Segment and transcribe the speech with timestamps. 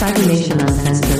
[0.00, 0.52] Uncensored.
[0.60, 1.17] All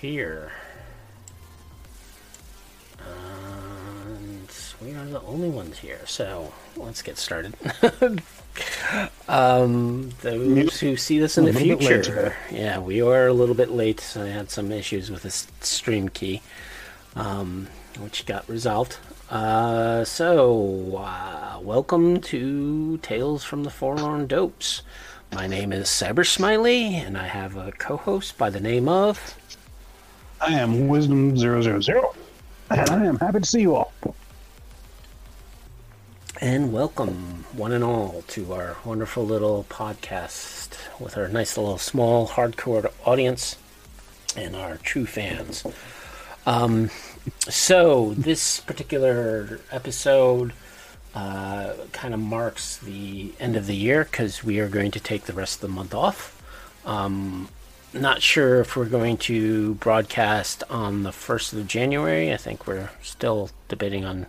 [0.00, 0.50] here.
[2.98, 4.50] And
[4.82, 7.54] we are the only ones here, so let's get started.
[9.28, 13.34] um, those who see this in the little bit late future, yeah, we are a
[13.34, 14.16] little bit late.
[14.16, 16.40] I had some issues with this stream key,
[17.14, 18.96] um, which got resolved.
[19.28, 24.80] Uh, so, uh, welcome to Tales from the Forlorn Dopes.
[25.34, 29.36] My name is Cyber Smiley, and I have a co-host by the name of.
[30.42, 31.82] I am Wisdom 000,
[32.70, 33.92] and I am happy to see you all.
[36.40, 42.26] And welcome, one and all, to our wonderful little podcast with our nice little small
[42.26, 43.58] hardcore audience
[44.34, 45.62] and our true fans.
[46.46, 46.88] Um,
[47.40, 50.54] so, this particular episode
[51.14, 55.24] uh, kind of marks the end of the year because we are going to take
[55.24, 56.42] the rest of the month off.
[56.86, 57.50] Um,
[57.92, 62.32] not sure if we're going to broadcast on the 1st of January.
[62.32, 64.26] I think we're still debating on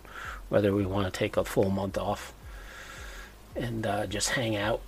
[0.48, 2.32] whether we want to take a full month off
[3.54, 4.80] and uh, just hang out.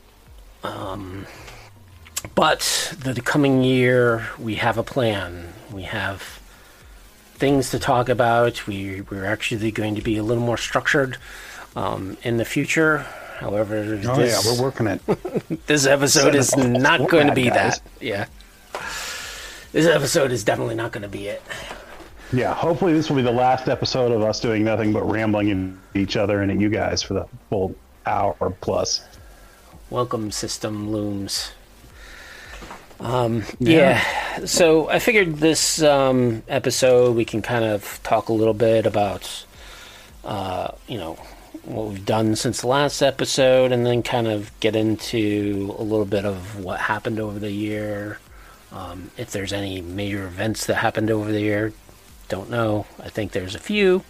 [0.62, 1.27] Um,
[2.35, 5.53] but the coming year, we have a plan.
[5.73, 6.21] We have
[7.35, 8.67] things to talk about.
[8.67, 11.19] We, we're actually going to be a little more structured
[11.77, 12.99] um, in the future.
[13.39, 15.03] However, Oh, this, yeah, we're working it.
[15.67, 17.81] this episode is not going to be guys.
[17.81, 17.83] that.
[18.01, 18.27] Yeah.
[19.73, 21.43] This episode is definitely not going to be it.
[22.33, 25.51] Yeah, hopefully this will be the last episode of us doing nothing but rambling
[25.95, 27.75] at each other and at you guys for the full
[28.07, 29.05] hour plus.
[29.91, 31.53] Welcome, System Looms.
[33.01, 34.03] Um, yeah.
[34.45, 39.45] so I figured this um, episode we can kind of talk a little bit about,
[40.25, 41.15] uh, you know,
[41.65, 46.05] what we've done since the last episode, and then kind of get into a little
[46.05, 48.19] bit of what happened over the year.
[48.75, 51.73] Um, if there's any major events that happened over the year,
[52.29, 52.87] don't know.
[53.01, 54.03] I think there's a few.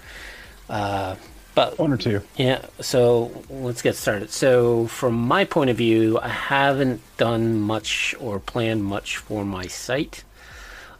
[0.71, 1.17] Uh,
[1.55, 2.23] but One or two.
[2.37, 4.31] yeah, so let's get started.
[4.31, 9.67] So, from my point of view, I haven't done much or planned much for my
[9.67, 10.25] site.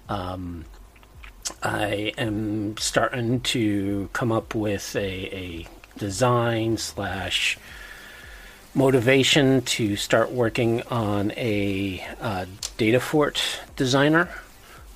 [0.09, 0.67] Um,
[1.63, 5.01] I am starting to come up with a,
[5.35, 5.67] a
[5.99, 7.59] design slash
[8.75, 12.47] motivation to start working on a uh,
[12.77, 14.29] data fort designer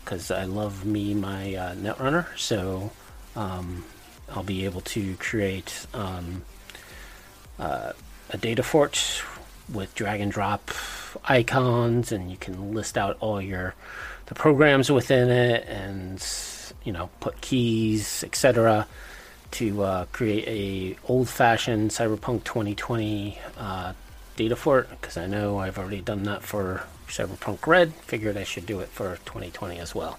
[0.04, 2.26] because I love me my uh, Netrunner.
[2.36, 2.90] So
[3.36, 3.84] um,
[4.30, 6.42] I'll be able to create um,
[7.58, 7.92] uh,
[8.30, 9.22] a data fort
[9.72, 10.70] with drag and drop
[11.24, 13.74] icons, and you can list out all your
[14.26, 16.24] the programs within it, and
[16.84, 18.86] you know put keys, etc.
[19.52, 23.92] To uh, create a old-fashioned Cyberpunk 2020 uh,
[24.36, 27.94] data fort, because I know I've already done that for Cyberpunk Red.
[27.94, 30.18] Figured I should do it for 2020 as well.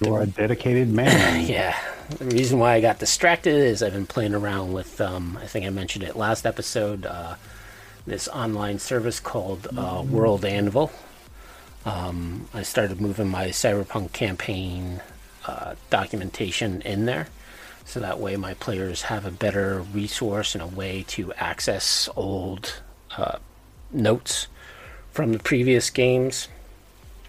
[0.00, 1.46] You're a dedicated man.
[1.46, 1.76] Yeah.
[2.18, 5.66] The reason why I got distracted is I've been playing around with, um, I think
[5.66, 7.36] I mentioned it last episode, uh,
[8.06, 10.90] this online service called uh, World Anvil.
[11.84, 15.00] Um, I started moving my Cyberpunk campaign
[15.46, 17.28] uh, documentation in there.
[17.84, 22.80] So that way my players have a better resource and a way to access old
[23.16, 23.38] uh,
[23.90, 24.46] notes
[25.10, 26.48] from the previous games.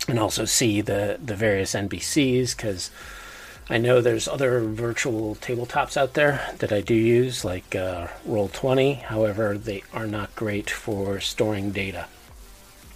[0.07, 2.91] and also see the the various NPCs because
[3.69, 9.03] I know there's other virtual tabletops out there that I do use, like uh, Roll20.
[9.03, 12.07] However, they are not great for storing data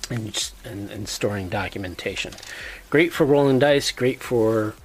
[0.10, 2.34] and, and, and storing documentation.
[2.90, 4.76] Great for rolling dice, great for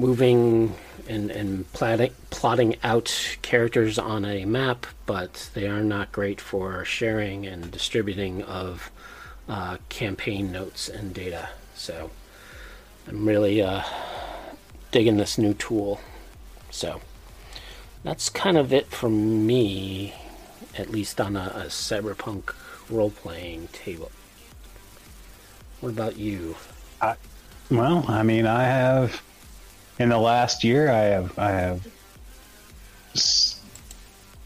[0.00, 0.74] moving
[1.08, 6.84] and, and plotting, plotting out characters on a map, but they are not great for
[6.86, 8.90] sharing and distributing of
[9.48, 11.50] uh, campaign notes and data.
[11.74, 12.10] So
[13.06, 13.82] I'm really uh,
[14.90, 16.00] digging this new tool.
[16.70, 17.02] So
[18.02, 20.14] that's kind of it for me,
[20.78, 22.54] at least on a, a cyberpunk
[22.88, 24.10] role playing table.
[25.80, 26.56] What about you?
[27.02, 27.16] I,
[27.70, 29.22] well, I mean, I have
[30.00, 31.86] in the last year, I have I have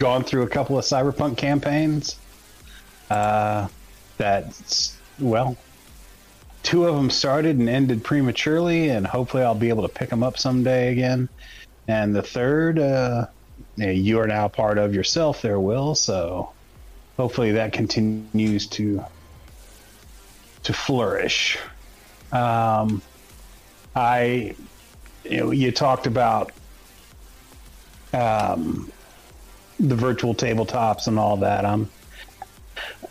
[0.01, 2.17] gone through a couple of cyberpunk campaigns.
[3.09, 3.69] Uh,
[4.19, 5.57] that well,
[6.65, 10.25] two of them started and ended prematurely, and hopefully I'll be able to pick them
[10.25, 11.29] up someday again.
[11.87, 13.27] And the third, uh,
[13.77, 15.95] you are now part of yourself, there, Will.
[15.95, 16.53] So
[17.17, 19.05] hopefully that continues to
[20.65, 21.59] to flourish.
[22.33, 23.03] Um,
[23.95, 24.57] I,
[25.25, 26.53] you know, you talked about
[28.13, 28.91] um,
[29.81, 31.65] the virtual tabletops and all that.
[31.65, 31.91] I'm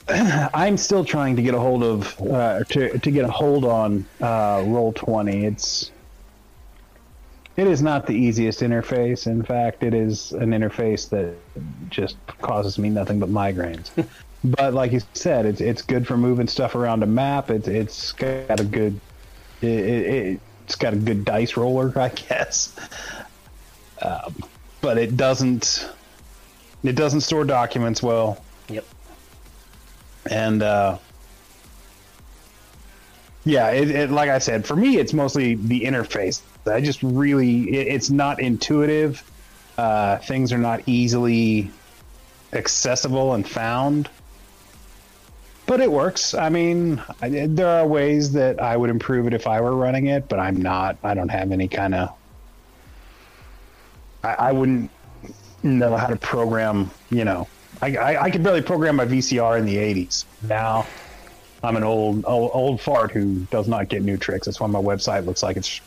[0.10, 4.06] I'm still trying to get a hold of uh, to to get a hold on
[4.22, 5.46] uh, Roll Twenty.
[5.46, 5.92] It's
[7.56, 9.28] it is not the easiest interface.
[9.28, 11.36] In fact, it is an interface that
[11.90, 13.92] just causes me nothing but migraines.
[14.44, 17.50] but like you said, it's it's good for moving stuff around a map.
[17.50, 19.00] It's it's got a good
[19.62, 22.76] it, it, it's got a good dice roller, I guess.
[24.02, 24.36] Um,
[24.82, 25.90] but it doesn't
[26.84, 28.86] it doesn't store documents well Yep.
[30.30, 30.98] and uh,
[33.46, 36.42] yeah, it, it, like I said, for me, it's mostly the interface.
[36.66, 39.22] I just really, it, it's not intuitive.
[39.78, 41.70] Uh, things are not easily
[42.54, 44.10] accessible and found,
[45.66, 46.34] but it works.
[46.34, 50.08] I mean, I, there are ways that I would improve it if I were running
[50.08, 50.98] it, but I'm not.
[51.04, 52.14] I don't have any kind of.
[54.24, 54.90] I, I wouldn't
[55.64, 56.92] know how to program.
[57.10, 57.48] You know,
[57.82, 60.26] I, I, I could barely program my VCR in the '80s.
[60.44, 60.86] Now,
[61.64, 64.46] I'm an old, old old fart who does not get new tricks.
[64.46, 65.80] That's why my website looks like it's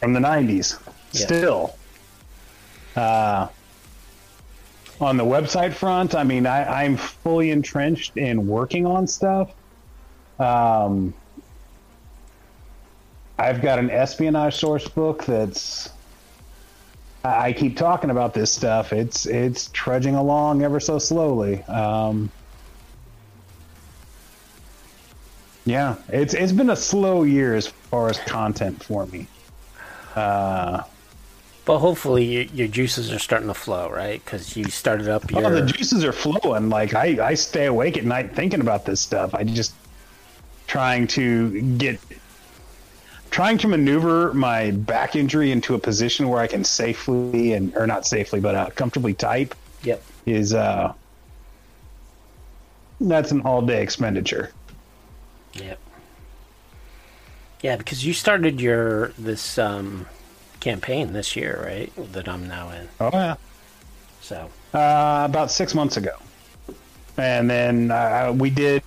[0.00, 0.78] from the '90s.
[1.12, 1.26] Yeah.
[1.26, 1.76] Still,
[2.96, 3.48] uh,
[5.02, 9.50] on the website front, I mean, I, I'm fully entrenched in working on stuff.
[10.38, 11.12] Um,
[13.38, 15.90] I've got an espionage source book that's.
[17.24, 18.92] I I keep talking about this stuff.
[18.92, 21.62] It's it's trudging along ever so slowly.
[21.64, 22.30] Um,
[25.64, 29.26] yeah, it's it's been a slow year as far as content for me.
[30.14, 30.82] Uh,
[31.64, 34.24] But hopefully your, your juices are starting to flow, right?
[34.24, 35.46] Because you started up your.
[35.46, 36.68] Oh, the juices are flowing.
[36.68, 39.32] Like I, I stay awake at night thinking about this stuff.
[39.34, 39.74] I just
[40.66, 42.00] trying to get,
[43.30, 47.86] trying to maneuver my back injury into a position where I can safely and or
[47.86, 49.54] not safely, but uh, comfortably type
[49.84, 50.02] Yep.
[50.26, 50.92] is uh,
[53.00, 54.50] that's an all day expenditure.
[55.54, 55.78] Yep.
[57.62, 60.06] Yeah, because you started your this um,
[60.62, 61.92] campaign this year, right?
[62.12, 62.88] That I'm now in.
[63.00, 63.34] Oh yeah,
[64.20, 66.14] So uh, about six months ago,
[67.18, 68.82] and then uh, we did.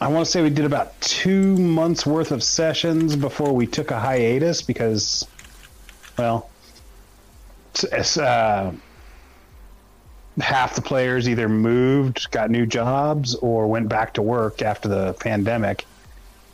[0.00, 3.90] I want to say we did about two months worth of sessions before we took
[3.90, 5.26] a hiatus because,
[6.18, 6.50] well,
[8.20, 8.72] uh,
[10.40, 15.12] half the players either moved, got new jobs, or went back to work after the
[15.14, 15.86] pandemic.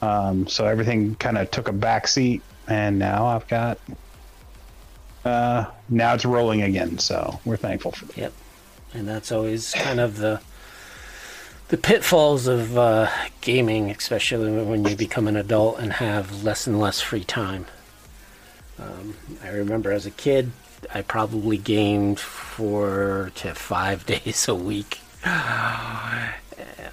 [0.02, 3.78] Um, so everything kind of took a back seat, and now I've got.
[5.24, 8.16] Uh, now it's rolling again, so we're thankful for that.
[8.16, 8.32] Yep.
[8.94, 10.40] And that's always kind of the
[11.68, 13.08] the pitfalls of uh,
[13.42, 17.66] gaming, especially when you become an adult and have less and less free time.
[18.78, 20.50] Um, I remember as a kid,
[20.92, 25.00] I probably gamed four to five days a week.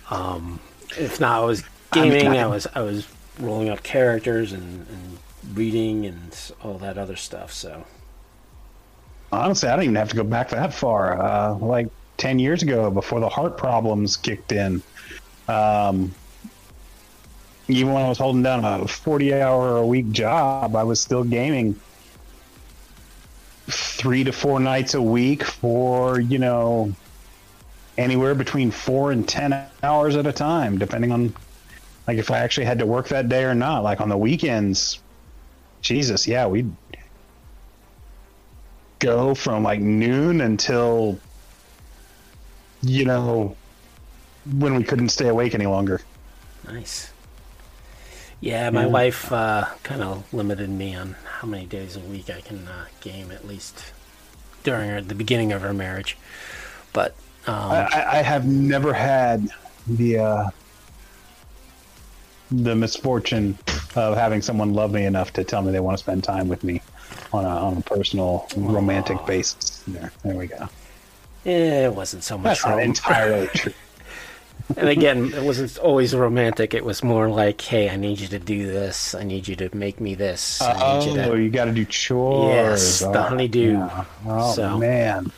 [0.09, 0.61] Um,
[0.97, 2.27] if not, I was gaming.
[2.27, 3.05] I was I was
[3.39, 5.16] rolling up characters and, and
[5.57, 7.51] reading and all that other stuff.
[7.51, 7.85] So
[9.31, 11.21] Honestly, I don't even have to go back that far.
[11.21, 11.87] Uh, like
[12.17, 14.81] 10 years ago, before the heart problems kicked in,
[15.47, 16.13] um,
[17.67, 21.25] even when I was holding down a 40 hour a week job, I was still
[21.25, 21.77] gaming
[23.65, 26.93] three to four nights a week for, you know,
[27.97, 31.35] anywhere between four and 10 hours at a time, depending on
[32.07, 33.83] like if I actually had to work that day or not.
[33.83, 34.99] Like on the weekends,
[35.81, 36.71] Jesus, yeah, we'd
[38.99, 41.19] go from like noon until
[42.81, 43.55] you know
[44.57, 46.01] when we couldn't stay awake any longer.
[46.67, 47.11] Nice.
[48.39, 48.87] Yeah, my Yeah.
[48.87, 52.85] wife uh, kind of limited me on how many days a week I can uh,
[53.01, 53.93] game, at least
[54.63, 56.17] during her, the beginning of our marriage.
[56.93, 57.15] But
[57.47, 59.49] um, I, I- I have never had
[59.87, 60.49] the uh,
[62.51, 63.57] the misfortune
[63.95, 66.63] of having someone love me enough to tell me they want to spend time with
[66.63, 66.81] me
[67.33, 69.83] on a, on a personal romantic basis.
[69.87, 70.69] There, there we go.
[71.45, 73.73] eh, it wasn't so much That's not entirely true.
[74.77, 76.73] and again, it wasn't always romantic.
[76.73, 79.15] It was more like, "Hey, I need you to do this.
[79.15, 80.61] I need you to make me this.
[80.61, 82.53] I Oh, need you to." you got to do chores.
[82.53, 83.71] Yes, the Oh, honeydew.
[83.73, 84.05] yeah.
[84.25, 85.31] Oh So- man,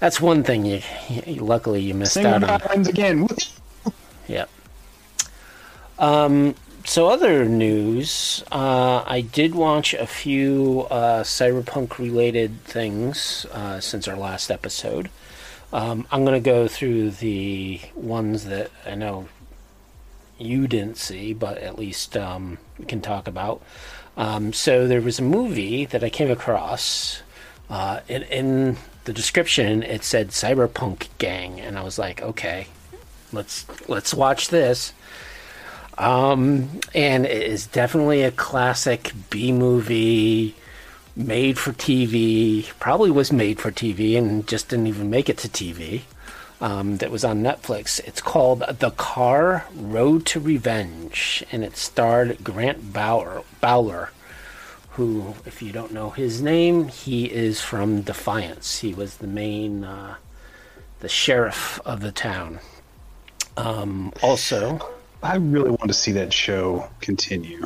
[0.00, 0.80] That's one thing you,
[1.26, 2.86] you luckily you missed single out on.
[2.86, 3.26] again.
[4.28, 4.48] Yep.
[5.98, 13.80] Um, so other news, uh, I did watch a few uh, cyberpunk related things uh,
[13.80, 15.10] since our last episode.
[15.72, 19.28] Um, I'm going to go through the ones that I know
[20.38, 23.62] you didn't see, but at least um, we can talk about.
[24.16, 27.22] Um, so there was a movie that I came across.
[27.68, 32.68] Uh, in, in the description, it said Cyberpunk Gang, and I was like, okay,
[33.32, 34.92] let's let's watch this.
[35.98, 40.54] Um, and it is definitely a classic B movie,
[41.16, 42.68] made for TV.
[42.78, 46.02] Probably was made for TV and just didn't even make it to TV.
[46.60, 48.00] Um, that was on Netflix.
[48.00, 54.10] It's called The Car Road to Revenge, and it starred Grant Bauer, Bowler,
[54.90, 58.80] who, if you don't know his name, he is from Defiance.
[58.80, 60.16] He was the main, uh,
[60.98, 62.58] the sheriff of the town.
[63.56, 67.64] Um, also, I really want to see that show continue.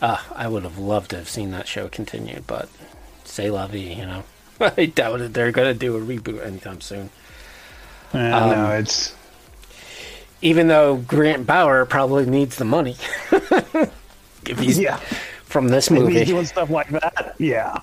[0.00, 2.68] Uh, I would have loved to have seen that show continue, but
[3.24, 4.24] say la vie, you know.
[4.60, 5.34] I doubt it.
[5.34, 7.10] They're going to do a reboot anytime soon.
[8.14, 9.14] I Um, know it's
[10.42, 12.96] Even though Grant Bauer probably needs the money.
[14.46, 14.96] if he's yeah.
[15.44, 16.24] from this movie.
[16.24, 17.34] doing stuff like that.
[17.38, 17.80] Yeah.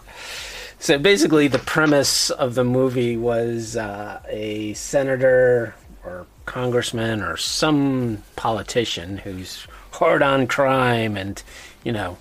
[0.80, 8.24] So basically, the premise of the movie was uh, a senator or congressman or some
[8.36, 11.42] politician who's hard on crime and,
[11.84, 12.18] you know,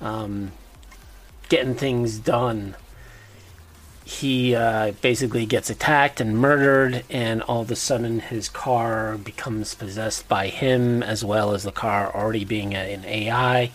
[0.00, 0.52] um,
[1.48, 2.74] getting things done.
[4.04, 9.74] He uh, basically gets attacked and murdered, and all of a sudden his car becomes
[9.74, 13.70] possessed by him, as well as the car already being an AI.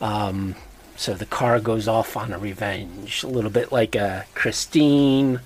[0.00, 0.54] Um,
[0.96, 5.40] so the car goes off on a revenge, a little bit like a Christine,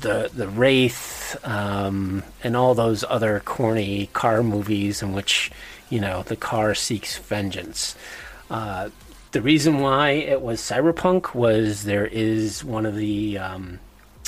[0.00, 5.50] the the Wraith, um, and all those other corny car movies in which
[5.88, 7.96] you know the car seeks vengeance.
[8.50, 8.90] Uh,
[9.32, 13.78] the reason why it was cyberpunk was there is one of the um,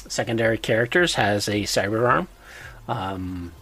[0.09, 2.29] secondary characters has a cyber arm.
[2.87, 3.53] Um,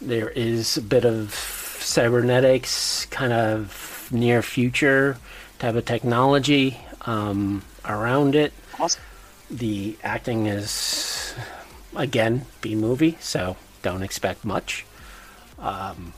[0.00, 5.18] there is a bit of cybernetics, kind of near future
[5.58, 8.52] type of technology um, around it.
[8.78, 9.02] Awesome.
[9.50, 11.34] The acting is
[11.96, 14.84] again B movie, so don't expect much.
[15.58, 16.12] Um,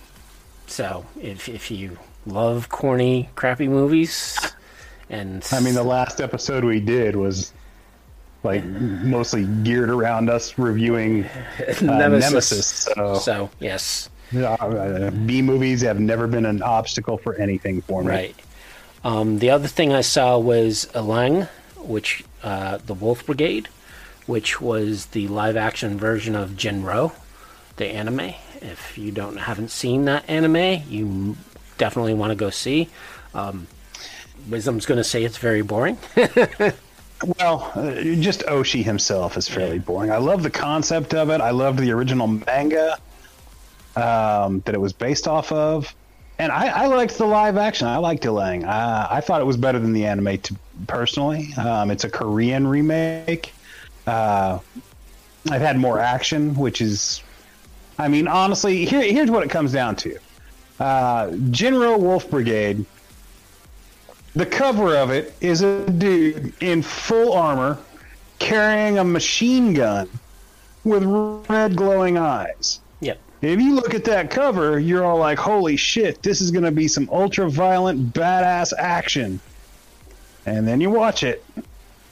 [0.67, 4.39] so if if you love corny, crappy movies,
[5.09, 7.53] and I mean, the last episode we did was
[8.43, 11.29] like mostly geared around us reviewing uh,
[11.83, 12.31] Nemesis.
[12.31, 12.67] Nemesis.
[12.67, 18.09] So, So yes, uh, B movies have never been an obstacle for anything for me.
[18.09, 18.37] right.
[19.03, 21.49] Um, the other thing I saw was Illang,
[21.83, 23.69] which uh, the Wolf Brigade,
[24.27, 27.13] which was the live-action version of Jin-Roh,
[27.77, 28.35] the anime.
[28.61, 31.37] If you don't haven't seen that anime, you
[31.79, 32.89] definitely want to go see.
[33.35, 33.67] Um,
[34.49, 35.99] Wisdom's going to say it's very boring.
[37.39, 40.11] Well, uh, just Oshii himself is fairly boring.
[40.11, 41.41] I love the concept of it.
[41.43, 42.97] I loved the original manga
[43.95, 45.95] um, that it was based off of,
[46.41, 47.87] and I, I liked the live action.
[47.87, 48.65] I liked Illang.
[48.65, 50.39] Uh, I thought it was better than the anime,
[50.87, 51.53] personally.
[51.55, 53.53] Um, it's a Korean remake.
[54.07, 54.59] Uh,
[55.51, 57.23] I've had more action, which is,
[57.99, 60.19] I mean, honestly, here, here's what it comes down to.
[60.79, 62.87] Uh, General Wolf Brigade
[64.35, 67.79] the cover of it is a dude in full armor
[68.39, 70.09] carrying a machine gun
[70.85, 71.03] with
[71.49, 72.81] red glowing eyes.
[73.41, 73.59] Yep.
[73.59, 76.71] If you look at that cover, you're all like, holy shit, this is going to
[76.71, 79.41] be some ultra violent, badass action.
[80.47, 81.45] And then you watch it,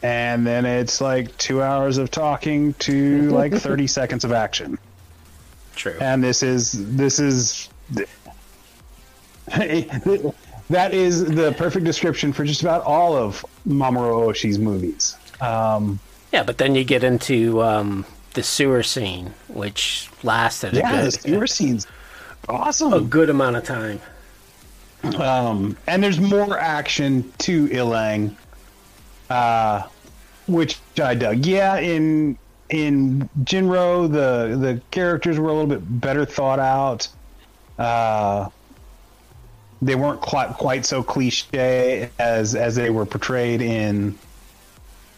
[0.03, 4.79] and then it's like two hours of talking to like 30 seconds of action.
[5.77, 5.97] True.
[6.01, 7.69] And this is, this is,
[9.49, 15.17] that is the perfect description for just about all of Mamoru Oshii's movies.
[15.41, 16.01] Um,
[16.33, 18.05] Yeah, but then you get into um,
[18.35, 21.87] the sewer scene, which lasted a yeah, the good, sewer scenes,
[22.49, 22.93] awesome.
[22.93, 24.01] a good amount of time.
[25.17, 28.35] Um, and there's more action to Illang,
[29.31, 29.83] uh,
[30.47, 31.47] which I dug.
[31.47, 32.37] Yeah, in
[32.71, 37.09] in Jin-Roh, the the characters were a little bit better thought out.
[37.79, 38.49] Uh,
[39.81, 44.19] they weren't quite quite so cliche as as they were portrayed in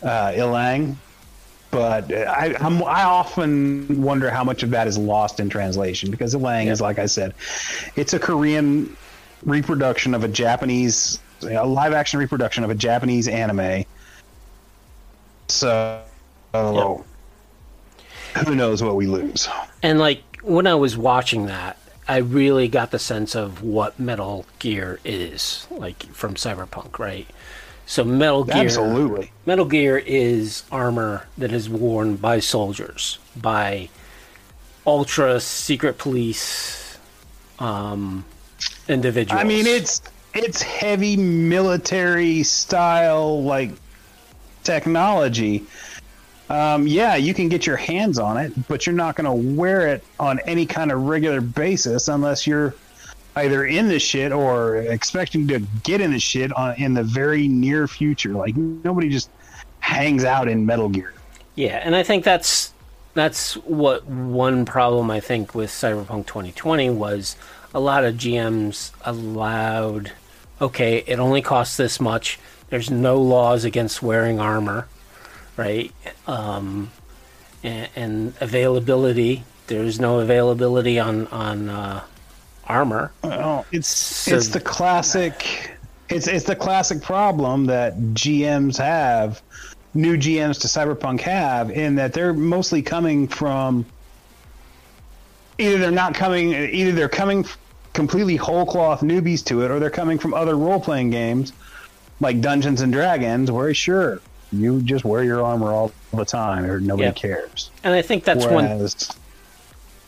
[0.03, 0.97] uh, Illang.
[1.71, 6.11] But uh, I, I'm, I often wonder how much of that is lost in translation
[6.11, 7.35] because Illang is, like I said,
[7.97, 8.97] it's a Korean
[9.45, 13.85] reproduction of a Japanese, a live action reproduction of a Japanese anime.
[15.49, 16.03] So,
[16.53, 17.05] who
[18.55, 19.49] knows what we lose?
[19.83, 21.77] And like when I was watching that,
[22.09, 27.29] I really got the sense of what Metal Gear is, like from Cyberpunk, right?
[27.91, 29.33] So Metal Gear Absolutely.
[29.47, 33.89] Metal Gear is armor that is worn by soldiers, by
[34.87, 36.99] ultra secret police
[37.59, 38.25] um,
[38.87, 39.41] individuals.
[39.41, 40.03] I mean, it's
[40.35, 43.73] it's heavy military style like
[44.63, 45.65] technology.
[46.49, 49.89] Um, yeah, you can get your hands on it, but you're not going to wear
[49.89, 52.73] it on any kind of regular basis unless you're
[53.37, 57.49] either in the shit or expecting to get in the shit on, in the very
[57.49, 58.33] near future.
[58.33, 59.31] Like nobody just
[59.81, 61.13] hangs out in Metal Gear.
[61.55, 62.73] Yeah, and I think that's
[63.15, 67.37] that's what one problem I think with Cyberpunk 2020 was
[67.75, 70.13] a lot of GMs allowed
[70.61, 72.39] okay, it only costs this much.
[72.69, 74.87] There's no laws against wearing armor,
[75.57, 75.93] right?
[76.27, 76.91] Um,
[77.63, 79.45] and, and availability.
[79.67, 82.05] There's no availability on on uh,
[82.75, 83.11] armor.
[83.25, 85.77] Oh, it's So- it's the classic.
[86.09, 89.43] It's it's the classic problem that GMs have,
[89.95, 93.85] new GMs to Cyberpunk have, in that they're mostly coming from.
[95.59, 97.45] Either they're not coming, either they're coming
[97.93, 101.53] completely whole cloth newbies to it, or they're coming from other role playing games,
[102.21, 104.21] like Dungeons and Dragons, where sure
[104.53, 107.13] you just wear your armor all the time, or nobody Yeah.
[107.13, 107.71] cares.
[107.85, 108.89] And I think that's one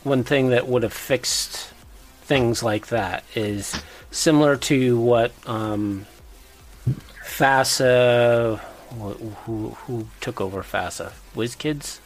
[0.03, 1.67] one thing that would have fixed
[2.23, 3.81] things like that is
[4.11, 6.05] similar to what um,
[7.23, 8.59] FASA,
[9.45, 11.11] who, who, took over FASA?
[11.35, 11.99] WizKids?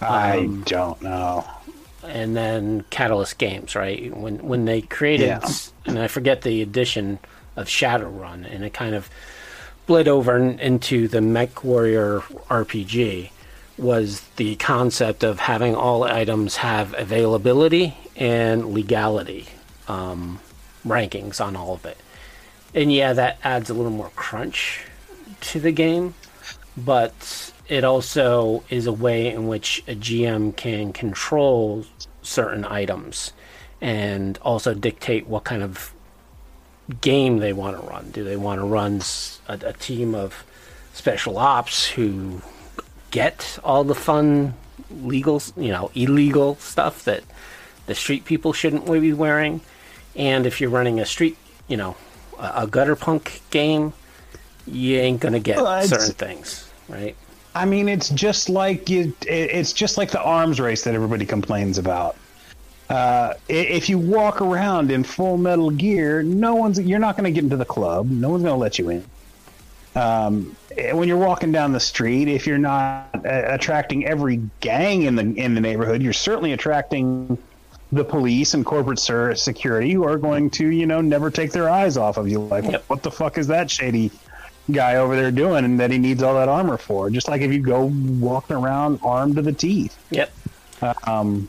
[0.00, 1.44] I Um, don't know.
[2.04, 4.14] and then Catalyst Games, right?
[4.14, 5.48] When when they created, Yeah.
[5.86, 7.18] and I forget the edition
[7.56, 9.08] of Shadowrun, and it kind of
[9.86, 13.30] bled over in- into the Mech Warrior RPG,
[13.78, 19.46] was the concept of having all items have availability and legality
[19.88, 20.40] um,
[20.86, 21.98] rankings on all of it.
[22.74, 24.84] And yeah, that adds a little more crunch
[25.40, 26.14] to the game,
[26.76, 31.84] but it also is a way in which a GM can control
[32.22, 33.32] certain items
[33.80, 35.92] and also dictate what kind of
[37.00, 38.10] game they want to run.
[38.10, 39.02] Do they want to run
[39.48, 40.44] a team of
[40.92, 42.40] special ops who
[43.10, 44.54] get all the fun
[45.02, 47.22] legal, you know, illegal stuff that
[47.86, 49.60] the street people shouldn't be wearing?
[50.14, 51.36] And if you're running a street,
[51.68, 51.96] you know,
[52.38, 53.92] a, a gutter punk game,
[54.66, 57.14] you ain't gonna get Well, certain things, right?
[57.54, 61.24] I mean, it's just like you, it- it's just like the arms race that everybody
[61.24, 62.16] complains about.
[62.88, 67.32] Uh, if you walk around in full Metal Gear, no one's you're not going to
[67.32, 68.08] get into the club.
[68.10, 69.04] No one's going to let you in.
[69.96, 75.02] Um, eh, when you're walking down the street, if you're not uh, attracting every gang
[75.02, 77.38] in the in the neighborhood, you're certainly attracting
[77.92, 81.96] the police and corporate security who are going to, you know, never take their eyes
[81.96, 82.40] off of you.
[82.40, 82.84] Like, Yep.
[82.88, 84.10] what the fuck is that shady
[84.72, 87.10] guy over there doing and that he needs all that armor for?
[87.10, 89.96] Just like if you go walking around armed to the teeth.
[90.10, 90.32] Yep.
[91.06, 91.48] Um,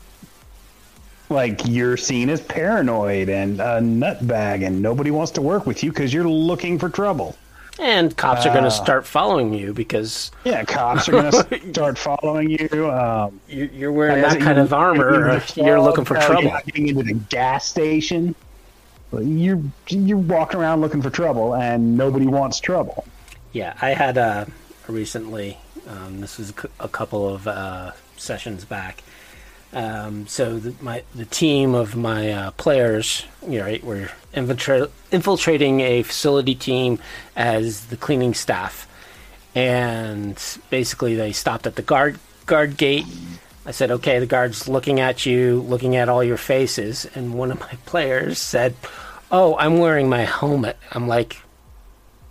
[1.28, 5.90] like you're seen as paranoid and a nutbag, and nobody wants to work with you
[5.90, 7.36] because you're looking for trouble.
[7.80, 11.96] And cops are going to start following you because Yeah, cops are going to start
[11.98, 12.90] following you.
[12.90, 15.14] Um, you- you're wearing that kind of armor.
[15.14, 16.42] in the or You're looking for trouble.
[16.42, 18.34] You're not getting into the gas station.
[19.12, 23.06] You're you're walking around looking for trouble, and nobody wants trouble.
[23.52, 24.44] Yeah, I had uh,
[24.86, 25.56] recently.
[25.88, 29.02] Um, this was a a couple of uh, sessions back.
[29.72, 34.90] Um, so the, my the team of my uh, players, you know, right, were infiltra-
[35.12, 36.98] infiltrating a facility team
[37.36, 38.88] as the cleaning staff,
[39.54, 43.04] and basically they stopped at the guard guard gate.
[43.66, 47.50] I said, "Okay, the guard's looking at you, looking at all your faces," and one
[47.50, 48.74] of my players said,
[49.30, 51.42] "Oh, I'm wearing my helmet." I'm like,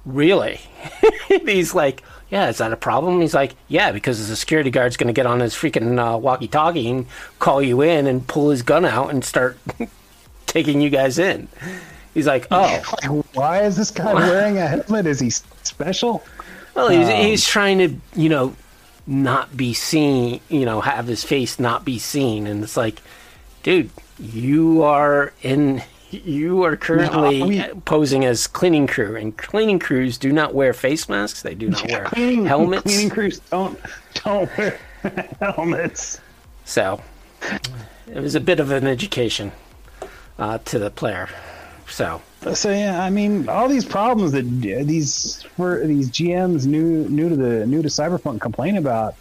[0.05, 0.59] "Really?"
[1.27, 5.07] he's like, "Yeah, is that a problem?" He's like, "Yeah, because the security guard's going
[5.07, 7.05] to get on his freaking uh, walkie-talkie and
[7.39, 9.57] call you in and pull his gun out and start
[10.45, 11.47] taking you guys in."
[12.13, 15.05] He's like, "Oh, Why is this guy wearing a helmet?
[15.05, 16.23] Is he special?
[16.73, 18.55] Well, he's, he's trying to, you know,
[19.07, 22.45] not be seen, you know, have his face not be seen.
[22.45, 23.01] And it's like,
[23.63, 29.79] dude, you are in, you are currently No, mean- posing as cleaning crew, and cleaning
[29.79, 31.41] crews do not wear face masks.
[31.41, 32.83] They do not wear Cleaning, helmets.
[32.83, 33.79] cleaning crews don't
[34.23, 34.79] don't wear
[35.39, 36.19] helmets.
[36.65, 37.01] So
[38.07, 39.51] it was a bit of an education
[40.39, 41.29] uh, to the player.
[41.89, 42.21] So
[42.53, 47.35] So yeah, I mean, all these problems that these for these GMs new new to
[47.35, 49.15] the new to Cyberpunk complain about,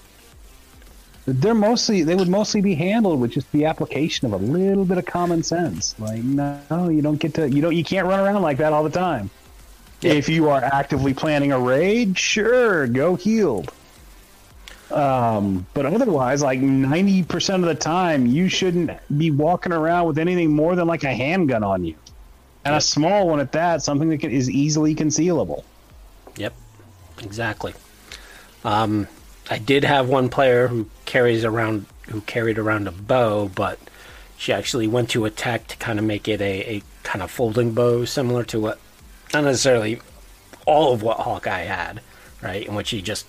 [1.26, 4.98] they're mostly they would mostly be handled with just the application of a little bit
[4.98, 5.98] of common sense.
[5.98, 8.84] Like, no, you don't get to you don't you can't run around like that all
[8.84, 9.30] the time.
[10.02, 13.72] If you are actively planning a raid, sure, go heeled.
[14.90, 20.18] Um, but otherwise, like ninety percent of the time, you shouldn't be walking around with
[20.18, 21.96] anything more than like a handgun on you
[22.66, 25.62] and a small one at that, something that can, is easily concealable.
[26.36, 26.54] Yep,
[27.22, 27.74] exactly.
[28.64, 29.06] Um,
[29.48, 33.78] I did have one player who carries around who carried around a bow, but
[34.36, 37.72] she actually went to attack to kind of make it a, a kind of folding
[37.72, 38.78] bow, similar to what
[39.32, 40.00] not necessarily
[40.66, 42.00] all of what Hawkeye had,
[42.42, 42.66] right?
[42.66, 43.26] In which he just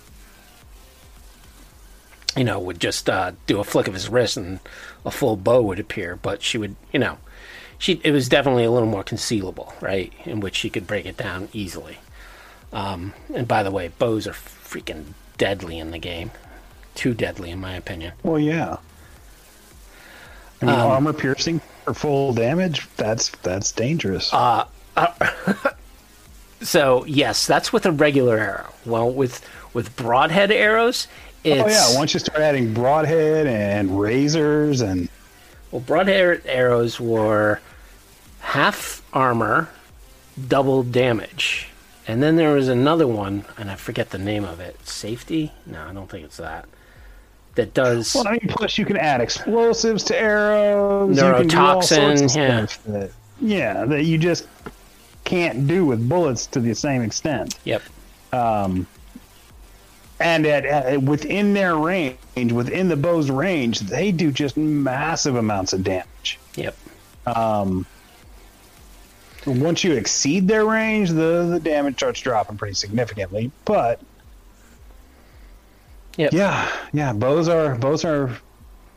[2.36, 4.60] you know would just uh, do a flick of his wrist and
[5.04, 7.18] a full bow would appear, but she would you know
[7.78, 10.12] she it was definitely a little more concealable, right?
[10.24, 11.98] In which she could break it down easily.
[12.72, 16.32] Um, and by the way, bows are freaking deadly in the game.
[16.98, 18.14] Too deadly, in my opinion.
[18.24, 18.78] Well, yeah.
[20.60, 24.34] I mean, um, armor piercing for full damage, that's that's dangerous.
[24.34, 24.64] Uh,
[24.96, 25.12] uh,
[26.60, 28.74] so yes, that's with a regular arrow.
[28.84, 31.06] Well, with with broadhead arrows,
[31.44, 31.96] it's oh, yeah.
[31.96, 35.08] Once you start adding broadhead and razors and.
[35.70, 37.60] well, broadhead arrows were
[38.40, 39.68] half armor,
[40.48, 41.68] double damage,
[42.08, 44.84] and then there was another one, and I forget the name of it.
[44.84, 45.52] Safety?
[45.64, 46.68] No, I don't think it's that.
[47.58, 48.14] That does.
[48.14, 51.16] Well, I mean, plus you can add explosives to arrows.
[51.16, 52.66] you can do all sorts of Neurotoxin, yeah.
[52.66, 54.46] stuff That, yeah, that you just
[55.24, 57.58] can't do with bullets to the same extent.
[57.64, 57.82] Yep.
[58.32, 58.86] Um,
[60.20, 65.72] and at, at within their range, within the bow's range, they do just massive amounts
[65.72, 66.38] of damage.
[66.54, 66.76] Yep.
[67.26, 67.86] Um,
[69.46, 73.50] once you exceed their range, the the damage starts dropping pretty significantly.
[73.64, 74.00] But
[76.18, 76.32] Yep.
[76.32, 78.36] yeah, yeah, bows are bows are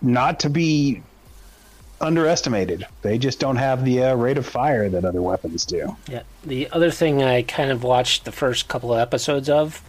[0.01, 1.01] not to be
[2.01, 2.86] underestimated.
[3.03, 5.95] They just don't have the uh, rate of fire that other weapons do.
[6.10, 6.23] Yeah.
[6.43, 9.84] The other thing I kind of watched the first couple of episodes of,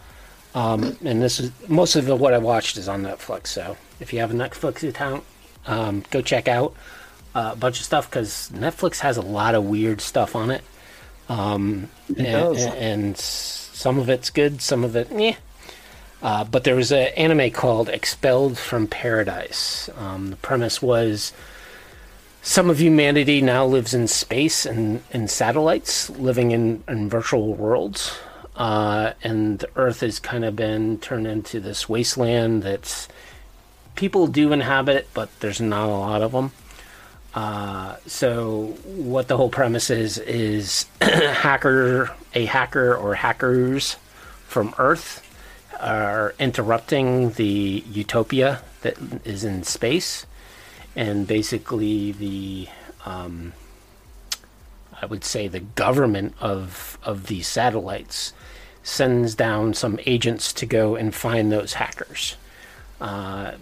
[0.53, 3.47] um, and this is most of what I watched is on Netflix.
[3.47, 5.23] So if you have a Netflix account,
[5.65, 6.75] um, go check out
[7.33, 10.63] uh, a bunch of stuff because Netflix has a lot of weird stuff on it.
[11.29, 12.65] Um, and, does.
[12.65, 15.35] and some of it's good, some of it, yeah.
[16.23, 19.89] Uh, but there was an anime called Expelled from Paradise.
[19.97, 21.33] Um, the premise was
[22.41, 28.17] some of humanity now lives in space and in satellites, living in, in virtual worlds.
[28.55, 33.09] Uh, and the Earth has kind of been turned into this wasteland that's
[33.95, 36.51] people do inhabit, but there's not a lot of them.
[37.33, 43.97] Uh, so what the whole premise is is hacker, a hacker or hackers
[44.47, 45.22] from Earth
[45.83, 50.25] are interrupting the utopia that is in space,
[50.95, 52.67] and basically the
[53.05, 53.53] um,
[55.01, 58.33] I would say the government of of these satellites
[58.83, 62.35] sends down some agents to go and find those hackers.
[63.01, 63.53] Uh,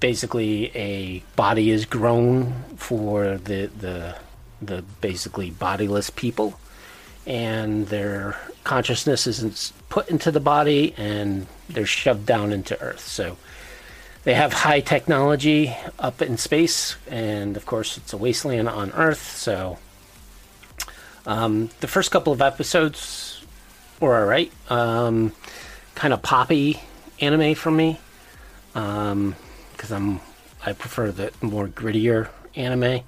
[0.00, 4.16] basically, a body is grown for the the
[4.60, 6.60] the basically bodiless people,
[7.26, 13.06] and their consciousness is put into the body, and they're shoved down into Earth.
[13.06, 13.36] So
[14.24, 19.36] they have high technology up in space, and of course, it's a wasteland on Earth.
[19.36, 19.78] So
[21.26, 23.42] um, the first couple of episodes
[23.98, 24.52] were alright.
[24.68, 25.32] Um,
[25.94, 26.80] kind of poppy
[27.20, 27.98] anime for me,
[28.72, 30.20] because I'm
[30.64, 33.02] I prefer the more grittier anime.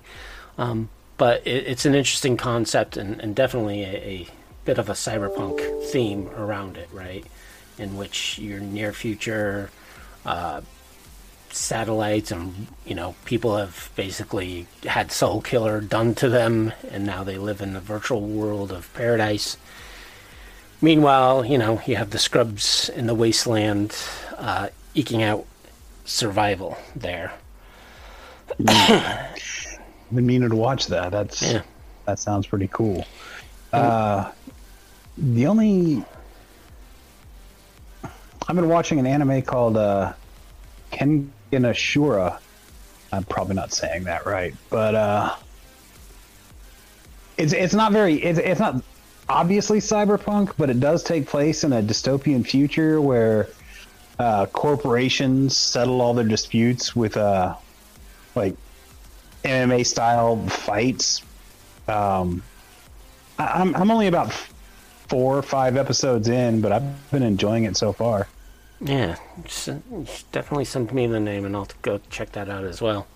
[0.59, 0.89] Um,
[1.19, 4.29] but it, it's an interesting concept and, and definitely a, a
[4.65, 7.25] bit of a cyberpunk theme around it, right?
[7.79, 9.71] In which your near future
[10.25, 10.61] uh,
[11.51, 17.25] satellites, and you know, people have basically had Soul Killer done to them, and now
[17.25, 19.57] they live in the virtual world of paradise.
[20.81, 23.97] Meanwhile, you know, you have the scrubs in the wasteland
[24.37, 25.47] uh, eking out
[26.05, 27.33] survival there.
[28.59, 31.11] been meaning to watch that.
[31.13, 31.63] That's Yeah.
[32.07, 33.07] that sounds pretty cool.
[33.73, 34.31] Uh,
[35.17, 36.05] the only
[38.49, 40.13] I've been watching an anime called uh,
[40.91, 42.39] Kengan Ashura.
[43.13, 45.37] I'm probably not saying that right, but uh,
[47.37, 48.83] it's it's not very it's it's not
[49.29, 53.49] obviously cyberpunk, but it does take place in a dystopian future where
[54.19, 57.55] uh, corporations settle all their disputes with uh,
[58.35, 58.57] like
[59.45, 61.23] MMA style fights.
[61.89, 62.43] Um,
[63.47, 64.33] I'm I'm only about
[65.09, 68.29] four or five episodes in, but I've been enjoying it so far.
[68.81, 69.17] Yeah,
[70.33, 73.07] definitely send me the name and I'll go check that out as well.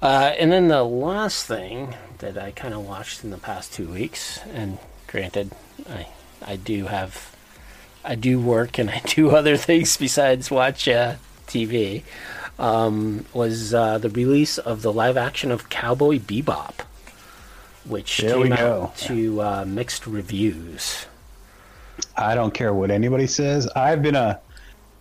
[0.00, 3.88] Uh, and then the last thing that I kind of watched in the past two
[3.88, 5.52] weeks, and granted,
[5.90, 6.06] I
[6.46, 7.34] I do have
[8.04, 11.16] I do work and I do other things besides watch uh,
[11.46, 12.02] TV,
[12.58, 16.74] um, was uh, the release of the live action of Cowboy Bebop,
[17.88, 21.06] which There came out to uh, mixed reviews.
[22.16, 23.66] I don't care what anybody says.
[23.68, 24.40] I've been a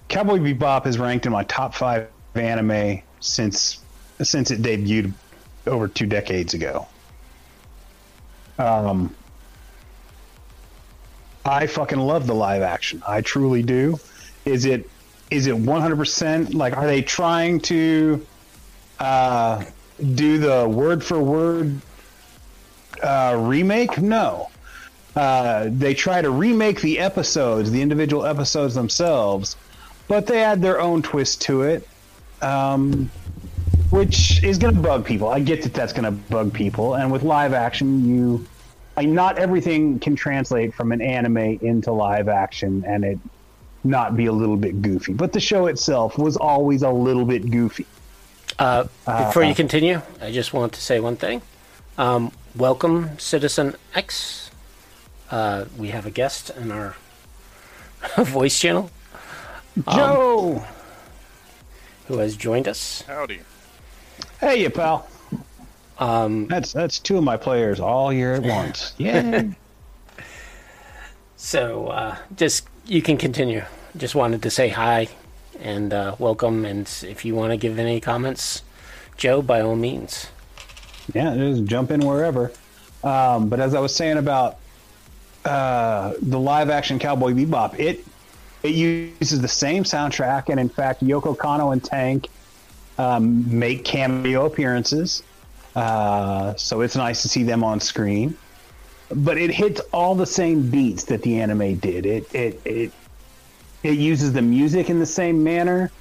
[0.07, 3.79] Cowboy Bebop is ranked in my top five anime since
[4.21, 5.13] since it debuted
[5.65, 6.87] over two decades ago.
[8.57, 9.15] Um,
[11.45, 13.03] I fucking love the live action.
[13.07, 13.99] I truly do.
[14.45, 14.89] Is it
[15.29, 18.25] is it 100% like are they trying to
[18.99, 19.63] uh,
[20.15, 21.81] do the word for word
[23.03, 23.99] uh, remake?
[23.99, 24.49] No.
[25.15, 29.55] Uh, they try to remake the episodes, the individual episodes themselves,
[30.07, 31.87] but they add their own twist to it,
[32.41, 33.09] um,
[33.89, 35.29] which is going to bug people.
[35.29, 38.45] I get that that's going to bug people, and with live action, you
[38.95, 43.19] like not everything can translate from an anime into live action, and it
[43.83, 45.13] not be a little bit goofy.
[45.13, 47.85] But the show itself was always a little bit goofy.
[48.59, 51.41] Uh, before you continue, I just want to say one thing.
[51.97, 54.49] Um, welcome, Citizen X.
[55.29, 56.95] Uh, we have a guest in our
[58.17, 58.89] voice channel
[59.93, 60.63] Joe,
[62.07, 63.01] who has joined us.
[63.03, 63.41] Howdy.
[64.39, 65.07] hey, you pal.
[65.99, 68.93] Um, that's that's two of my players all here at once.
[68.97, 69.43] Yeah.
[71.35, 73.63] So uh, just you can continue.
[73.95, 75.07] Just wanted to say hi
[75.59, 76.65] and uh, welcome.
[76.65, 78.63] And if you want to give any comments,
[79.17, 80.27] Joe, by all means.
[81.13, 82.51] Yeah, just jump in wherever.
[83.03, 84.57] Um, but as I was saying about
[85.45, 88.03] uh, the live action Cowboy Bebop, it
[88.63, 92.27] it uses the same soundtrack, and in fact, Yoko Kanno and Tank
[92.97, 95.23] um, make cameo appearances.
[95.75, 98.35] Uh, so it's nice to see them on screen.
[99.09, 102.05] But it hits all the same beats that the anime did.
[102.05, 102.91] It it it
[103.83, 105.91] it uses the music in the same manner,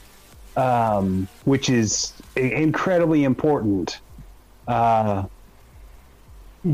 [0.57, 4.01] um, which is incredibly important
[4.69, 5.25] uh,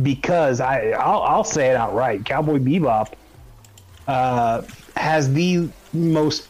[0.02, 2.24] because I I'll, I'll say it outright.
[2.24, 3.12] Cowboy Bebop
[4.06, 4.62] uh,
[4.96, 6.48] has the most.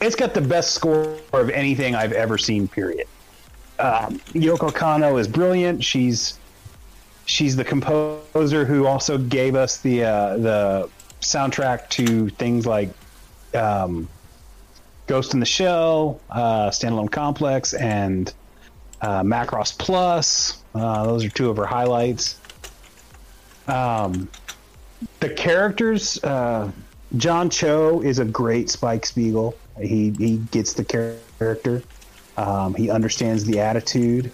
[0.00, 2.68] It's got the best score of anything I've ever seen.
[2.68, 3.06] Period.
[3.78, 5.82] Um, Yoko Kanno is brilliant.
[5.82, 6.38] She's
[7.24, 10.90] she's the composer who also gave us the uh, the
[11.20, 12.90] soundtrack to things like
[13.54, 14.08] um,
[15.06, 18.32] Ghost in the Shell, uh, Standalone Complex, and
[19.02, 20.62] uh, Macross Plus.
[20.74, 22.40] Uh, those are two of her highlights.
[23.68, 24.28] Um,
[25.20, 26.70] the characters, uh,
[27.16, 29.56] John Cho is a great Spike Spiegel.
[29.80, 31.82] He he gets the character.
[32.36, 34.32] Um, he understands the attitude.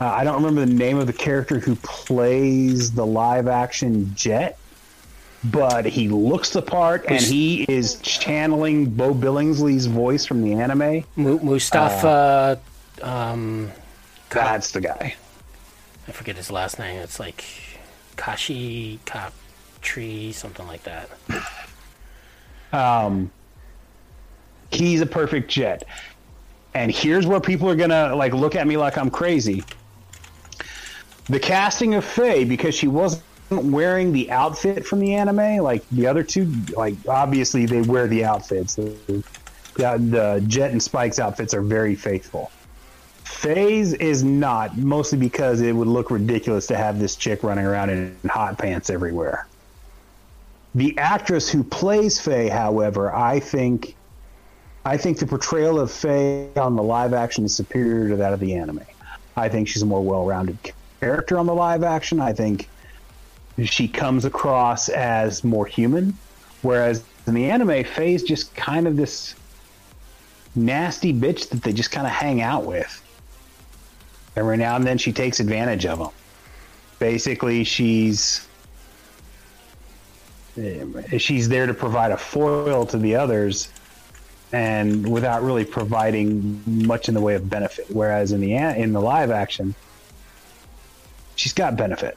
[0.00, 4.58] Uh, I don't remember the name of the character who plays the live action Jet,
[5.44, 11.04] but he looks the part and he is channeling Beau Billingslea's voice from the anime.
[11.16, 12.60] Mu- Mustafa,
[13.02, 13.70] um,
[14.34, 15.14] That's the guy.
[16.06, 17.00] I forget his last name.
[17.00, 17.44] It's like
[18.16, 18.98] Kashi
[19.80, 21.08] Tree, something like that.
[22.72, 23.30] um,
[24.70, 25.84] he's a perfect jet.
[26.74, 29.62] And here's where people are gonna like look at me like I'm crazy.
[31.26, 36.06] The casting of Faye, because she wasn't wearing the outfit from the anime, like the
[36.06, 38.74] other two, like obviously they wear the outfits.
[38.74, 39.32] The,
[39.76, 42.50] the Jet and Spike's outfits are very faithful.
[43.24, 47.90] Faye's is not, mostly because it would look ridiculous to have this chick running around
[47.90, 49.46] in hot pants everywhere.
[50.74, 53.96] The actress who plays Faye, however, I think
[54.84, 58.40] I think the portrayal of Faye on the live action is superior to that of
[58.40, 58.84] the anime.
[59.36, 60.58] I think she's a more well-rounded
[61.00, 62.20] character on the live action.
[62.20, 62.68] I think
[63.64, 66.18] she comes across as more human,
[66.60, 69.34] whereas in the anime, Faye's just kind of this
[70.54, 73.00] nasty bitch that they just kind of hang out with.
[74.36, 76.10] Every now and then she takes advantage of them.
[76.98, 78.46] Basically, she's
[80.56, 83.68] eh, she's there to provide a foil to the others
[84.52, 87.86] and without really providing much in the way of benefit.
[87.90, 89.74] Whereas in the in the live action
[91.36, 92.16] she's got benefit.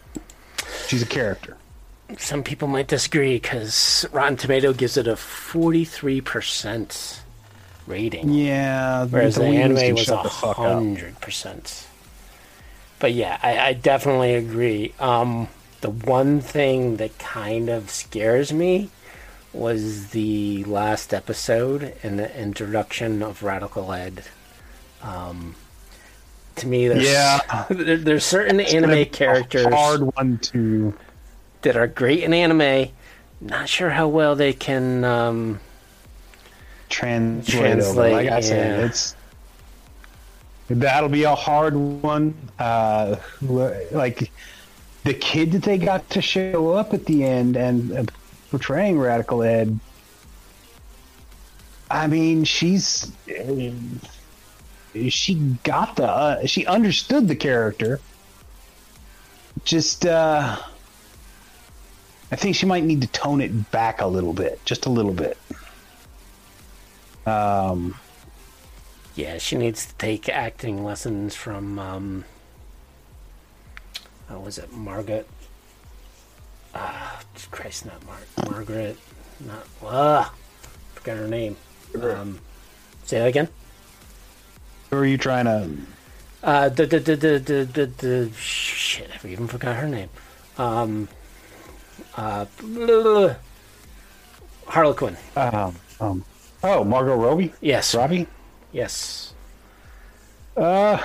[0.88, 1.58] She's a character.
[2.18, 7.20] Some people might disagree cuz Rotten Tomato gives it a 43%
[7.88, 8.30] rating.
[8.30, 11.87] Yeah whereas the, the anime was 100%
[13.00, 14.94] but yeah, I, I definitely agree.
[15.00, 15.48] Um,
[15.82, 18.90] the one thing that kind of scares me
[19.54, 24.24] was the last episode and the introduction of Radical Ed.
[25.02, 25.56] Um,
[26.56, 27.66] to me, there's Yeah.
[27.70, 30.94] there, there's certain It's anime characters hard one to
[31.62, 32.92] that are great in anime.
[33.40, 35.04] Not sure how well they can.
[35.04, 35.60] Um,
[36.90, 38.24] translate, Translate, over.
[38.24, 39.16] Like I said, it's
[40.70, 42.34] that'll be a hard one.
[42.60, 44.32] Uh, like
[45.04, 48.04] the kid that they got to show up at the end and uh,
[48.50, 49.80] portraying Radical Ed.
[51.90, 53.12] I mean, she's
[55.10, 58.00] she got the uh, she understood the character.
[59.64, 60.58] Just uh
[62.32, 65.14] I think she might need to tone it back a little bit, just a little
[65.14, 65.38] bit.
[67.26, 67.96] Um,
[69.18, 72.24] Yeah, she needs to take acting lessons from um
[74.28, 75.28] what was it, Margaret?
[76.76, 78.96] Ah, Christ, not Mar- Margaret.
[79.40, 80.34] Not ah,
[80.94, 81.58] forgot her name.
[82.00, 82.40] Um,
[83.06, 83.48] say that again.
[84.92, 85.68] who are you trying to?
[86.44, 89.10] Uh, the the the the the, the, the shit.
[89.24, 90.10] I even forgot her name.
[90.60, 91.10] Um,
[92.16, 93.36] uh, blah, blah, blah.
[94.68, 95.18] Harlequin.
[95.36, 96.26] Um, um,
[96.64, 97.52] oh, Margot Robbie.
[97.62, 97.96] Yes.
[97.96, 98.28] Robbie.
[98.78, 99.34] Yes.
[100.56, 101.02] Uh,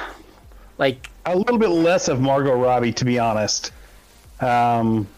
[0.77, 3.73] Like, a little bit less of Margot Robbie, to be honest.
[4.41, 5.09] Um,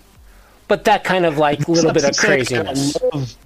[0.69, 2.97] but that kind of like little bit of not to say I craziness.
[3.03, 3.37] Love,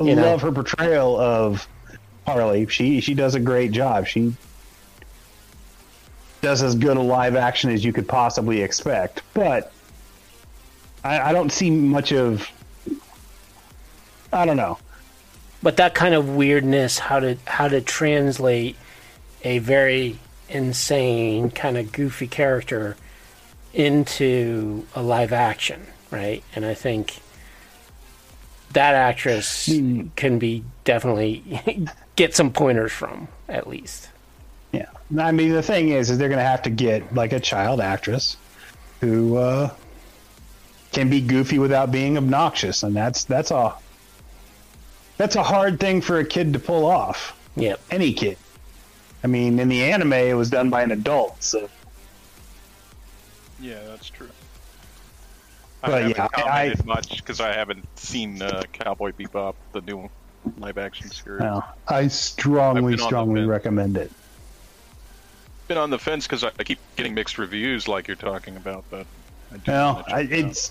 [0.00, 0.22] You know?
[0.22, 1.68] love her portrayal of
[2.26, 2.66] Harley.
[2.68, 4.06] She she does a great job.
[4.06, 4.34] She
[6.40, 9.22] does as good a live action as you could possibly expect.
[9.34, 9.72] But
[11.02, 12.48] I, I don't see much of.
[14.32, 14.78] I don't know.
[15.64, 18.76] But that kind of weirdness how to how to translate
[19.42, 22.96] a very insane kind of goofy character
[23.72, 26.44] into a live action right?
[26.54, 27.18] And i think
[28.74, 30.08] that actress Hmm.
[30.16, 31.42] can be definitely
[32.16, 34.08] get some pointers from at least.
[34.72, 34.86] Yeah,
[35.18, 37.80] I mean the thing is, is they're going to have to get like a child
[37.80, 38.36] actress
[39.00, 39.70] who uh,
[40.92, 43.74] can be goofy without being obnoxious, and that's that's a
[45.16, 47.38] that's a hard thing for a kid to pull off.
[47.56, 48.36] yep Any kid.
[49.22, 51.68] I mean, in the anime, it was done by an adult, so
[53.60, 54.28] Yeah, that's true.
[55.80, 59.54] But, I haven't yeah, I- I- commented much because I haven't seen uh, Cowboy Bebop,
[59.72, 60.10] the new
[60.58, 61.40] live action series.
[61.40, 64.10] well, I strongly, I've been on the strongly recommend it.
[65.68, 68.84] Been on the fence because I, I keep getting mixed reviews, like you're talking about.
[68.90, 69.06] But
[69.52, 70.70] I do Well, I, it's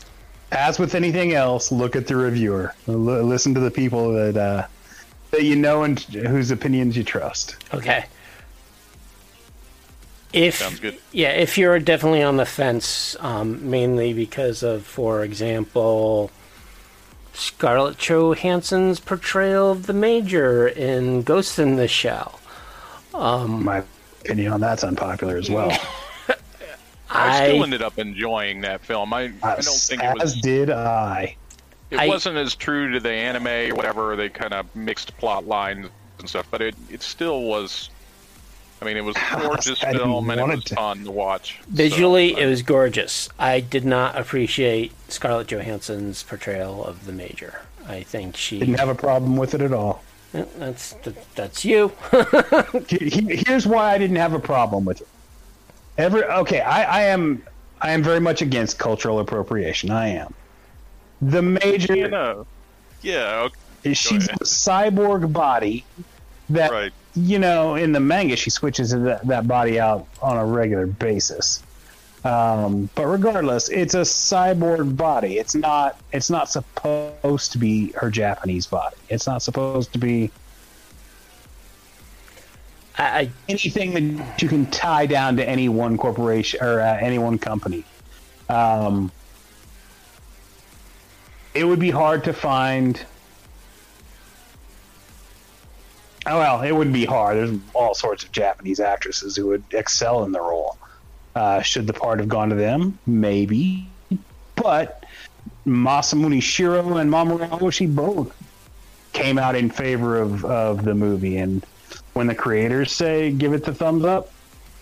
[0.53, 1.71] as with anything else.
[1.71, 2.73] Look at the reviewer.
[2.87, 4.67] L- listen to the people that uh,
[5.31, 7.57] that you know and whose opinions you trust.
[7.73, 8.05] okay
[10.31, 10.97] if Sounds good.
[11.11, 16.31] yeah if you're definitely on the fence um, mainly because of for example
[17.33, 22.39] scarlett johansson's portrayal of the major in ghost in the shell
[23.13, 23.83] My
[24.21, 25.71] opinion on that's unpopular as well.
[27.13, 29.13] I still ended up enjoying that film.
[29.13, 31.35] I, I don't as, think it was as did I.
[31.91, 34.15] it I- wasn't as true to the anime or whatever.
[34.15, 35.87] They kind of mixed plot lines
[36.19, 37.89] and stuff, but it it still was.
[38.81, 41.11] I mean, it was a gorgeous I didn't film and it was to- fun to
[41.11, 41.61] watch.
[41.69, 47.61] visually So, it was gorgeous i did not appreciate scarlett johansson's portrayal of the major
[47.87, 50.03] i think she Didn't have a problem with it at all.
[50.33, 51.93] That's that, that's you
[52.89, 55.07] He- he- Here's why I didn't have a problem with it.
[55.97, 57.43] Every okay, I, I am
[57.81, 59.91] I am very much against cultural appropriation.
[59.91, 60.33] I am.
[61.21, 62.45] The major you know,
[63.01, 63.47] yeah,
[63.83, 65.85] okay, she's a cyborg body
[66.49, 66.93] that right.
[67.15, 71.63] you know in the manga she switches that, that body out on a regular basis
[72.23, 78.09] um, but regardless it's a cyborg body it's not it's not supposed to be her
[78.09, 80.31] japanese body it's not supposed to be
[82.97, 87.17] I, I anything that you can tie down to any one corporation or uh, any
[87.17, 87.83] one company.
[88.49, 89.11] Um,
[91.53, 93.03] it would be hard to find.
[96.25, 97.37] Oh well, it wouldn't be hard.
[97.37, 100.77] There's all sorts of Japanese actresses who would excel in the role.
[101.35, 102.97] Uh, should the part have gone to them?
[103.07, 103.87] Maybe,
[104.55, 105.03] but
[105.65, 108.31] Masamune Shiro and Mamoru Oshii both
[109.13, 111.65] came out in favor of, of the movie, and
[112.13, 114.31] when the creators say give it the thumbs up,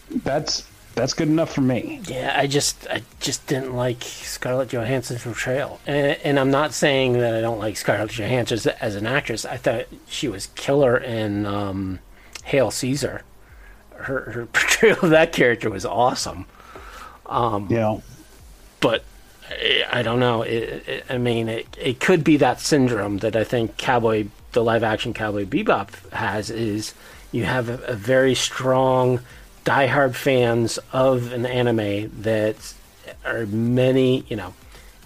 [0.10, 2.02] that's that's good enough for me.
[2.08, 7.14] Yeah, I just I just didn't like Scarlett Johansson's portrayal, and, and I'm not saying
[7.14, 9.46] that I don't like Scarlett Johansson as, as an actress.
[9.46, 12.00] I thought she was killer in um,
[12.44, 13.24] Hail Caesar.
[13.96, 16.46] Her her portrayal of that character was awesome.
[17.70, 18.04] You know,
[18.82, 19.04] but
[19.92, 20.42] I, don't know.
[20.44, 24.64] It, it, I mean, it, it could be that syndrome that I think Cowboy, the
[24.64, 26.94] live action Cowboy Bebop has is
[27.32, 29.20] you have a, a very strong,
[29.66, 32.74] diehard fans of an anime that
[33.26, 34.54] are many, you know,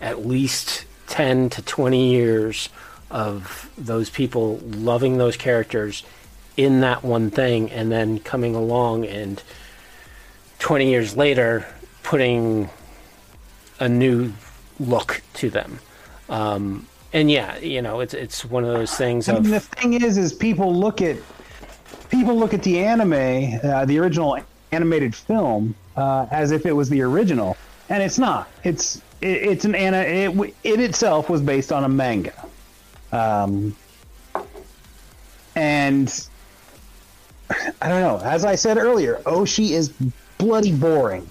[0.02, 2.70] at least 10 to 20 years
[3.12, 6.04] of those people loving those characters
[6.58, 9.44] in that one thing and then coming along and
[10.60, 11.66] 20 years later
[12.04, 12.70] putting
[13.80, 14.34] a new
[14.80, 15.80] look to them.
[16.30, 19.94] Um, and yeah, you know, it's it's one of those things I mean, the thing
[19.94, 21.18] is, is people look at
[22.10, 24.38] people look at the anime, uh, the original
[24.72, 27.56] animated film, uh, as if it was the original,
[27.90, 28.50] and it's not.
[28.64, 30.00] It's it, it's an ana.
[30.00, 32.48] It, it itself was based on a manga,
[33.12, 33.76] um,
[35.56, 36.28] and
[37.82, 38.20] I don't know.
[38.24, 39.94] As I said earlier, Oshii is
[40.38, 41.30] bloody boring.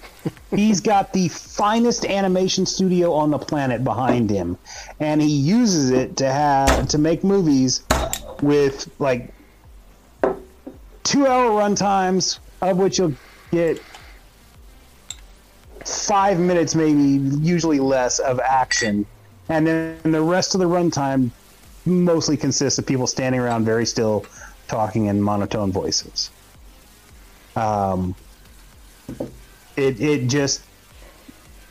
[0.51, 4.57] He's got the finest animation studio on the planet behind him,
[4.99, 7.83] and he uses it to have to make movies
[8.41, 9.33] with like
[11.03, 13.13] two hour run times, of which you'll
[13.51, 13.81] get
[15.85, 16.99] five minutes, maybe
[17.45, 19.05] usually less, of action,
[19.49, 21.29] and then the rest of the runtime
[21.85, 24.25] mostly consists of people standing around very still,
[24.67, 26.31] talking in monotone voices.
[27.55, 28.15] Um,
[29.75, 30.61] it it just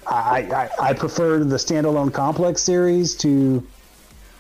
[0.07, 3.67] I, I I prefer the standalone complex series to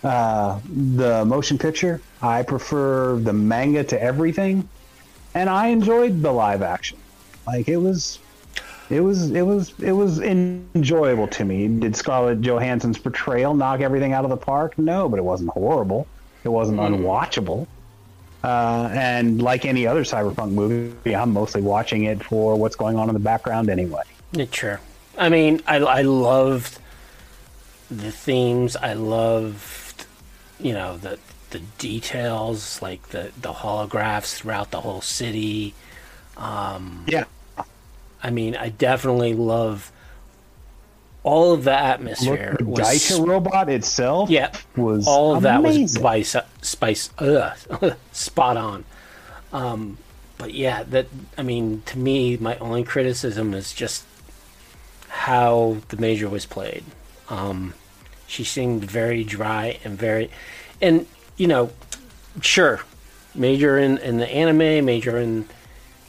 [0.04, 2.00] uh, the motion picture.
[2.20, 4.68] I prefer the manga to everything,
[5.34, 6.98] and I enjoyed the live action.
[7.46, 8.18] Like it was,
[8.90, 11.68] it was, it was, it was enjoyable to me.
[11.68, 14.78] Did Scarlett Johansson's portrayal knock everything out of the park?
[14.78, 16.06] No, but it wasn't horrible.
[16.44, 17.66] It wasn't unwatchable.
[18.44, 23.08] Uh, and like any other cyberpunk movie, I'm mostly watching it for what's going on
[23.08, 24.02] in the background anyway.
[24.32, 24.80] Yeah, sure.
[25.16, 26.78] I mean, I, I loved
[27.90, 28.76] the themes.
[28.76, 30.04] I loved,
[30.60, 31.18] you know, the
[31.50, 35.72] the details, like the the holographs throughout the whole city.
[36.36, 37.24] Yeah.
[38.22, 39.90] I mean, I definitely love
[41.24, 42.56] all of the Look, atmosphere.
[42.58, 47.56] the was- Geisha robot itself yeah, was all of that was spice, spice, ugh,
[48.12, 48.84] spot on.
[49.52, 49.98] Um,
[50.38, 51.06] but yeah, that
[51.38, 54.04] I mean, to me, my only criticism is just
[55.08, 56.84] how the major was played.
[57.28, 57.74] Um,
[58.26, 60.30] she seemed very dry and very,
[60.82, 61.06] and
[61.36, 61.70] you know,
[62.42, 62.80] sure,
[63.34, 65.48] major in in the anime, major in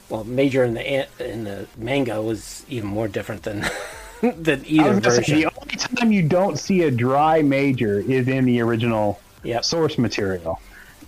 [0.10, 3.64] well, major in the in the manga was even more different than
[4.22, 8.46] than either gonna say, the only time you don't see a dry major is in
[8.46, 9.64] the original Yep.
[9.64, 10.60] source material,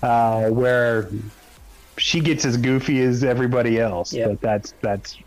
[0.04, 1.10] uh, where
[1.98, 4.14] she gets as goofy as everybody else.
[4.14, 4.30] Yep.
[4.30, 5.18] But that's that's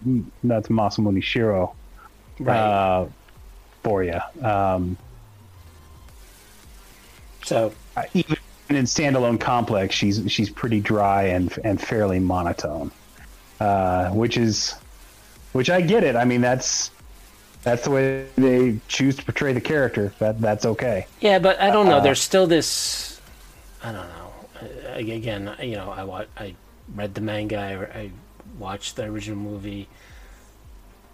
[0.45, 1.75] that's Masamune Shiro
[2.39, 2.57] Right.
[2.57, 3.07] uh,
[3.83, 4.21] for you.
[4.43, 4.97] Um,
[7.45, 7.73] so
[8.15, 8.37] even
[8.69, 12.93] in standalone complex, she's she's pretty dry and and fairly monotone,
[13.59, 14.75] uh, which is
[15.53, 16.15] which I get it.
[16.15, 16.93] I mean that's
[17.63, 20.13] that's the way they choose to portray the character.
[20.19, 21.07] That that's okay.
[21.21, 21.99] Yeah, but I don't know.
[21.99, 23.21] Uh, There's still this.
[23.83, 24.33] I don't know.
[24.95, 26.55] Again, you know, I wa- I
[26.95, 27.57] read the manga.
[27.59, 28.11] I, I
[28.59, 29.89] watched the original movie.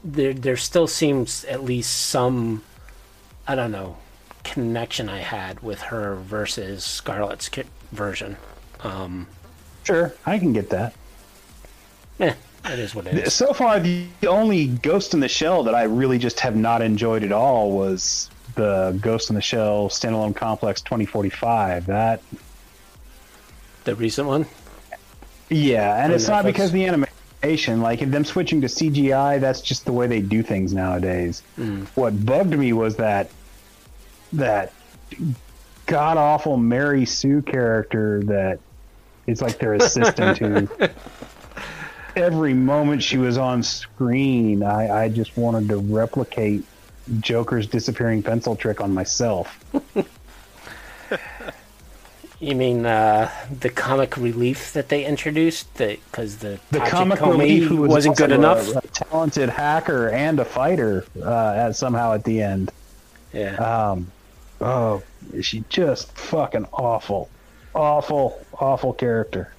[0.05, 2.62] There, there still seems at least some.
[3.47, 3.97] I don't know
[4.44, 7.51] connection I had with her versus Scarlett's
[7.92, 8.36] version.
[8.80, 9.26] Um,
[9.82, 10.94] Sure, I can get that.
[12.20, 12.34] eh,
[12.72, 13.34] it is what it is.
[13.34, 17.22] So far, the only Ghost in the Shell that I really just have not enjoyed
[17.22, 21.86] at all was the Ghost in the Shell standalone complex 2045.
[21.86, 22.20] That
[23.84, 24.46] The recent one.
[25.48, 27.80] Yeah, and it's not because of the animation.
[27.80, 31.42] Like them switching to CGI, that's just the way they do things nowadays.
[31.54, 31.84] Hmm.
[31.94, 33.30] What bugged me was that
[34.32, 34.72] that
[35.86, 38.58] god awful Mary Sue character that
[39.28, 40.68] is like their assistant who
[42.16, 46.64] every moment she was on screen, I, I just wanted to replicate
[47.20, 49.62] Joker's disappearing pencil trick on myself.
[52.38, 55.72] You mean uh, the comic relief that they introduced?
[55.78, 58.74] Because the The comic relief who was wasn't good enough.
[58.74, 62.72] A, a talented hacker and a fighter uh, at somehow at the end.
[63.32, 63.54] yeah.
[63.56, 64.12] Um,
[64.60, 65.02] oh,
[65.40, 67.30] she just fucking awful,
[67.74, 69.54] awful, awful character.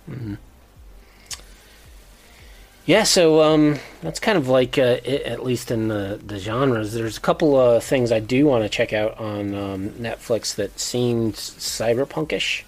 [2.88, 6.94] Yeah, so um, that's kind of like uh, it, at least in the, the genres.
[6.94, 10.80] There's a couple of things I do want to check out on um, Netflix that
[10.80, 12.64] seemed cyberpunkish.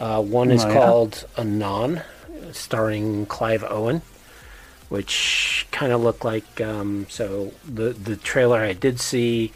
[0.00, 0.74] Uh, one is Oh, yeah?
[0.74, 2.02] called Anon,
[2.50, 4.02] starring Clive Owen,
[4.88, 9.52] which kind of looked like um, so the the trailer I did see.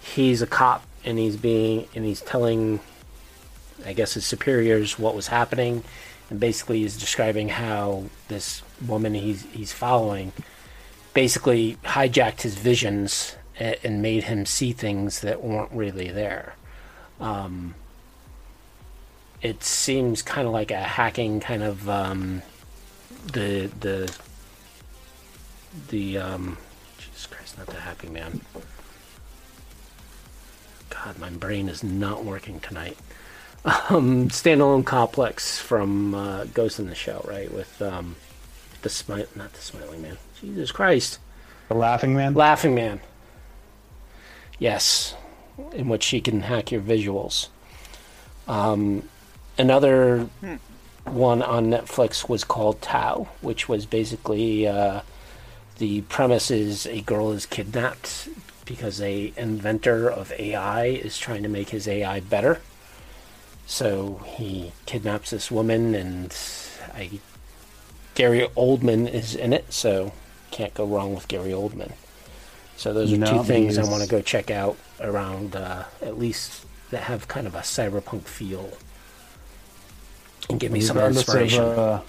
[0.00, 2.78] He's a cop and he's being and he's telling,
[3.84, 5.82] I guess his superiors what was happening,
[6.30, 10.32] and basically he's describing how this woman he's he's following
[11.14, 16.54] basically hijacked his visions and, made him see things that weren't really there.
[17.20, 17.74] Um,
[19.42, 22.42] it seems kind of like a hacking kind of um,
[23.32, 24.14] the the
[25.88, 26.58] the um,
[26.98, 28.40] Jesus Christ, not the Happy Man.
[30.88, 32.98] God, my brain is not working tonight.
[33.90, 37.52] Um, standalone complex from uh, Ghost in the Shell, right?
[37.52, 38.16] With um,
[38.82, 40.18] the smile, not the Smiling Man.
[40.40, 41.18] Jesus Christ,
[41.68, 42.34] The Laughing Man.
[42.34, 43.00] Laughing Man.
[44.58, 45.14] Yes,
[45.72, 47.48] in which she can hack your visuals.
[48.48, 49.08] Um,
[49.58, 50.28] another
[51.04, 55.02] one on Netflix was called Tau, which was basically uh,
[55.78, 58.28] the premise is a girl is kidnapped
[58.64, 62.60] because a inventor of AI is trying to make his AI better.
[63.66, 66.36] So he kidnaps this woman, and
[66.94, 67.20] I,
[68.20, 70.12] Gary Oldman is in it, so
[70.50, 71.92] can't go wrong with Gary Oldman.
[72.76, 76.18] So those are No, two things I want to go check out around, uh, at
[76.18, 78.76] least that have kind of a cyberpunk feel,
[80.50, 81.64] and give me some inspiration.
[81.64, 82.00] Of, uh,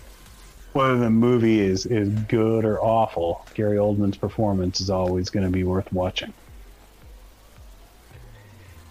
[0.73, 5.51] whether the movie is, is good or awful, Gary Oldman's performance is always going to
[5.51, 6.33] be worth watching.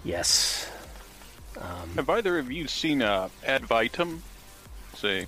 [0.04, 0.70] yes.
[1.96, 4.20] Have either of you seen uh, Ad Vitam?
[4.94, 5.26] It's a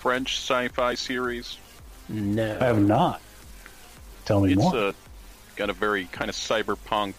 [0.00, 1.56] French sci-fi series.
[2.08, 2.58] No.
[2.60, 3.20] I have not.
[4.24, 4.76] Tell me It's more.
[4.76, 4.92] uh,
[5.56, 7.14] got a very kind of cyberpunk,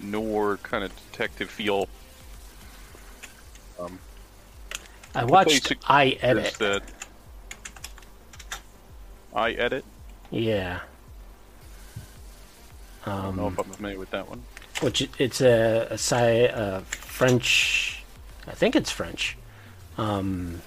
[0.00, 1.88] noir kind of detective feel.
[3.80, 3.98] Um,
[5.14, 6.54] I watched I Edit.
[6.58, 6.82] that
[9.34, 9.84] I edit.
[10.30, 10.80] Yeah.
[13.06, 14.42] I don't know Um, if I'm familiar with that one.
[14.80, 18.02] which it's a, a sci uh, French,
[18.46, 19.36] I think it's French,
[19.98, 20.60] um,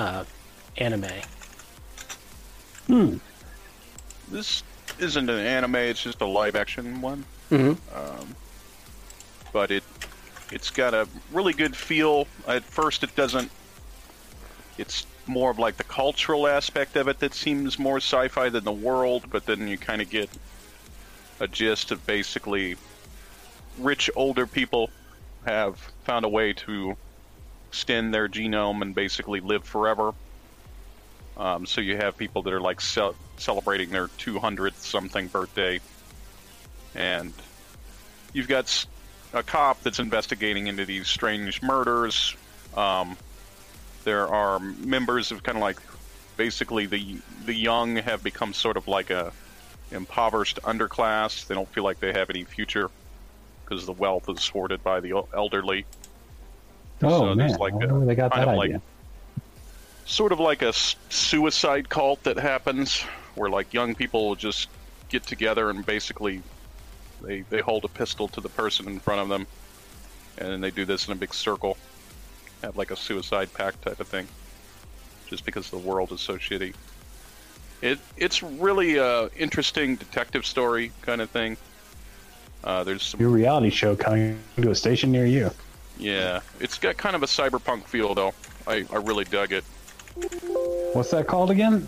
[0.00, 0.24] uh,
[0.78, 1.06] anime.
[2.86, 3.16] Hmm.
[4.30, 4.62] This
[4.98, 7.24] isn't an anime; it's just a live-action one.
[7.50, 7.76] Mhm.
[7.94, 8.34] Um,
[9.52, 9.84] but it
[10.50, 12.26] it's got a really good feel.
[12.48, 13.50] At first, it doesn't.
[14.78, 18.72] It's more of like the cultural aspect of it that seems more sci-fi than the
[18.72, 20.30] world, but then you kind of get
[21.38, 22.76] a gist of basically
[23.78, 24.90] rich older people
[25.44, 26.96] have found a way to
[27.70, 30.12] extend their genome and basically live forever.
[31.36, 35.78] Um, so you have people that are like ce- celebrating their 200th something birthday,
[36.96, 37.32] and
[38.32, 38.86] you've got
[39.32, 42.34] a cop that's investigating into these strange murders.
[42.76, 43.16] Um,
[44.02, 45.78] there are members of kind of like
[46.36, 49.32] basically the the young have become sort of like a
[49.92, 51.46] impoverished underclass.
[51.46, 52.90] They don't feel like they have any future
[53.64, 55.86] because the wealth is hoarded by the elderly.
[57.02, 58.82] Oh so man, like I a- where they got that of like- idea.
[60.06, 63.00] sort of like a suicide cult that happens
[63.34, 64.68] where like young people just
[65.08, 66.42] get together and basically
[67.22, 69.46] they they hold a pistol to the person in front of them
[70.38, 71.76] and then they do this in a big circle
[72.62, 74.26] have like a suicide pact type of thing
[75.28, 76.74] just because the world is so shitty
[77.82, 81.56] it it's really a interesting detective story kind of thing
[82.64, 85.50] uh, there's some Your reality show coming to a station near you.
[86.00, 88.32] Yeah it's got kind of a cyberpunk feel though
[88.66, 89.64] I, I really dug it
[90.92, 91.86] What's that called again?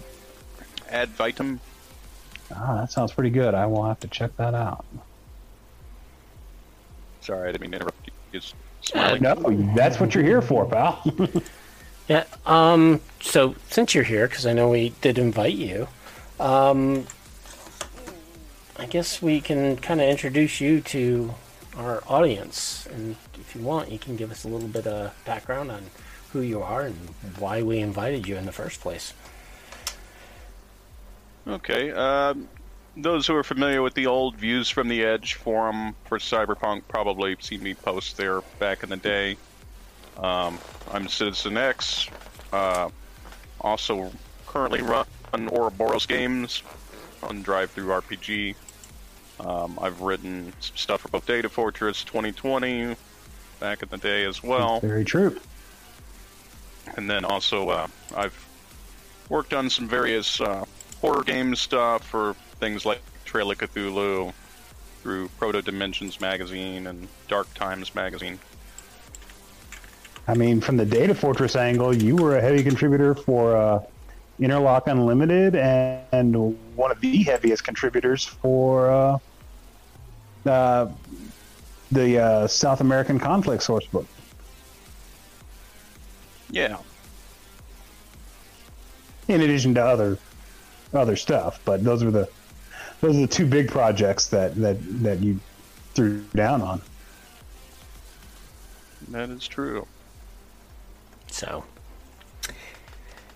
[0.90, 1.58] ad vitam
[2.54, 3.54] Ah, that sounds pretty good.
[3.54, 4.84] I will have to check that out.
[7.22, 8.40] Sorry, I didn't mean to interrupt you.
[8.40, 8.54] Just
[8.94, 9.16] Uh.
[9.20, 9.34] No,
[9.74, 11.02] that's what you're here for, pal.
[12.08, 12.24] Yeah.
[12.46, 13.00] Um.
[13.20, 15.88] So since you're here, because I know we did invite you,
[16.40, 17.06] um,
[18.76, 21.32] I guess we can kind of introduce you to
[21.76, 25.70] our audience, and if you want, you can give us a little bit of background
[25.70, 25.82] on
[26.32, 26.96] who you are and
[27.38, 29.12] why we invited you in the first place.
[31.46, 31.90] Okay.
[31.92, 32.48] Um,
[32.96, 37.36] those who are familiar with the old Views from the Edge forum for Cyberpunk probably
[37.40, 39.36] seen me post there back in the day.
[40.18, 40.58] Um,
[40.90, 42.08] I'm Citizen X.
[42.52, 42.90] Uh,
[43.60, 44.10] also
[44.46, 46.62] currently run Ouroboros games
[47.22, 48.54] on DriveThruRPG.
[49.44, 52.96] Um, I've written stuff for both Data Fortress 2020
[53.58, 54.80] back in the day as well.
[54.80, 55.38] Very true.
[56.96, 58.46] And then also, uh, I've
[59.28, 60.64] worked on some various uh,
[61.00, 64.32] horror game stuff for things like Trail of Cthulhu
[65.02, 68.38] through Proto Dimensions magazine and Dark Times magazine.
[70.28, 73.80] I mean, from the Data Fortress angle, you were a heavy contributor for uh,
[74.38, 79.20] Interlock Unlimited and, and one of the heaviest contributors for
[80.46, 80.88] uh,
[81.90, 84.06] the uh, South American Conflict Sourcebook.
[86.50, 86.76] Yeah,
[89.28, 90.18] In addition to other
[90.92, 92.28] other stuff, but those were the
[93.00, 95.40] those are the two big projects that that that you
[95.94, 96.82] threw down on.
[99.08, 99.86] that is true.
[101.28, 101.64] So,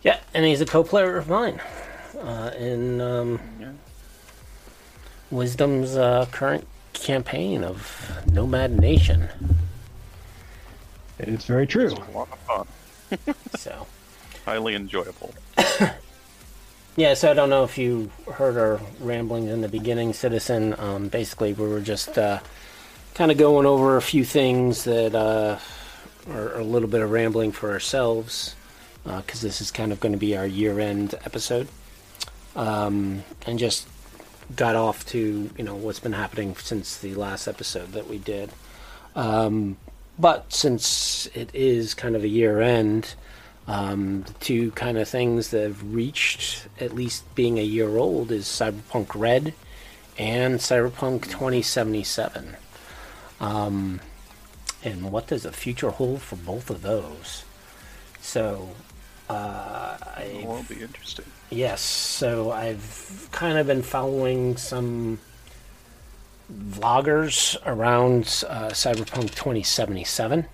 [0.03, 1.61] yeah, and he's a co-player of mine
[2.21, 3.73] uh, in um, Yeah.
[5.31, 6.67] Wisdom's uh, current
[6.99, 9.29] campaign of Nomad Nation.
[11.19, 11.89] It's very true.
[11.89, 12.67] A lot of fun.
[13.57, 13.87] So,
[14.45, 15.35] Highly enjoyable.
[16.97, 20.73] yeah, so I don't know if you heard our ramblings in the beginning, Citizen.
[20.79, 22.39] Um, basically, we were just uh,
[23.15, 25.59] kind of going over a few things that uh,
[26.31, 28.55] are a little bit of rambling for ourselves,
[29.05, 31.67] because this is kind of going to be our year-end episode,
[32.55, 33.89] um, and just
[34.55, 38.51] got off to you know what's been happening since the last episode that we did.
[39.15, 39.77] Um,
[40.19, 43.15] but since it is kind of a year end,
[43.67, 48.31] um, the two kind of things that have reached at least being a year old
[48.31, 49.55] is Cyberpunk Red
[50.19, 52.57] and Cyberpunk 2077.
[53.41, 54.01] Um,
[54.83, 57.45] and what does the future hold for both of those?
[58.21, 58.71] So,
[59.29, 59.97] uh,
[60.45, 61.25] will be interesting.
[61.51, 65.19] Yes, so I've kind of been following some
[66.53, 70.47] vloggers around uh, Cyberpunk 2077.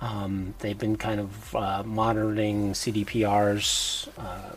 [0.00, 4.52] Um, they've been kind of uh, monitoring CDPR's uh,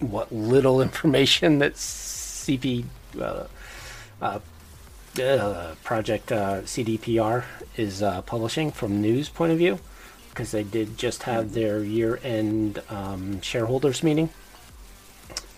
[0.00, 2.84] what little information that CP
[3.20, 3.44] uh,
[4.22, 4.38] uh,
[5.20, 7.44] uh, Project uh, CDPR
[7.76, 9.80] is uh, publishing from news point of view
[10.38, 14.30] because they did just have their year-end um, shareholders meeting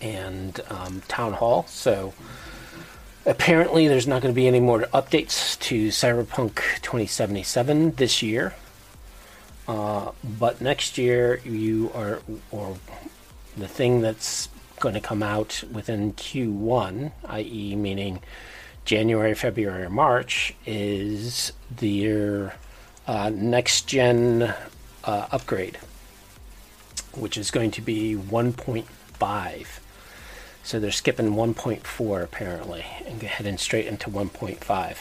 [0.01, 1.67] and um, town hall.
[1.67, 2.15] So
[3.23, 8.55] apparently, there's not going to be any more updates to Cyberpunk 2077 this year.
[9.67, 12.75] Uh, but next year, you are, or
[13.55, 18.19] the thing that's going to come out within Q1, i.e., meaning
[18.85, 22.55] January, February, or March, is their
[23.07, 24.53] uh, next gen
[25.03, 25.77] uh, upgrade,
[27.13, 29.67] which is going to be 1.5.
[30.63, 34.97] So they're skipping 1.4 apparently and heading straight into 1.5.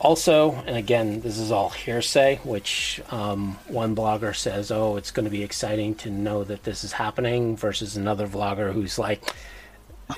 [0.00, 5.24] Also, and again, this is all hearsay, which um, one blogger says, oh, it's going
[5.24, 9.22] to be exciting to know that this is happening, versus another vlogger who's like,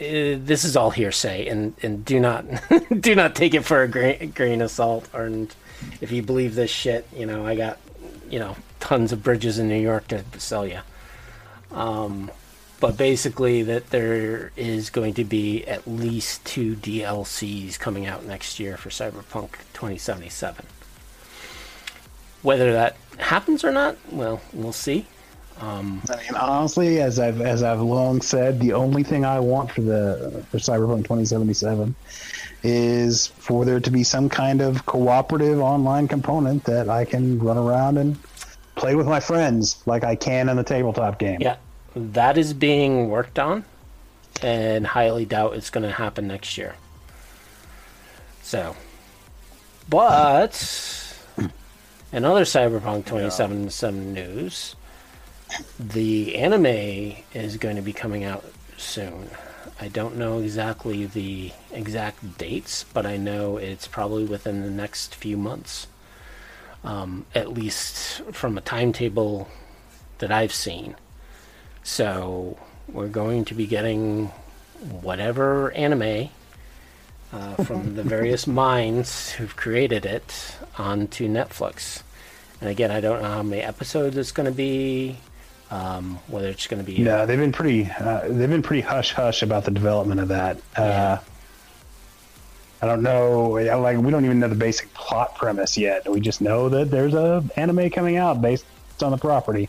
[0.01, 2.45] "Eh, this is all hearsay, and, and do not
[3.01, 5.09] do not take it for a grain, grain of salt.
[5.15, 5.55] And
[6.01, 7.79] if you believe this shit, you know, I got
[8.31, 10.81] you know tons of bridges in New York to sell you.
[11.73, 12.31] Um,
[12.79, 18.61] but basically, that there is going to be at least two DLCs coming out next
[18.61, 20.67] year for Cyberpunk 2077.
[22.43, 25.07] Whether that happens or not, well, we'll see.
[25.61, 29.71] Um, I mean, honestly, as I've as I've long said, the only thing I want
[29.71, 31.95] for the for Cyberpunk 2077
[32.63, 37.59] is for there to be some kind of cooperative online component that I can run
[37.59, 38.19] around and
[38.75, 41.41] play with my friends like I can in the tabletop game.
[41.41, 41.57] yeah,
[41.95, 43.65] that is being worked on,
[44.43, 46.75] and highly doubt it's going to happen next year.
[48.43, 48.77] So,
[49.89, 51.15] but
[52.13, 54.77] in other Cyberpunk 2077 news,
[55.79, 58.45] the anime is going to be coming out
[58.77, 59.29] soon.
[59.79, 65.15] I don't know exactly the exact dates, but I know it's probably within the next
[65.15, 65.87] few months.
[66.83, 69.49] Um, at least from a timetable
[70.19, 70.95] that I've seen.
[71.83, 72.59] So
[72.89, 74.27] we're going to be getting
[75.03, 76.29] whatever anime
[77.33, 82.03] uh, from the various minds who've created it onto Netflix.
[82.61, 85.19] And again, I don't know how many episodes it's going to be,
[85.71, 87.91] Um, whether it's going to be No, they've been pretty.
[87.91, 90.59] Uh, they've been pretty hush hush about the development of that.
[90.79, 90.83] Yeah.
[90.83, 91.21] Uh,
[92.83, 93.51] I don't know.
[93.51, 96.09] Like we don't even know the basic plot premise yet.
[96.09, 98.67] We just know that there's a anime coming out based
[99.03, 99.69] on the property.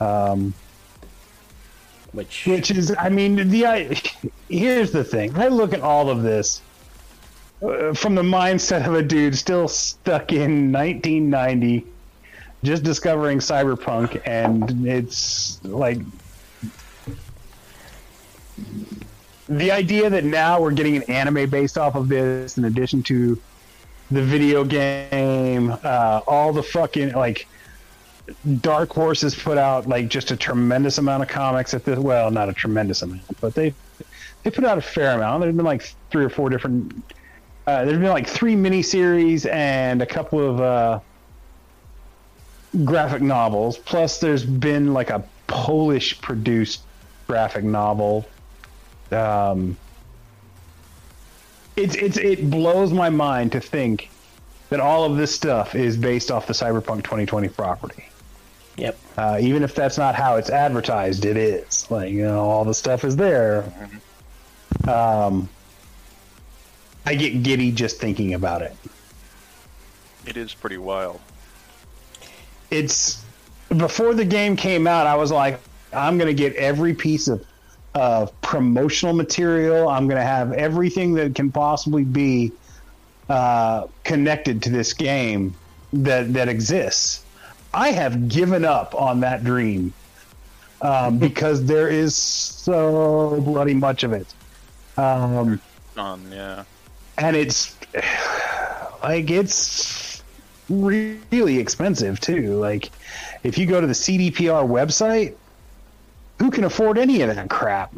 [0.00, 0.54] Um,
[2.12, 4.00] which which is, I mean, the I,
[4.48, 5.36] here's the thing.
[5.38, 6.62] I look at all of this
[7.62, 11.86] uh, from the mindset of a dude still stuck in 1990,
[12.62, 15.98] just discovering cyberpunk, and it's like
[19.48, 23.40] the idea that now we're getting an anime based off of this, in addition to
[24.10, 27.46] the video game, uh, all the fucking like.
[28.60, 31.98] Dark Horse has put out like just a tremendous amount of comics at this.
[31.98, 33.72] Well, not a tremendous amount, but they
[34.42, 35.40] they put out a fair amount.
[35.40, 36.92] There's been like three or four different.
[37.66, 41.00] Uh, there's been like three miniseries and a couple of uh,
[42.84, 43.78] graphic novels.
[43.78, 46.82] Plus, there's been like a Polish produced
[47.26, 48.28] graphic novel.
[49.10, 49.76] Um,
[51.76, 54.10] it's it's it blows my mind to think
[54.70, 58.04] that all of this stuff is based off the Cyberpunk 2020 property.
[58.76, 61.90] yep Uh, even if that's not how it's advertised, it is.
[61.90, 63.64] Like you know, all the stuff is there.
[64.86, 65.48] Um,
[67.06, 68.76] I get giddy just thinking about it.
[70.26, 71.20] It is pretty wild.
[72.70, 73.22] It's
[73.76, 75.06] before the game came out.
[75.06, 75.60] I was like,
[75.92, 77.44] I'm gonna get every piece of
[77.94, 79.88] of promotional material.
[79.88, 82.52] I'm gonna have everything that can possibly be
[83.28, 85.54] uh, connected to this game
[85.92, 87.24] that that exists.
[87.74, 89.92] I have given up on that dream
[90.80, 94.26] um, because there is so bloody much of it,
[94.96, 95.60] um,
[95.96, 96.64] On yeah.
[97.18, 97.76] and it's
[99.02, 100.07] like it's
[100.68, 102.54] really expensive too.
[102.58, 102.90] Like
[103.42, 105.34] if you go to the CDPR website,
[106.38, 107.92] who can afford any of that crap?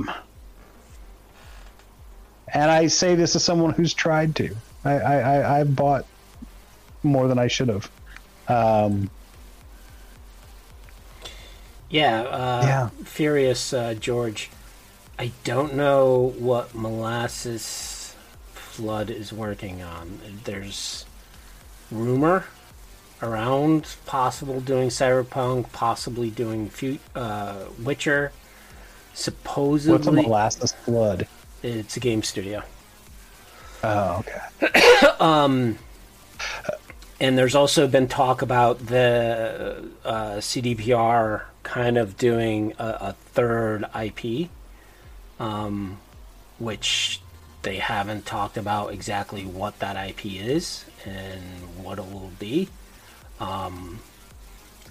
[2.52, 4.56] And I say this as someone who's tried to.
[4.84, 6.06] I I, I, bought
[7.02, 7.90] more than I should have.
[8.48, 9.10] Um,
[11.90, 12.88] yeah uh, Yeah.
[13.04, 14.48] furious uh, george
[15.18, 18.14] i don't know what molasses
[18.54, 21.04] flood is working on there's
[21.90, 22.44] rumor
[23.22, 26.70] around possible doing cyberpunk possibly doing
[27.14, 28.32] uh, witcher
[29.12, 31.26] Supposedly, what's molasses flood?
[31.62, 32.62] it's a game studio
[33.82, 35.10] Oh, okay.
[37.20, 43.84] And there's also been talk about the uh, CDPR kind of doing a, a third
[43.94, 44.48] IP,
[45.38, 45.98] um,
[46.58, 47.20] which
[47.60, 51.42] they haven't talked about exactly what that IP is and
[51.84, 52.70] what it will be.
[53.40, 54.00] Um,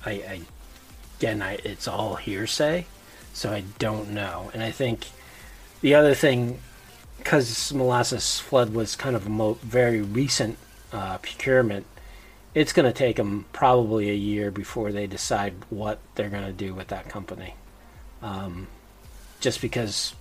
[0.05, 0.41] I, I
[1.19, 2.85] again, I, it's all hearsay,
[3.33, 4.51] so I don't know.
[4.53, 5.07] And I think
[5.81, 6.59] the other thing,
[7.17, 10.57] because Molasses Flood was kind of a mo- very recent
[10.93, 11.85] uh, procurement,
[12.55, 16.53] it's going to take them probably a year before they decide what they're going to
[16.53, 17.53] do with that company.
[18.21, 18.67] Um,
[19.39, 20.15] just because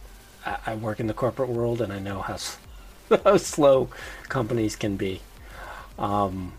[0.44, 2.38] I, I work in the corporate world and I know how,
[3.24, 3.88] how slow
[4.28, 5.20] companies can be,
[5.98, 6.52] um,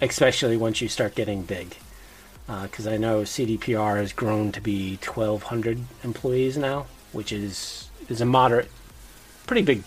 [0.00, 1.76] especially once you start getting big.
[2.62, 8.24] Because I know CDPR has grown to be 1,200 employees now, which is is a
[8.26, 8.68] moderate,
[9.46, 9.84] pretty big,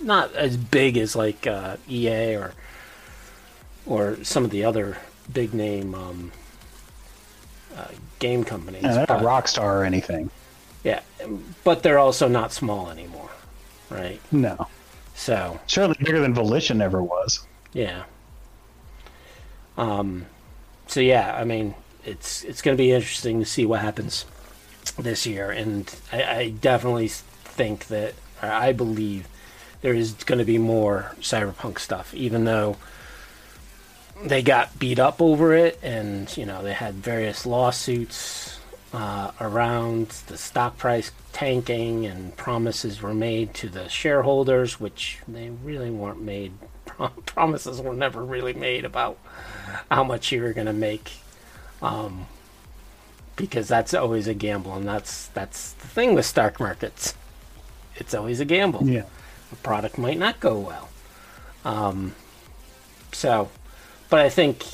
[0.00, 2.54] not as big as like uh, EA or
[3.84, 4.96] or some of the other
[5.30, 6.32] big name um,
[7.76, 7.88] uh,
[8.20, 8.82] game companies.
[8.82, 10.30] Yeah, they're but- not Rockstar or anything.
[10.82, 11.00] yeah,
[11.62, 13.28] but they're also not small anymore,
[13.90, 14.18] right?
[14.32, 14.66] No.
[15.14, 17.46] So Certainly bigger than Volition ever was.
[17.74, 18.04] yeah.
[19.76, 20.26] Um,
[20.86, 21.74] so yeah, I mean,
[22.04, 24.24] it's it's going to be interesting to see what happens
[24.98, 29.26] this year, and I, I definitely think that, I believe,
[29.80, 32.76] there is going to be more cyberpunk stuff, even though
[34.24, 38.58] they got beat up over it, and you know they had various lawsuits
[38.92, 45.50] uh, around the stock price tanking, and promises were made to the shareholders, which they
[45.50, 46.52] really weren't made.
[47.26, 49.18] Promises were never really made about
[49.90, 51.12] how much you were going to make,
[51.82, 52.26] um,
[53.36, 57.14] because that's always a gamble, and that's that's the thing with stock markets.
[57.96, 59.04] It's always a gamble Yeah.
[59.50, 60.88] the product might not go well.
[61.64, 62.14] Um,
[63.12, 63.50] so,
[64.10, 64.64] but I think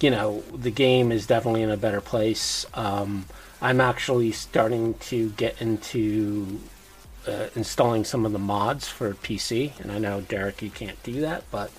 [0.00, 2.66] you know the game is definitely in a better place.
[2.74, 3.26] Um,
[3.60, 6.60] I'm actually starting to get into
[7.26, 11.20] uh, installing some of the mods for PC, and I know Derek, you can't do
[11.20, 11.70] that, but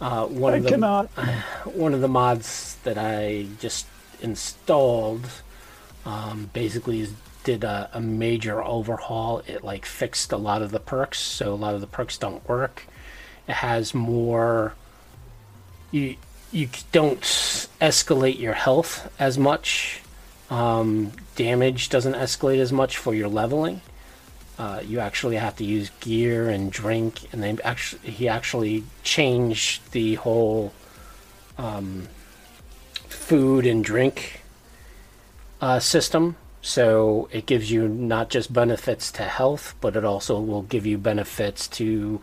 [0.00, 1.06] uh, one I of the cannot.
[1.64, 3.86] one of the mods that I just
[4.20, 5.26] installed
[6.04, 9.42] um, basically is, did a, a major overhaul.
[9.46, 12.46] It like fixed a lot of the perks, so a lot of the perks don't
[12.48, 12.86] work.
[13.48, 14.74] It has more.
[15.90, 16.16] You
[16.50, 20.02] you don't escalate your health as much.
[20.50, 23.80] Um, damage doesn't escalate as much for your leveling.
[24.62, 29.90] Uh, you actually have to use gear and drink, and they actually he actually changed
[29.90, 30.72] the whole
[31.58, 32.06] um,
[33.08, 34.40] food and drink
[35.60, 36.36] uh, system.
[36.60, 40.96] So it gives you not just benefits to health, but it also will give you
[40.96, 42.22] benefits to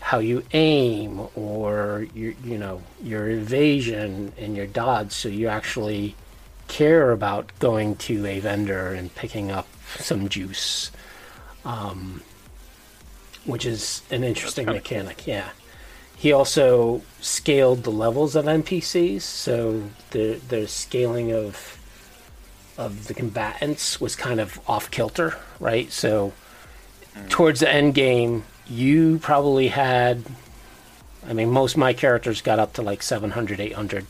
[0.00, 5.10] how you aim or your you know your evasion and your dodge.
[5.10, 6.14] So you actually
[6.68, 9.66] care about going to a vendor and picking up
[9.98, 10.92] some juice,
[11.64, 12.22] um,
[13.44, 15.26] which is an interesting mechanic.
[15.26, 15.50] Yeah.
[16.16, 21.78] He also scaled the levels of NPCs, so the the scaling of
[22.76, 25.90] of the combatants was kind of off kilter, right?
[25.92, 26.32] So
[27.28, 30.24] towards the end game, you probably had
[31.26, 34.06] I mean most of my characters got up to like 700 800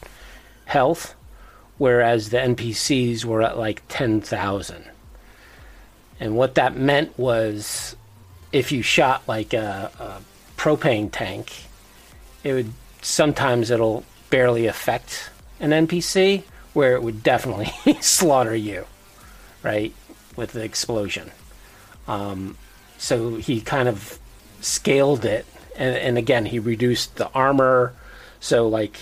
[0.66, 1.14] health
[1.78, 4.90] whereas the NPCs were at like 10,000.
[6.20, 7.96] And what that meant was
[8.52, 11.52] if you shot like a, a propane tank,
[12.42, 16.42] it would sometimes it'll barely affect an NPC
[16.72, 18.86] where it would definitely slaughter you,
[19.62, 19.92] right,
[20.36, 21.30] with the explosion.
[22.06, 22.56] Um,
[22.96, 24.18] so he kind of
[24.60, 25.46] scaled it,
[25.76, 27.94] and, and again he reduced the armor.
[28.40, 28.98] So like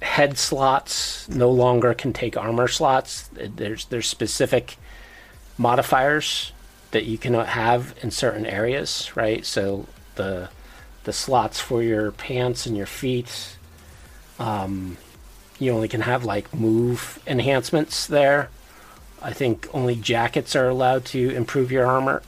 [0.00, 3.28] head slots no longer can take armor slots.
[3.32, 4.76] There's there's specific
[5.58, 6.52] modifiers
[6.92, 9.44] that you cannot have in certain areas, right?
[9.44, 10.48] So the
[11.04, 13.56] the slots for your pants and your feet,
[14.38, 14.98] um,
[15.58, 18.50] you only can have like move enhancements there.
[19.20, 22.22] I think only jackets are allowed to improve your armor.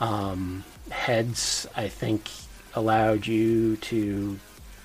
[0.00, 2.30] Um, heads, I think,
[2.74, 4.38] allowed you to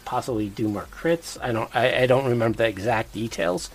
[0.05, 1.37] possibly do more crits.
[1.41, 3.69] I don't I, I don't remember the exact details,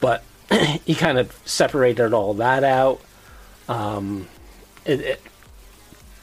[0.00, 0.22] but
[0.84, 3.00] he kind of separated all that out.
[3.68, 4.28] Um,
[4.84, 5.22] it, it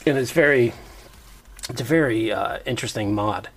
[0.06, 0.74] and it's very
[1.70, 3.50] it's a very uh, interesting mod,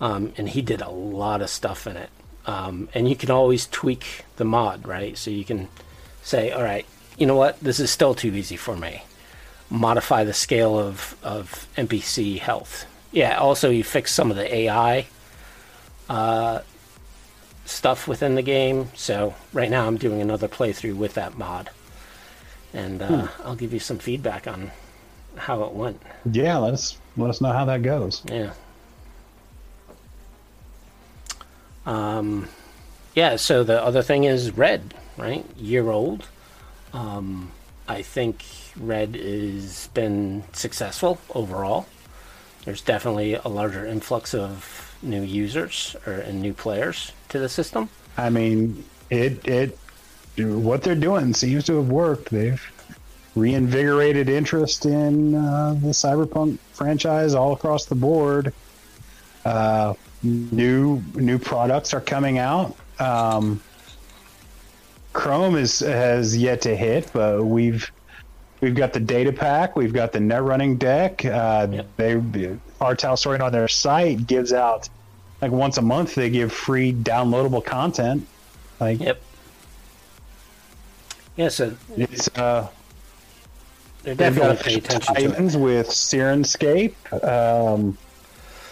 [0.00, 2.10] um, and he did a lot of stuff in it.
[2.46, 5.16] Um, and you can always tweak the mod, right?
[5.18, 5.68] So you can
[6.22, 6.86] say, all right,
[7.18, 9.02] you know what, this is still too easy for me.
[9.68, 15.06] Modify the scale of, of NPC health yeah, also you fix some of the AI
[16.08, 16.60] uh,
[17.70, 18.88] stuff within the game.
[18.94, 21.70] So right now I'm doing another playthrough with that mod,
[22.72, 23.42] and uh, hmm.
[23.46, 24.70] I'll give you some feedback on
[25.36, 26.02] how it went.
[26.30, 28.22] Yeah, let us let us know how that goes.
[28.26, 28.52] Yeah.
[31.86, 32.48] Um,
[33.14, 33.36] yeah.
[33.36, 35.44] So the other thing is red, right?
[35.56, 36.28] Year old.
[36.92, 37.52] Um,
[37.88, 38.44] I think
[38.76, 41.86] red has been successful overall
[42.64, 47.88] there's definitely a larger influx of new users or and new players to the system.
[48.16, 49.78] I mean, it it
[50.36, 52.30] what they're doing seems to have worked.
[52.30, 52.62] They've
[53.34, 58.52] reinvigorated interest in uh, the Cyberpunk franchise all across the board.
[59.44, 62.76] Uh, new new products are coming out.
[62.98, 63.60] Um,
[65.12, 67.90] Chrome is has yet to hit, but we've
[68.60, 69.74] We've got the data pack.
[69.74, 71.24] We've got the net running deck.
[71.24, 71.86] Uh, yep.
[71.96, 72.16] They
[72.80, 74.88] R Story on their site gives out
[75.40, 76.14] like once a month.
[76.14, 78.26] They give free downloadable content.
[78.78, 79.20] Like yep.
[81.36, 82.68] Yeah, so it's uh.
[84.02, 85.62] They're definitely pay attention Titans to it.
[85.62, 86.94] with Syrinscape.
[87.22, 87.98] Um,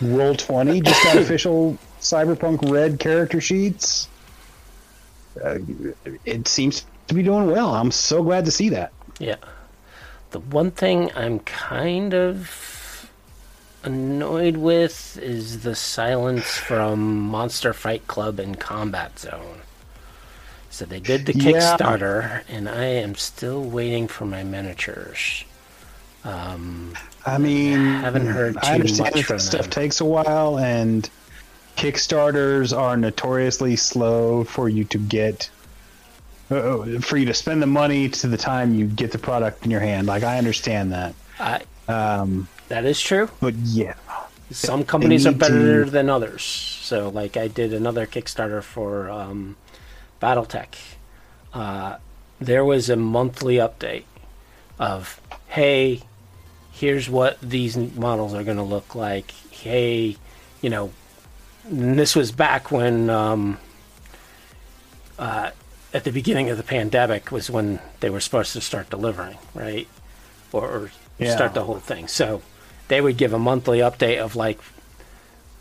[0.01, 4.09] Roll Twenty just got official Cyberpunk Red character sheets.
[5.43, 5.59] Uh,
[6.25, 7.75] it seems to be doing well.
[7.75, 8.93] I'm so glad to see that.
[9.19, 9.37] Yeah.
[10.31, 12.49] The one thing I'm kind of
[13.83, 19.61] annoyed with is the silence from Monster Fight Club and Combat Zone.
[20.71, 22.43] So they did the Kickstarter, yeah.
[22.49, 25.45] and I am still waiting for my miniatures.
[26.25, 29.71] Um, I mean, I haven't heard too I understand much that stuff them.
[29.71, 31.09] takes a while, and
[31.77, 35.51] Kickstarters are notoriously slow for you to get
[36.51, 39.71] uh, for you to spend the money to the time you get the product in
[39.71, 40.07] your hand.
[40.07, 41.15] Like I understand that.
[41.39, 43.31] I, um, that is true.
[43.41, 43.95] But yeah,
[44.51, 45.91] some companies are better to...
[45.91, 46.43] than others.
[46.43, 49.57] So like I did another Kickstarter for um,
[50.23, 50.75] BattleTech.
[51.53, 51.97] Uh,
[52.41, 54.05] there was a monthly update
[54.79, 56.03] of hey,
[56.73, 59.33] here's what these models are going to look like.
[59.51, 60.17] Hey,
[60.61, 60.93] you know,
[61.65, 63.59] this was back when um,
[65.19, 65.51] uh,
[65.93, 69.89] at the beginning of the pandemic was when they were supposed to start delivering, right?
[70.53, 71.35] Or, or Yeah.
[71.35, 72.07] start the whole thing.
[72.07, 72.43] So
[72.89, 74.59] they would give a monthly update of like,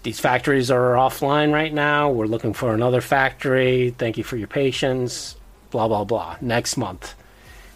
[0.04, 2.10] these factories are offline right now.
[2.10, 3.94] We're looking for another factory.
[3.98, 5.36] Thank you for your patience.
[5.70, 6.38] Blah blah blah.
[6.40, 7.14] Next month,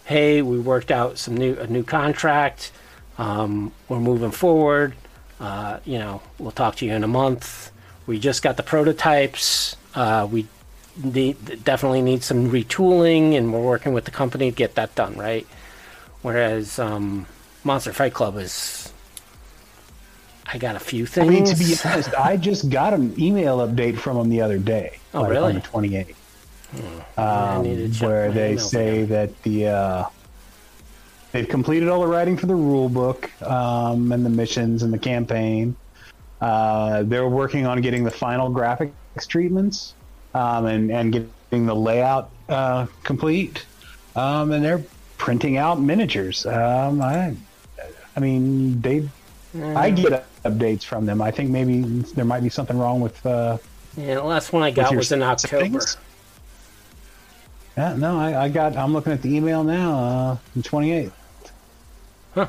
[0.06, 2.72] hey, we worked out some new a new contract.
[3.18, 4.94] Um, we're moving forward.
[5.38, 7.70] Uh, you know, we'll talk to you in a month.
[8.06, 9.76] We just got the prototypes.
[9.94, 10.46] Uh, we
[10.96, 15.14] need, definitely need some retooling, and we're working with the company to get that done,
[15.16, 15.46] right?
[16.22, 17.26] Whereas um,
[17.64, 18.91] Monster Fight Club is,
[20.52, 21.26] I got a few things.
[21.26, 24.58] I mean, to be honest, I just got an email update from them the other
[24.58, 24.98] day.
[25.14, 25.54] Oh, like really?
[25.54, 26.14] On the 28th.
[27.16, 30.04] I um, need to check where they say that the uh,
[31.32, 34.98] they've completed all the writing for the rule book um, and the missions and the
[34.98, 35.76] campaign.
[36.40, 38.92] Uh, they're working on getting the final graphics
[39.26, 39.94] treatments
[40.34, 43.64] um, and and getting the layout uh, complete.
[44.16, 44.84] Um, and they're
[45.16, 46.44] printing out miniatures.
[46.44, 47.34] Um, I,
[48.16, 48.80] I mean,
[49.54, 51.20] I get updates from them.
[51.20, 51.82] I think maybe
[52.14, 53.24] there might be something wrong with.
[53.26, 53.58] Uh,
[53.96, 55.80] Yeah, the last one I got was in October.
[57.76, 58.76] Yeah, no, I, I got.
[58.76, 59.98] I'm looking at the email now.
[59.98, 61.12] Uh, the 28th.
[62.34, 62.46] Huh.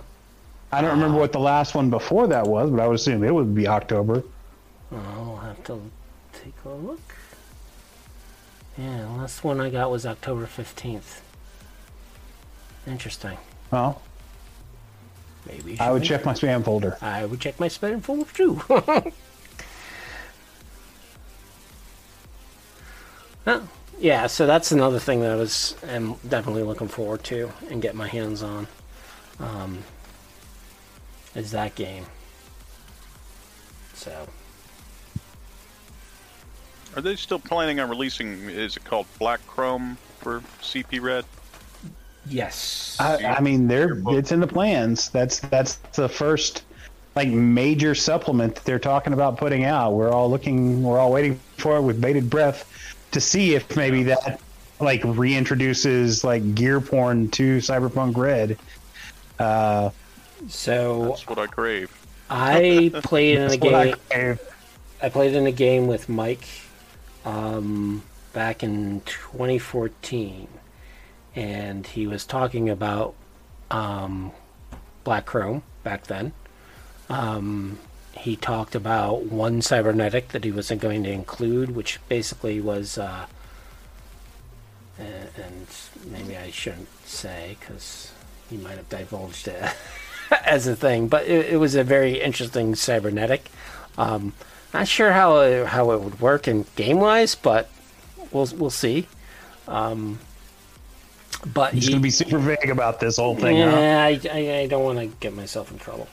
[0.72, 3.34] I don't remember what the last one before that was, but I would assume it
[3.34, 4.24] would be October.
[4.92, 5.80] I'll have to
[6.34, 7.00] take a look.
[8.78, 11.20] Yeah, the last one I got was October 15th.
[12.88, 13.38] Interesting.
[13.72, 14.02] Well,
[15.46, 16.98] Maybe I would should check my spam folder.
[17.02, 18.62] I would check my spam folder too.
[23.46, 23.62] Huh.
[24.00, 27.94] yeah, so that's another thing that I was am definitely looking forward to and get
[27.96, 28.68] my hands on.
[29.40, 29.84] Um,
[31.36, 32.06] is that game.
[33.94, 34.28] So
[36.96, 38.50] Are they still planning on releasing?
[38.50, 41.26] Is it called Black Chrome for CP Red?
[42.28, 45.10] Yes, I, I mean, they're it's in the plans.
[45.10, 46.64] That's that's the first
[47.16, 49.92] like major supplement that they're talking about putting out.
[49.92, 50.84] We're all looking.
[50.84, 52.70] We're all waiting for it with bated breath
[53.12, 54.40] to see if maybe that
[54.80, 58.58] like reintroduces like gear porn to Cyberpunk Red.
[59.40, 59.92] Uh,
[60.48, 61.92] so That's what I crave.
[62.30, 64.40] I played in a that's what I game.
[65.02, 66.48] I played in a game with Mike
[67.26, 70.48] um, back in 2014,
[71.36, 73.16] and he was talking about
[73.72, 74.32] um,
[75.04, 76.34] Black Chrome back then.
[77.10, 77.80] Um,
[78.14, 83.26] he talked about one cybernetic that he wasn't going to include, which basically was, uh,
[84.98, 85.68] and,
[86.06, 88.12] maybe I shouldn't say because
[88.50, 89.74] he might have divulged it
[90.46, 93.50] as a thing, but it, it was a very interesting cybernetic.
[93.98, 94.34] Um,
[94.74, 97.70] not sure how it, how it would work in game wise, but
[98.32, 99.08] we'll we'll see.
[99.68, 100.20] Um,
[101.46, 103.58] but I'm just he- gonna be super vague about this whole thing.
[103.58, 103.64] huh?
[103.78, 106.08] yeah, I, I, I don't want to get myself in trouble.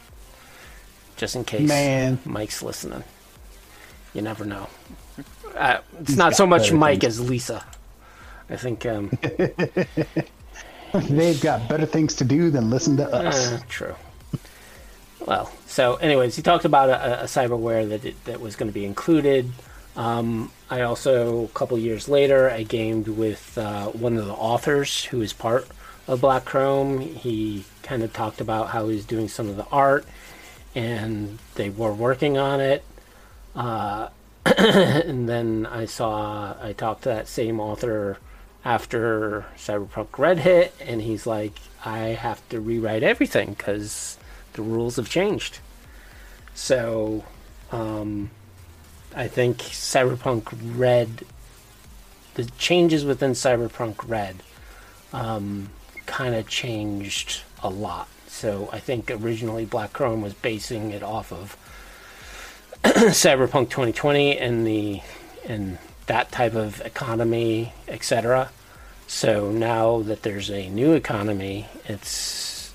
[1.17, 2.19] Just in case Man.
[2.25, 3.05] Mike's listening.
[4.15, 4.69] You never know.
[5.55, 7.21] Uh, it's He's not so much Mike things.
[7.21, 7.65] as Lisa.
[8.49, 8.85] I think.
[8.87, 9.11] Um,
[10.93, 13.53] They've got better things to do than listen to us.
[13.53, 13.95] uh, true.
[15.25, 18.75] Well, so anyways, he talked about a, a cyberware that it, that was going to
[18.75, 19.51] be included.
[20.01, 25.05] Um, I also, a couple years later, I gamed with uh, one of the authors
[25.05, 25.69] who is part
[26.09, 27.01] of Black Chrome.
[27.01, 30.07] He kind of talked about how he was doing some of the art,
[30.75, 32.83] and they were working on it.
[33.55, 34.09] Uh,
[34.47, 38.17] and then I saw, I talked to that same author
[38.65, 44.17] after Cyberpunk Red hit, and he's like, I have to rewrite everything because
[44.55, 45.59] the rules have changed.
[46.55, 47.27] So,
[47.71, 48.31] um,
[49.15, 51.25] I think Cyberpunk Red,
[52.35, 54.43] the changes within Cyberpunk Red,
[55.13, 55.71] um,
[56.07, 58.09] kind of changed a lot.
[58.29, 61.57] So I think originally Black Chrome was basing it off of
[62.85, 65.01] Cyberpunk 2020 and the
[65.47, 68.51] and that type of economy, etc.
[69.07, 72.73] So now that there's a new economy, it's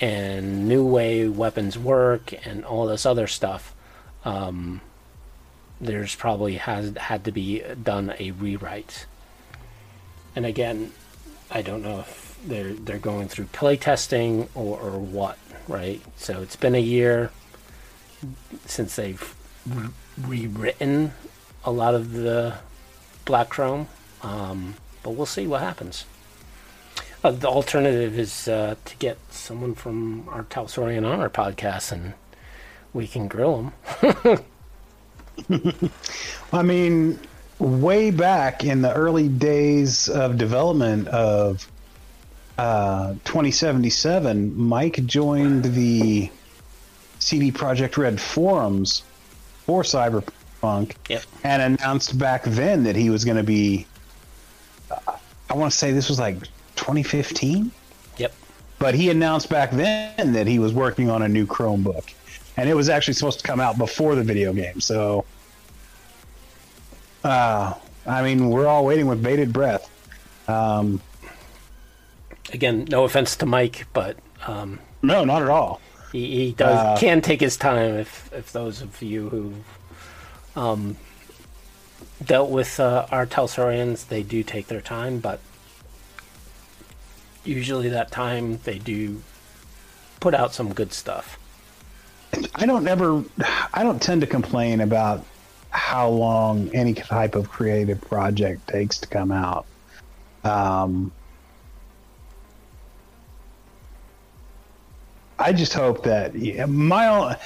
[0.00, 3.74] and new way weapons work and all this other stuff.
[4.24, 4.80] Um,
[5.80, 9.06] there's probably has had to be done a rewrite.
[10.36, 10.92] And again,
[11.50, 16.02] I don't know if they're they're going through playtesting or, or what, right?
[16.16, 17.30] So it's been a year
[18.66, 19.34] since they've
[19.66, 19.88] re-
[20.20, 21.12] rewritten
[21.64, 22.54] a lot of the
[23.24, 23.88] Black Chrome,
[24.22, 26.04] um, but we'll see what happens.
[27.22, 30.44] Uh, the alternative is uh, to get someone from R.
[30.44, 32.14] Talsorian on our podcast and
[32.94, 33.72] we can grill
[34.02, 34.44] them.
[36.52, 37.18] I mean,
[37.58, 41.68] way back in the early days of development of
[42.58, 46.30] uh, 2077, Mike joined the
[47.18, 49.02] CD Projekt Red forums
[49.66, 51.22] for Cyberpunk Yep.
[51.44, 53.86] and announced back then that he was going to be.
[54.90, 55.16] uh,
[55.48, 56.38] I want to say this was like
[56.76, 57.70] 2015,
[58.18, 58.34] Yep.
[58.78, 62.12] but he announced back then that he was working on a new Chromebook,
[62.60, 64.80] and it was actually supposed to come out before the video game.
[64.82, 65.24] So,
[67.24, 67.72] uh,
[68.06, 69.88] I mean, we're all waiting with bated breath.
[70.46, 71.00] Um,
[72.52, 75.80] Again, no offense to Mike, but um, no, not at all.
[76.12, 77.94] he, he does Uh, can take his time.
[77.94, 80.96] If if those of you who um,
[82.24, 83.24] dealt with uh, R.
[83.24, 85.38] Talsorians, they do take their time, but
[87.44, 89.22] usually that time they do
[90.18, 91.38] put out some good stuff.
[92.54, 93.24] I don't ever,
[93.72, 95.24] I don't tend to complain about
[95.70, 99.66] how long any type of creative project takes to come out.
[100.44, 101.12] Um,
[105.38, 107.36] I just hope that yeah, my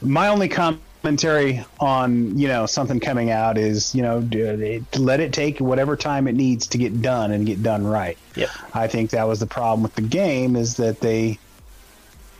[0.00, 5.02] my only commentary on you know something coming out is you know do it, to
[5.02, 8.16] let it take whatever time it needs to get done and get done right.
[8.36, 8.50] Yep.
[8.74, 11.38] I think that was the problem with the game is that they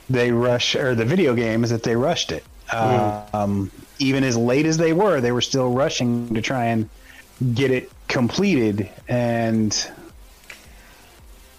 [0.09, 2.45] they rush or the video game is that they rushed it.
[2.73, 6.89] Um, even as late as they were, they were still rushing to try and
[7.55, 8.89] get it completed.
[9.09, 9.73] And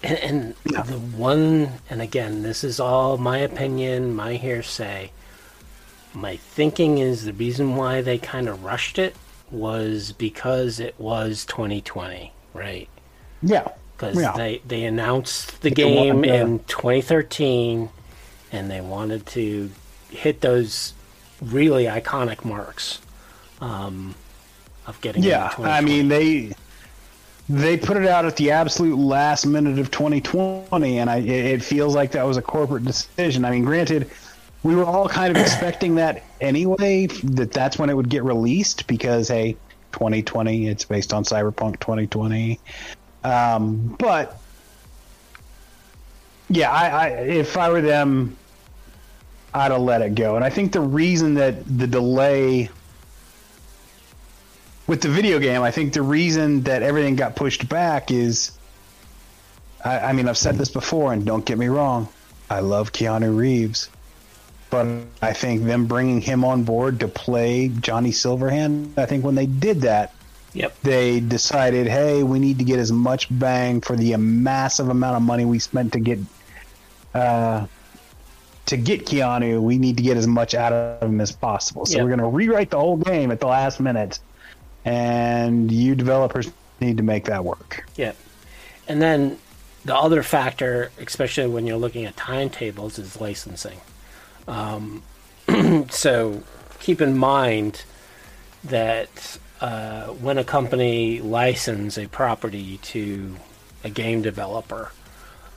[0.02, 0.54] And, and
[0.86, 5.10] the one, and again, this is all my opinion, my hearsay.
[6.14, 9.16] My thinking is the reason why they kind of rushed it
[9.50, 12.88] was because it was 2020, right?
[13.42, 17.88] yeah, Because yeah, they, they announced the They game wanted to- in 2013
[18.52, 19.70] and they wanted to
[20.10, 20.94] hit those
[21.42, 23.00] really iconic marks
[23.60, 24.14] um,
[24.86, 25.52] of getting yeah.
[25.58, 26.52] I mean they
[27.48, 31.94] they put it out at the absolute last minute of 2020, and I it, feels
[31.94, 33.44] like that was a corporate decision.
[33.44, 34.10] I mean, granted.
[34.64, 38.88] We were all kind of expecting that anyway, that that's when it would get released
[38.88, 39.52] because, hey,
[39.92, 42.58] 2020, it's based on Cyberpunk 2020.
[43.22, 44.40] Um, but
[46.48, 48.36] yeah, I, I if I were them,
[49.54, 50.36] I'd have let it go.
[50.36, 52.70] And I think the reason that the delay
[54.86, 58.52] with the video game, I think the reason that everything got pushed back is,
[59.84, 62.08] I, I mean, I've said this before, and don't get me wrong,
[62.50, 63.90] I love Keanu Reeves.
[64.70, 64.86] But
[65.22, 69.46] I think them bringing him on board to play Johnny Silverhand, I think when they
[69.46, 70.14] did that,
[70.54, 70.76] Yep.
[70.82, 75.22] they decided, hey, we need to get as much bang for the massive amount of
[75.22, 76.18] money we spent to get
[77.14, 77.66] uh,
[78.66, 79.60] to get Keanu.
[79.62, 81.86] We need to get as much out of him as possible.
[81.86, 82.02] So Yeah.
[82.04, 84.18] we're going to rewrite the whole game at the last minute,
[84.84, 86.50] and you developers
[86.80, 87.88] need to make that work.
[87.96, 88.12] Yeah.
[88.86, 89.38] And then
[89.84, 93.80] the other factor, especially when you're looking at timetables, is licensing.
[94.46, 95.02] Um,
[95.90, 96.42] so
[96.80, 97.84] keep in mind
[98.64, 103.36] that uh, when a company licenses a property to
[103.84, 104.92] a game developer,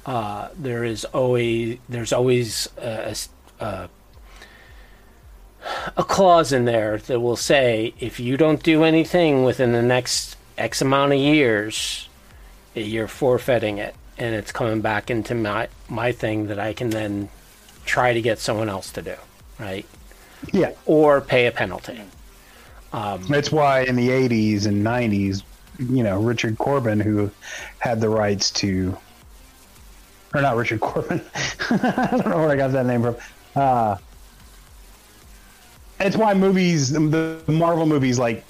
[0.05, 3.15] uh, there is always there's always a,
[3.59, 3.89] a a-
[5.95, 10.35] a clause in there that will say if you don't do anything within the next
[10.57, 12.09] X amount of years,
[12.73, 17.29] you're forfeiting it, and it's coming back into my my thing that I can then
[17.85, 19.15] try to get someone else to do,
[19.59, 19.85] right?
[20.51, 22.01] Yeah, Or pay a penalty.
[22.91, 25.43] that's why in the '80s and '90s,
[25.79, 27.29] you know, Richard Corbin, who
[27.79, 28.97] had the rights to,
[30.33, 31.21] or not Richard Corbin,
[31.69, 33.15] I don't know where I got that name from.
[33.55, 33.97] Uh,
[35.99, 38.43] it's why movies, the Marvel movies like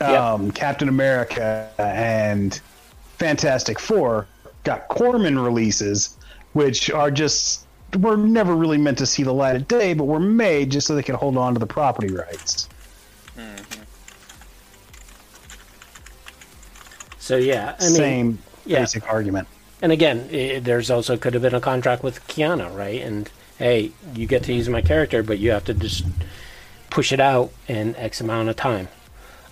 [0.00, 2.60] um, Captain America and
[3.18, 4.26] Fantastic Four,
[4.64, 6.16] got Corman releases,
[6.52, 7.66] which are just
[7.98, 10.94] were never really meant to see the light of day, but were made just so
[10.94, 12.68] they could hold on to the property rights.
[17.18, 18.80] So yeah, I mean, Same yeah.
[18.80, 19.46] basic argument.
[19.82, 23.02] And again, i there's also could have been a contract with Keanu, right?
[23.02, 23.28] And
[23.58, 26.04] hey, you get to use my character, but you have to just
[26.88, 28.88] push it out in X amount of time,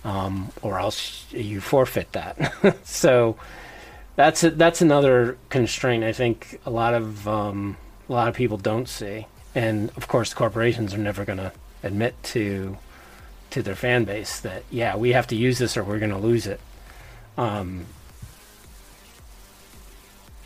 [0.04, 2.76] um, or else you forfeit that.
[2.84, 3.36] so
[4.14, 7.76] that's a, that's another constraint I think a lot of um,
[8.08, 11.52] a lot of people don't see, and of course, corporations are never going to
[11.82, 12.78] admit to
[13.50, 16.18] to their fan base that yeah, we have to use this or we're going to
[16.18, 16.60] lose it.
[17.36, 17.86] Um,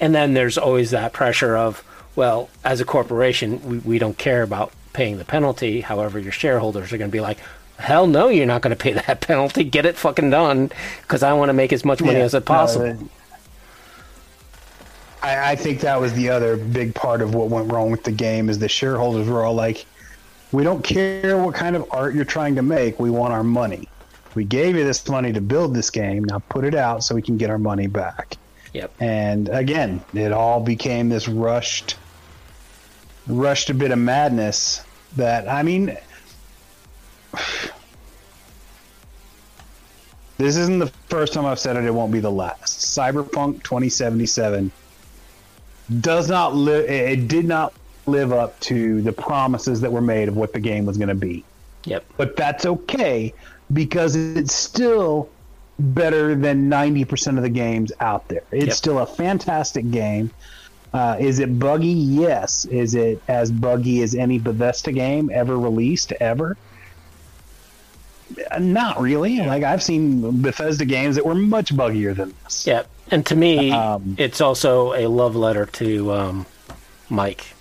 [0.01, 1.83] and then there's always that pressure of,
[2.17, 5.81] well, as a corporation, we, we don't care about paying the penalty.
[5.81, 7.39] However, your shareholders are going to be like,
[7.79, 9.65] Hell no, you're not going to pay that penalty.
[9.65, 10.71] Get it fucking done
[11.03, 12.95] because I want to make as much money Yeah, as possible.
[12.95, 13.09] no,
[15.23, 18.13] I, I think that was the other big part of what went wrong with the
[18.13, 19.87] game is the shareholders were all like,
[20.53, 23.01] "We don't care what kind of art you're trying to make.
[23.01, 23.89] We want our money.
[24.35, 26.25] We gave you this money to build this game.
[26.25, 28.37] Now put it out so we can get our money back."
[28.75, 28.93] Yep.
[29.01, 31.97] And again, it all became this rushed,
[33.27, 34.85] rushed a bit of madness.
[35.17, 35.87] That I mean,
[40.37, 41.85] this isn't the first time I've said it.
[41.85, 42.81] It won't be the last.
[42.99, 44.71] Cyberpunk 2077
[46.01, 46.91] does not live.
[46.91, 47.73] It did not
[48.07, 51.15] live up to the promises that were made of what the game was going to
[51.15, 51.45] be.
[51.85, 52.05] Yep.
[52.17, 53.33] But that's okay
[53.73, 55.29] because it's still
[55.79, 58.43] better than 90% of the games out there.
[58.53, 58.75] It's Yep.
[58.75, 60.31] still a fantastic game.
[60.93, 61.89] Uh, is it buggy?
[61.89, 62.65] Yes.
[62.67, 66.57] Is it as buggy as any Bethesda game ever released ever?
[68.51, 69.39] Uh, Not really.
[69.41, 72.67] Like I've seen Bethesda games that were much buggier than this.
[72.67, 72.89] Yep.
[73.11, 76.47] And to me, Um, it's also a love letter to um,
[77.11, 77.55] Mike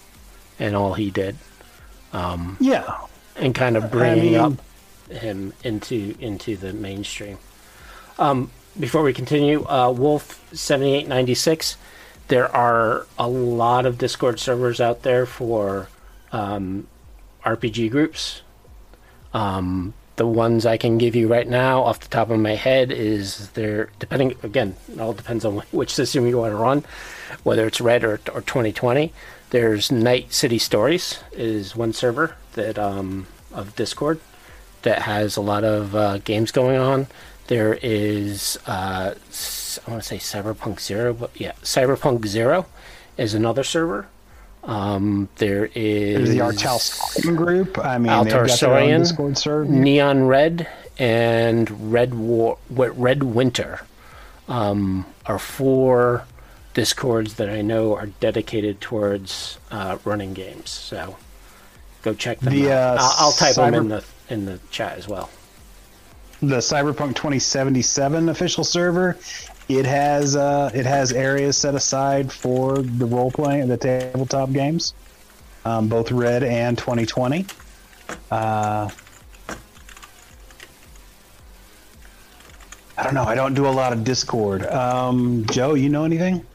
[0.60, 1.36] and all he did,
[2.14, 2.98] Yeah.
[3.36, 4.54] and kind of bringing mean- up
[5.12, 7.38] him into into the mainstream.
[8.20, 11.78] Um, before we continue, uh, Wolf seventy eight ninety six.
[12.30, 15.90] There are a lot of Discord servers out there for
[16.32, 16.88] um,
[17.46, 18.42] RPG groups.
[19.34, 22.92] Um, the ones I can give you right now, off the top of my head,
[22.92, 23.90] is there.
[24.00, 26.84] Depending again, it all depends on which system you want to run,
[27.44, 29.14] whether it's Red or or twenty twenty.
[29.50, 34.20] There's Night City Stories is one server that um, of Discord
[34.82, 37.08] that has a lot of uh, games going on.
[37.48, 42.66] There is, uh, I want to say Cyberpunk Zero, but yeah, Cyberpunk Zero
[43.18, 44.08] is another server.
[44.64, 46.80] Um, there is There's the Artel
[47.36, 47.78] group.
[47.78, 49.66] I mean, Altar got their own Saurian, Discord server.
[49.70, 53.82] Neon Red, and Red War, Red Winter
[54.48, 56.26] um, are four
[56.74, 60.70] discords that I know are dedicated towards uh, running games.
[60.70, 61.18] So
[62.04, 62.98] go check them The, out.
[62.98, 65.30] uh, I'll, I'll type them in the in the chat as well.
[66.48, 69.18] The Cyberpunk 2077 official server,
[69.70, 74.94] it has uh, it has areas set aside for the role playing, the tabletop games,
[75.66, 77.46] um, both Red and 2020.
[78.30, 78.90] Uh,
[82.98, 83.24] I don't know.
[83.24, 84.66] I don't do a lot of Discord.
[84.66, 86.46] Um, Joe, you know anything?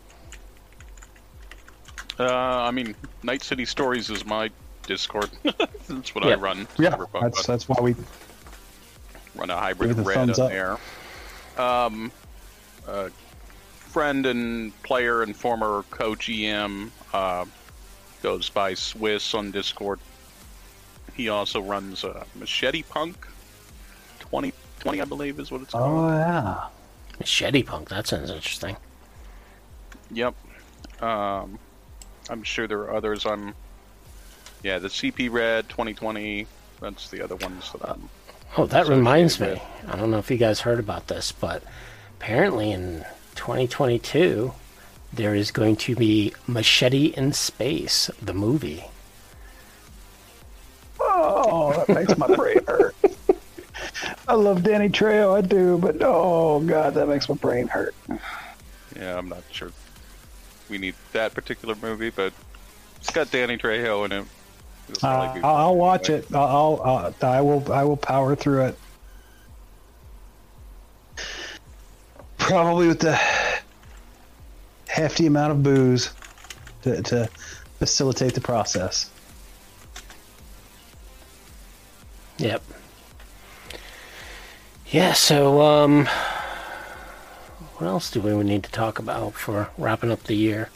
[2.19, 4.51] Uh, I mean, Night City Stories is my
[4.87, 5.31] Discord.
[5.43, 6.67] that's what I run.
[6.79, 7.95] Yeah, that's that's why we.
[9.39, 10.79] Run a hybrid Give it a red on there.
[11.57, 12.13] Um,
[12.87, 13.11] a
[13.79, 17.45] friend and player and former co-GM uh,
[18.23, 20.01] goes by Swiss on Discord.
[21.15, 23.27] He also runs uh, Machete Punk
[24.21, 26.13] 2020, I believe, is what it's called.
[26.13, 26.67] Oh yeah.
[27.19, 27.89] Machete Punk.
[27.89, 28.77] That sounds interesting.
[30.13, 30.35] Yep.
[31.01, 31.59] Um,
[32.31, 33.27] I'm sure there are others.
[33.27, 33.55] I'm.
[34.63, 36.47] Yeah, the CP Red 2020.
[36.81, 38.09] That's the other ones that I'm.
[38.57, 39.63] Oh, that associated reminds me.
[39.87, 41.63] I don't know if you guys heard about this, but
[42.19, 43.05] apparently in
[43.35, 44.53] 2022
[45.13, 48.85] there is going to be Machete in Space, the movie.
[51.01, 52.95] Oh, that makes my brain hurt.
[54.27, 57.95] I love Danny Trejo, I do, but oh god, that makes my brain hurt.
[58.97, 59.71] Yeah, I'm not sure
[60.69, 62.33] we need that particular movie, but
[62.97, 64.25] it's got Danny Trejo in it.
[64.89, 66.27] It'll probably Uh, I'll, I'll watch it.
[66.35, 68.79] I'll, I'll uh, I will I will power through it.
[72.39, 73.19] Probably with the
[74.89, 76.11] hefty amount of booze
[76.83, 77.29] to, to
[77.79, 79.11] facilitate the process.
[82.39, 82.63] Yep.
[84.87, 86.09] Yeah, so um
[87.77, 90.71] what else do we need to talk about for wrapping up the year?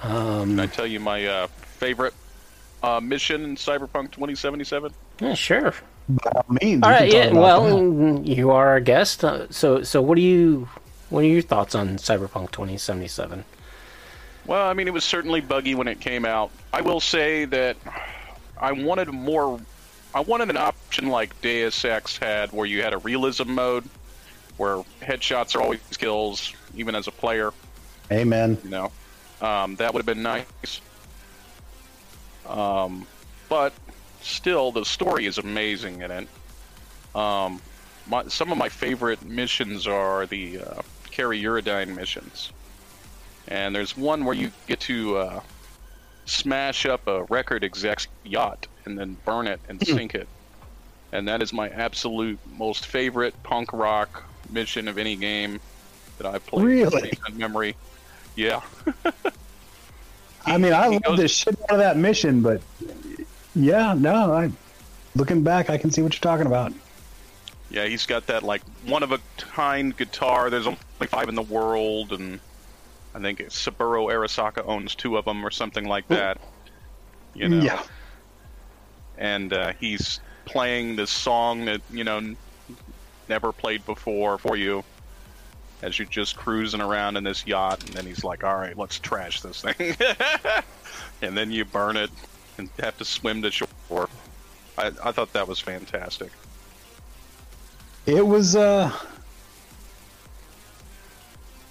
[0.00, 1.46] Can I tell you my uh,
[1.80, 2.14] favorite
[2.82, 4.92] uh, mission in Cyberpunk 2077?
[5.20, 5.74] Yeah, sure.
[6.08, 6.82] By all means.
[6.82, 7.38] All we can right, talk yeah.
[7.38, 8.26] Well, that.
[8.26, 9.24] you are our guest.
[9.24, 10.68] Uh, so so what do you
[11.08, 13.44] what are your thoughts on Cyberpunk 2077?
[14.46, 16.50] Well, I mean, it was certainly buggy when it came out.
[16.72, 17.76] I will say that
[18.58, 19.60] I wanted more.
[20.14, 23.84] I wanted an option like Deus Ex had, where you had a realism mode,
[24.56, 27.52] where headshots are always kills, even as a player.
[28.10, 28.58] Amen.
[28.64, 28.92] You know,
[29.40, 30.80] um, that would have been nice.
[32.50, 33.06] Um,
[33.48, 33.72] but
[34.22, 36.28] still, the story is amazing in it.
[37.14, 37.60] Um,
[38.06, 42.52] my, some of my favorite missions are the uh, Kerry Eurodyne missions,
[43.48, 45.40] and there's one where you get to uh,
[46.24, 50.28] smash up a record exec's yacht and then burn it and sink it.
[51.12, 55.60] and that is my absolute most favorite punk rock mission of any game
[56.18, 56.64] that I've played.
[56.64, 57.12] Really?
[57.28, 57.74] in memory.
[58.36, 58.60] Yeah.
[60.46, 62.62] I mean, I love goes- the shit out of that mission, but
[63.54, 64.50] yeah, no, I
[65.14, 66.72] looking back, I can see what you're talking about.
[67.70, 70.50] Yeah, he's got that like one of a kind guitar.
[70.50, 72.40] There's only five in the world, and
[73.14, 76.38] I think Saburo Arasaka owns two of them or something like that.
[77.34, 77.62] You know.
[77.62, 77.82] Yeah.
[79.18, 82.34] And uh, he's playing this song that you know
[83.28, 84.82] never played before for you
[85.82, 88.98] as you're just cruising around in this yacht, and then he's like, "All right, let's
[88.98, 89.96] trash this thing,"
[91.22, 92.10] and then you burn it
[92.58, 94.08] and have to swim to shore.
[94.78, 96.30] I, I thought that was fantastic.
[98.06, 98.90] It was uh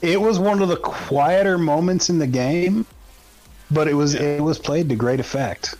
[0.01, 2.85] it was one of the quieter moments in the game,
[3.69, 4.21] but it was Yeah.
[4.21, 5.75] it was played to great effect.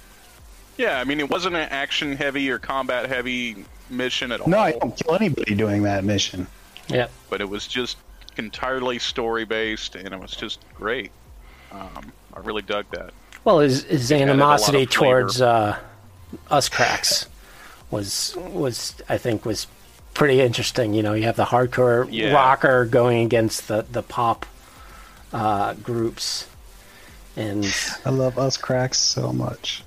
[0.78, 4.48] Yeah, I mean, it wasn't an action heavy or combat heavy mission at all.
[4.48, 6.48] No, I don't kill anybody doing that mission.
[6.88, 7.08] Yeah.
[7.30, 7.98] but it was just
[8.40, 11.12] entirely story based, and it was just great.
[11.72, 13.12] Um, I really dug that.
[13.44, 15.78] Well, his, his added a lot animosity towards uh,
[16.50, 17.28] us cracks
[17.92, 19.68] was was I think was
[20.14, 20.94] pretty interesting.
[20.94, 22.34] You know, you have the hardcore Yeah.
[22.34, 24.46] rocker going against the the pop
[25.32, 26.48] uh, groups,
[27.38, 27.66] and
[28.06, 29.84] I love us cracks so much.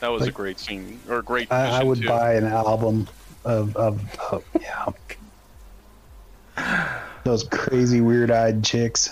[0.00, 1.50] That was Like- a great scene or a great.
[1.50, 2.08] I, I would too.
[2.08, 3.08] buy an album
[3.44, 4.00] of of,
[4.30, 4.86] of yeah.
[7.26, 9.10] Those crazy weird eyed chicks.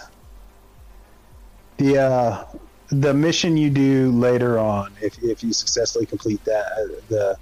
[1.78, 2.44] The uh
[2.90, 6.64] the mission you do later on, if if you successfully complete that
[7.08, 7.36] the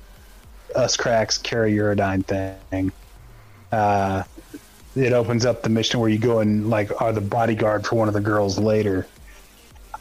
[0.75, 2.91] us cracks Kerry Eurodyne thing,
[3.71, 4.23] uh
[4.97, 8.09] it opens up the mission where you go and like are the bodyguard for one
[8.09, 9.07] of the girls later.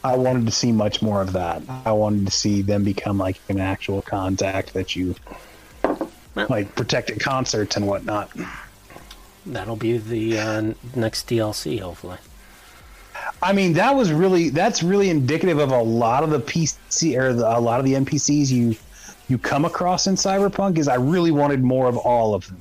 [0.02, 1.60] I wanted to see much more of that.
[1.84, 5.16] I wanted to see them become like an actual contact that you
[6.48, 8.30] like protect at concerts and whatnot.
[9.46, 12.18] That'll be the uh, next DLC hopefully.
[13.42, 17.32] I mean, that was really that's really indicative of a lot of the PC or
[17.32, 18.76] the, a lot of the NPCs you
[19.28, 20.78] you come across in Cyberpunk.
[20.78, 22.60] Is I really wanted more of all of them.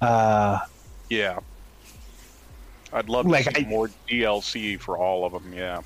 [0.00, 0.60] Uh,
[1.08, 1.40] Yeah,
[2.92, 5.52] I'd love Like, to see I- more DLC for all of them.
[5.54, 5.80] Yeah,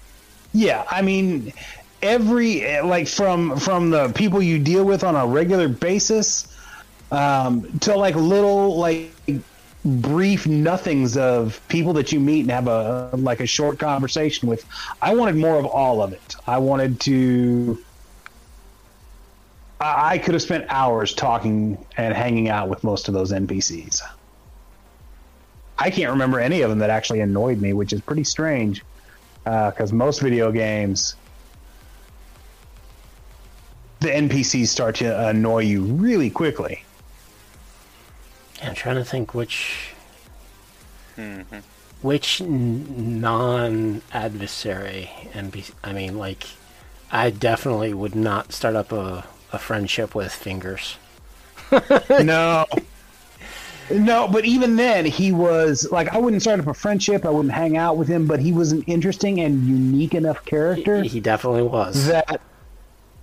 [0.52, 1.52] Yeah, I mean,
[2.02, 6.46] every like from from the people you deal with on a regular basis
[7.10, 9.10] um, to like little like
[9.84, 14.64] brief nothings of people that you meet and have a like a short conversation with.
[15.00, 16.36] I wanted more of all of it.
[16.46, 17.82] I wanted to.
[19.80, 24.00] I could have spent hours talking and hanging out with most of those NPCs.
[25.76, 28.84] I can't remember any of them that actually annoyed me, which is pretty strange
[29.46, 31.16] uh, because most video games
[34.00, 36.84] the npcs start to annoy you really quickly
[38.62, 39.92] I'm trying to think which
[42.00, 45.72] which non-adversary NPC.
[45.84, 46.46] I mean, like,
[47.10, 50.96] I definitely would not start up a, a friendship with Fingers.
[52.22, 52.64] no
[53.90, 57.54] no but even then he was like i wouldn't start up a friendship i wouldn't
[57.54, 61.62] hang out with him but he was an interesting and unique enough character He definitely
[61.62, 62.06] was.
[62.08, 62.40] that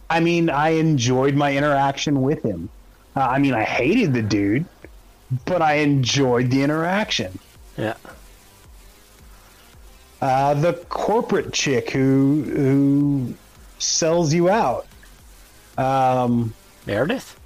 [0.10, 2.70] i mean i enjoyed my interaction with him
[3.16, 4.66] uh, i mean i hated the dude
[5.46, 7.38] but i enjoyed the interaction
[7.78, 7.96] Yeah.
[10.22, 13.34] Uh, the corporate chick who who
[13.78, 14.86] sells you out.
[15.78, 16.54] Um,
[16.86, 17.40] Meredith?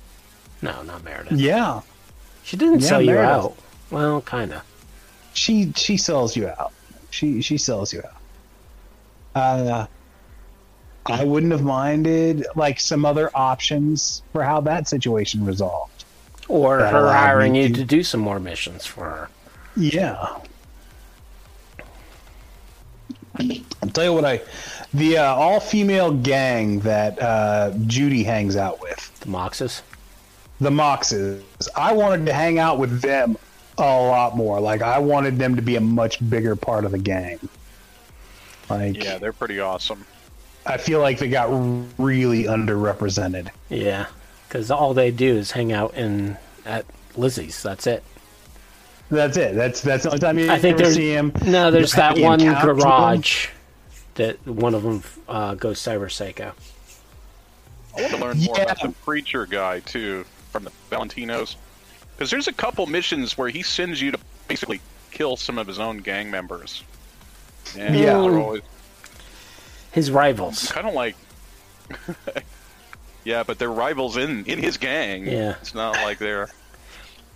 [0.64, 1.34] No, not Meredith.
[1.38, 1.82] yeah,
[2.44, 3.30] She didn't Yeah, sell you Meredith.
[3.46, 3.56] out.
[3.92, 4.64] Well, kind of.
[5.34, 6.72] she she sells you out.
[7.12, 8.18] She she sells you out.
[9.36, 9.86] Uh,
[11.06, 15.93] I wouldn't have minded like some other options for how that situation resolved.
[16.48, 19.30] Or That her hiring you to- to do some more missions for her.
[19.78, 20.38] Yeah.
[23.82, 24.42] I'll tell you what I,
[24.94, 29.20] the uh, all female gang that uh, Judy hangs out with.
[29.22, 29.82] The Moxes.
[30.60, 31.42] the Moxes.
[31.76, 33.38] I wanted to hang out with them
[33.78, 34.60] a lot more.
[34.60, 37.40] Like I wanted them to be a much bigger part of the gang.
[38.70, 40.06] Like yeah, they're pretty awesome.
[40.66, 41.48] I feel like they got
[41.98, 43.50] really underrepresented.
[43.70, 44.06] Yeah.
[44.54, 46.86] Because all they do is hang out in at
[47.16, 47.64] Lizzie's.
[47.64, 48.04] That's it.
[49.10, 49.56] That's it.
[49.56, 51.32] That's that's the only time you I think ever there's see him.
[51.44, 51.72] no.
[51.72, 52.92] There's You that one encounter with them.
[52.92, 53.48] garage
[54.14, 56.52] that one of them uh, goes cyber psycho.
[57.98, 61.56] I want to learn more about the preacher guy too from the Valentinos,
[62.16, 65.80] because there's a couple missions where he sends you to basically kill some of his
[65.80, 66.84] own gang members.
[67.76, 68.22] And Yeah.
[68.22, 68.62] they're always
[69.94, 70.72] His rivals.
[70.72, 71.16] kind of like
[73.24, 75.26] Yeah, but they're rivals in in his gang.
[75.26, 75.56] Yeah.
[75.62, 76.50] it's not like they're.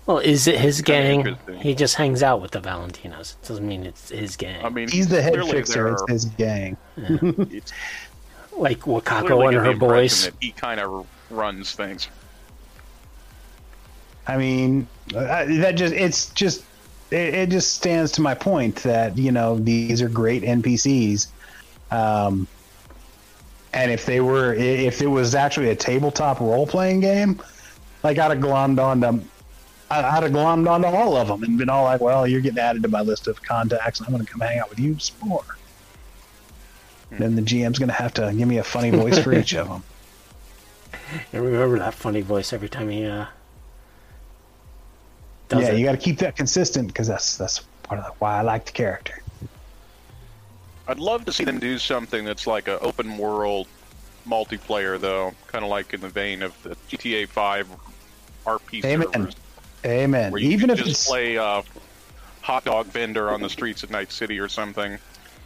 [0.05, 1.57] Well, is it his Kinda gang?
[1.59, 3.35] He just hangs out with the Valentinos.
[3.41, 4.63] It doesn't mean it's his gang.
[4.63, 5.83] I mean, He's the head fixer.
[5.83, 6.77] they're- It's his gang.
[6.97, 7.73] it's
[8.57, 10.31] like Wakako and her boys.
[10.39, 12.07] He kind of runs things.
[14.27, 16.63] I mean, uh, that just it's just
[17.11, 21.27] it, it just stands to my point that you know these are great NPCs,
[21.91, 22.47] um,
[23.77, 27.39] and if they were if it was actually a tabletop role playing game,
[28.03, 29.23] like I'd have glommed onto
[29.91, 32.59] I- I'd have glommed onto all of them and been all like, well, you're getting
[32.59, 34.97] added to my list of contacts, and I'm going to come hang out with you
[34.99, 35.45] some more.
[37.11, 39.69] Then the GM's going to have to give me a funny voice for each of
[39.69, 39.83] them.
[41.31, 43.27] And remember that funny voice every time he uh,
[45.47, 45.79] does yeah, it.
[45.79, 48.65] you got to keep that consistent because that's that's part of the, why I like
[48.65, 49.21] the character.
[50.87, 53.67] I'd love to see them do something that's like an open world
[54.27, 57.67] multiplayer, though, kind of like in the vein of the GTA 5
[58.45, 59.07] RP Amen.
[59.13, 59.35] servers,
[59.85, 60.31] Amen.
[60.31, 61.61] where you Even can if just it's play uh,
[62.41, 64.97] hot dog vendor on the streets of Night City or something,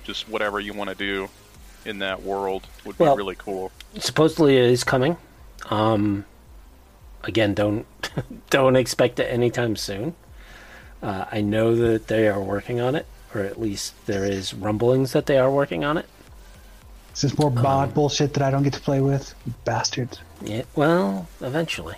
[0.04, 1.28] just whatever you want to do
[1.86, 3.72] in that world would be Well- really cool.
[3.98, 5.18] supposedly it is coming.
[5.70, 6.26] Um,
[7.24, 7.86] again, don't
[8.52, 10.16] don't expect it anytime soon.
[11.02, 15.14] Uh, I know that they are working on it, or at least there is rumblings
[15.14, 16.06] that they are working on it.
[17.12, 20.20] this is more bot bullshit that I don't get to play with, you bastards.
[20.44, 21.96] Yeah, well, eventually.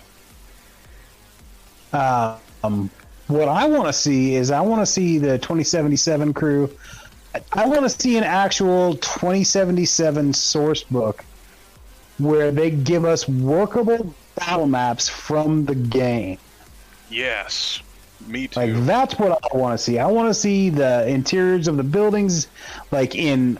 [1.92, 2.90] Um,
[3.28, 6.70] what I want to see is I want to see the 2077 crew.
[7.34, 11.24] I- I want to see an actual 2077 source book
[12.18, 16.38] where they give us workable battle maps from the game.
[17.10, 17.80] Yes,
[18.26, 18.60] me too.
[18.60, 19.98] Like that's what I want to see.
[19.98, 22.48] I want to see the interiors of the buildings,
[22.90, 23.58] like in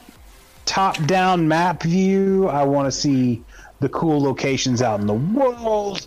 [0.66, 2.48] top-down map view.
[2.48, 3.42] I want to see
[3.80, 6.06] the cool locations out in the world.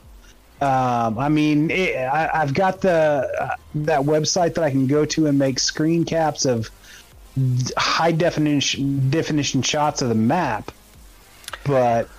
[0.59, 5.05] Um, I mean, it, I, I've got the uh, that website that I can go
[5.05, 6.71] to and make screen caps of
[7.77, 10.71] high definition definition shots of the map,
[11.63, 12.09] but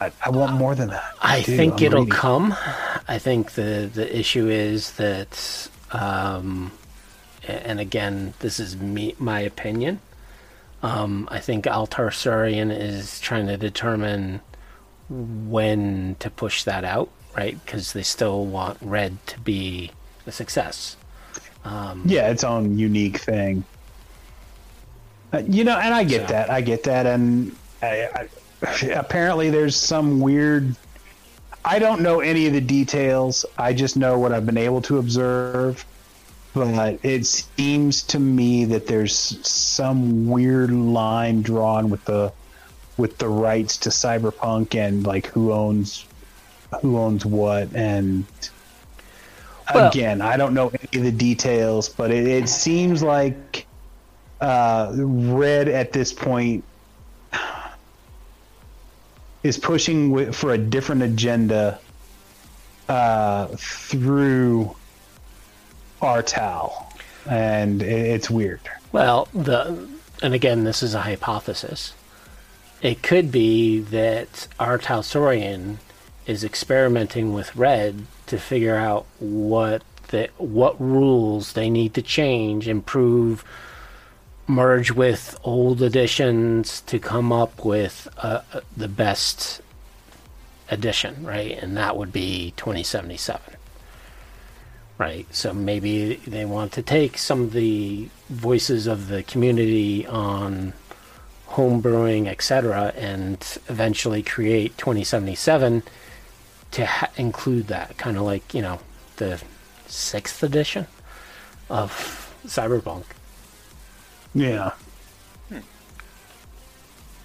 [0.00, 1.14] I, I want more than that.
[1.22, 1.56] I do.
[1.56, 2.16] think I'm it'll greedy.
[2.16, 2.54] come.
[3.08, 6.72] I think the the issue is that, um,
[7.46, 10.00] and again, this is me my opinion.
[10.82, 11.86] Um, I think R.
[11.86, 14.40] Talsorian is trying to determine
[15.08, 17.58] when to push that out, right?
[17.64, 19.90] Because they still want Red to be
[20.26, 20.96] a success.
[21.64, 23.64] yeah, its own unique thing.
[25.32, 26.50] Uh, you know, and I get So- that.
[26.50, 28.28] I get that, and I, I,
[28.94, 30.74] apparently there's some weird.
[31.64, 33.46] I don't know any of the details.
[33.56, 35.84] I just know what I've been able to observe.
[36.52, 39.16] But it seems to me that there's
[39.46, 42.32] some weird line drawn with the
[42.96, 46.04] with the rights to cyberpunk and like who owns
[46.80, 48.24] who owns what and
[49.74, 53.66] Well- again i don't know any of the details but it, it seems like
[54.40, 56.62] uh red at this point
[59.44, 61.78] is pushing wi- for a different agenda
[62.88, 64.74] uh through
[66.02, 66.72] artal
[67.30, 68.60] and it, it's weird
[68.92, 69.88] Well, the
[70.22, 71.92] and again, this is a hypothesis.
[72.80, 74.78] It could be that R.
[74.78, 75.78] Talsorian
[76.26, 82.68] is experimenting with Red to figure out what the what rules they need to change,
[82.68, 83.44] improve,
[84.46, 88.42] merge with old editions to come up with uh,
[88.76, 89.60] the best
[90.70, 91.58] edition, right?
[91.58, 93.40] And that would be 2077.
[94.96, 95.26] Right.
[95.34, 100.72] So maybe they want to take some of the voices of the community on
[101.48, 103.36] homebrewing, etc., and
[103.68, 105.82] eventually create 2077
[106.72, 108.80] to ha- include that kind of like you know
[109.16, 109.40] the
[109.86, 110.86] sixth edition
[111.68, 113.04] of Cyberpunk.
[114.34, 114.72] Yeah.
[115.50, 115.62] I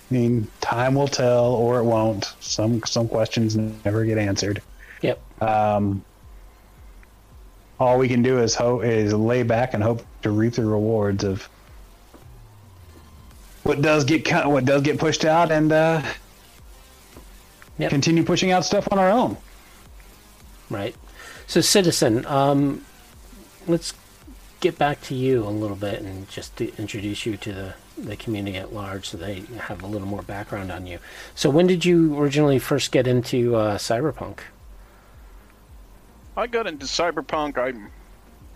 [0.09, 2.33] mean, time will tell, or it won't.
[2.39, 4.61] Some some questions never get answered.
[5.01, 5.41] Yep.
[5.41, 6.03] Um,
[7.79, 11.23] all we can do is hope is lay back and hope to reap the rewards
[11.23, 11.47] of
[13.63, 16.01] what does get cut, what does get pushed out, and uh,
[17.77, 17.91] Yep.
[17.91, 19.37] continue pushing out stuff on our own.
[20.69, 20.95] Right.
[21.47, 22.83] So, Citizen, um,
[23.67, 23.93] let's
[24.59, 28.15] get back to you a little bit and just to introduce you to the, the
[28.15, 30.99] community at large so they have a little more background on you.
[31.35, 34.39] So, when did you originally first get into uh, Cyberpunk?
[36.35, 37.89] I got into Cyberpunk, I'm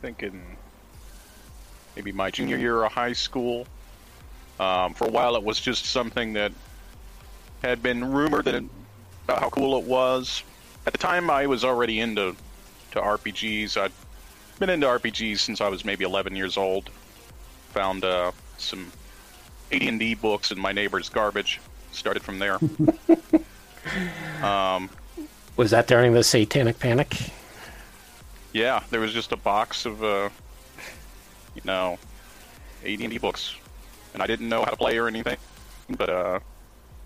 [0.01, 0.57] thinking
[1.95, 3.67] maybe my junior year of high school.
[4.59, 6.51] Um, for a while, it was just something that
[7.63, 8.63] had been rumored that
[9.25, 10.43] about how cool it was.
[10.85, 12.35] At the time, I was already into
[12.91, 13.77] to RPGs.
[13.77, 13.91] I'd
[14.59, 16.89] been into RPGs since I was maybe 11 years old.
[17.71, 18.91] Found uh, some
[19.71, 21.59] AD&D books in my neighbor's garbage.
[21.91, 22.59] Started from there.
[24.43, 24.89] um,
[25.57, 27.15] Was that during the Satanic Panic?
[28.53, 30.30] yeah, there was just a box of, uh,
[31.55, 31.97] you know,
[32.85, 33.55] AD&D books,
[34.13, 35.38] and I didn't know how to play or anything.
[35.89, 36.39] But uh,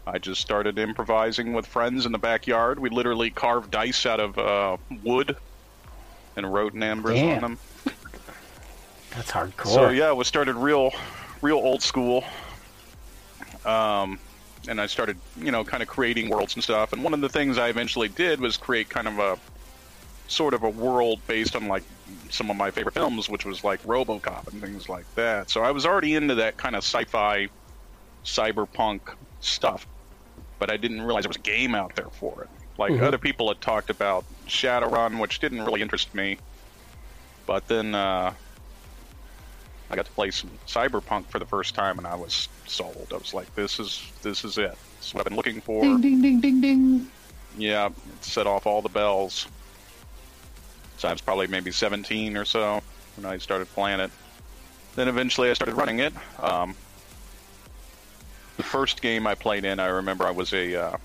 [0.06, 2.80] I just started improvising with friends in the backyard.
[2.80, 5.38] We literally carved dice out of uh, wood
[6.38, 7.36] and wrote numbers Damn.
[7.36, 7.60] on them.
[9.16, 9.68] That's hardcore.
[9.68, 10.92] So yeah, we started real,
[11.42, 12.24] real old school.
[13.66, 14.20] Um,
[14.70, 16.94] and I started, you know, kind of creating worlds and stuff.
[16.94, 19.38] And one of the things I eventually did was create kind of a
[20.28, 21.84] sort of a world based on like
[22.30, 25.50] some of my favorite films, which was like RoboCop and things like that.
[25.50, 27.48] So I was already into that kind of sci-fi,
[28.24, 29.02] cyberpunk
[29.40, 29.88] stuff,
[30.60, 32.50] but I didn't realize there was a game out there for it.
[32.78, 33.04] Like Mhm.
[33.04, 36.38] other people had talked about Shadowrun, which didn't really interest me.
[37.46, 38.34] But then uh,
[39.90, 43.08] I got to play some Cyberpunk for the first time, and I was sold.
[43.12, 44.78] I was like, "This is this is it.
[44.98, 47.12] This is what I've been looking for." Ding ding ding ding ding.
[47.58, 47.94] Yeah, it
[48.24, 49.48] set off all the bells.
[50.98, 52.82] So I was probably maybe 17 or so
[53.16, 54.12] when I started playing it.
[54.96, 56.14] Then eventually I started running it.
[56.40, 56.76] Um,
[58.58, 60.98] the first game I played in, I remember I was a, uh,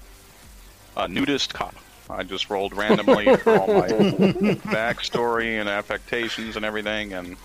[0.96, 1.74] a nudist cop.
[2.10, 7.36] I just rolled randomly for all my backstory and affectations and everything, and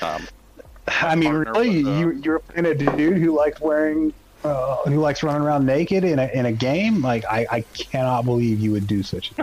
[0.00, 0.26] um,
[0.88, 4.12] I mean, really, was, uh, you you're playing a dude who likes wearing,
[4.44, 7.02] uh, who likes running around naked in a in a game.
[7.02, 9.32] Like, I I cannot believe you would do such.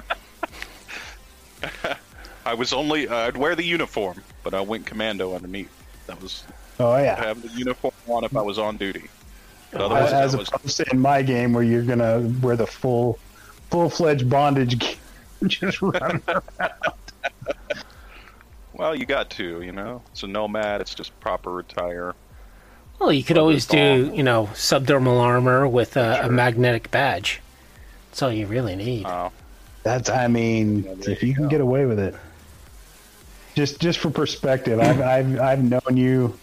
[2.46, 5.72] I was only uh, I'd wear the uniform, but I went commando underneath.
[6.08, 6.44] That was
[6.80, 7.16] Oh I'd yeah.
[7.24, 9.10] have the uniform on if I was on duty.
[9.72, 12.66] But otherwise, As I was, opposed to in my game where you're gonna wear the
[12.68, 13.20] full
[13.70, 14.80] full fledged bondage.
[14.80, 14.96] gear,
[15.48, 16.74] Just run around.
[18.74, 20.02] well, you got to, you know.
[20.12, 20.82] It's a nomad.
[20.82, 22.16] It's just proper attire.
[23.00, 26.90] well, you could Well, always there's do, you know, subdermal armor with a, a magnetic
[26.92, 27.42] badge.
[28.10, 29.06] That's all you really need.
[29.06, 29.30] Uh,
[29.84, 32.16] That's I mean, Yeah, if you you can get away with it.
[33.56, 36.38] Just just for perspective, I've I've I've known you.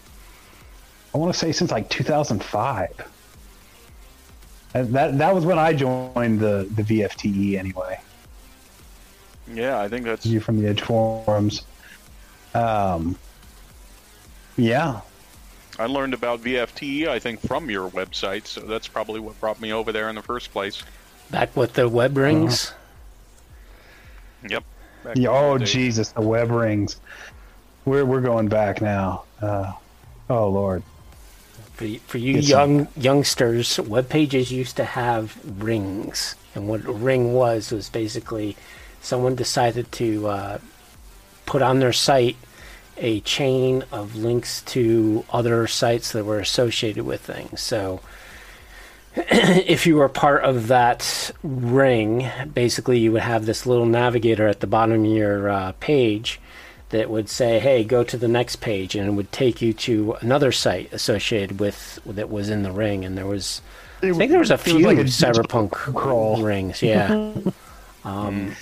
[1.13, 3.11] I want to say since like 2005.
[4.73, 7.99] And That that was when I joined the the VFTE anyway.
[9.51, 11.63] yeah, I think that's You from the Edge forums.
[12.53, 13.17] Um.
[14.57, 15.01] Yeah,
[15.79, 17.07] I learned about VFT.
[17.07, 20.23] I think from your website, so that's probably what brought me over there in the
[20.23, 20.81] first place.
[21.29, 22.73] Back with the web rings.
[24.49, 24.63] Yep.
[25.05, 25.57] Yeah, in the oh.
[25.59, 26.99] Jesus, the web rings.
[27.85, 29.23] We're we're going back now.
[29.41, 29.73] Uh,
[30.29, 30.83] oh Lord.
[31.77, 36.91] For, for you some- young youngsters, web pages used to have rings, and what a
[36.91, 38.57] ring was was basically
[38.99, 40.57] someone decided to uh,
[41.45, 42.35] put on their site
[42.97, 47.61] a chain of links to other sites that were associated with things.
[47.61, 48.01] So,
[49.15, 54.61] if you were part of that ring, basically you would have this little navigator at
[54.61, 56.39] the bottom of your uh, page
[56.89, 60.13] that would say, "Hey, go to the next page," and it would take you to
[60.21, 63.03] another site associated with that was in the ring.
[63.05, 63.61] And there was,
[64.01, 66.41] I think there was a It was few like a cyberpunk crawl.
[66.41, 66.81] rings.
[66.81, 67.33] Yeah.
[68.05, 68.55] um,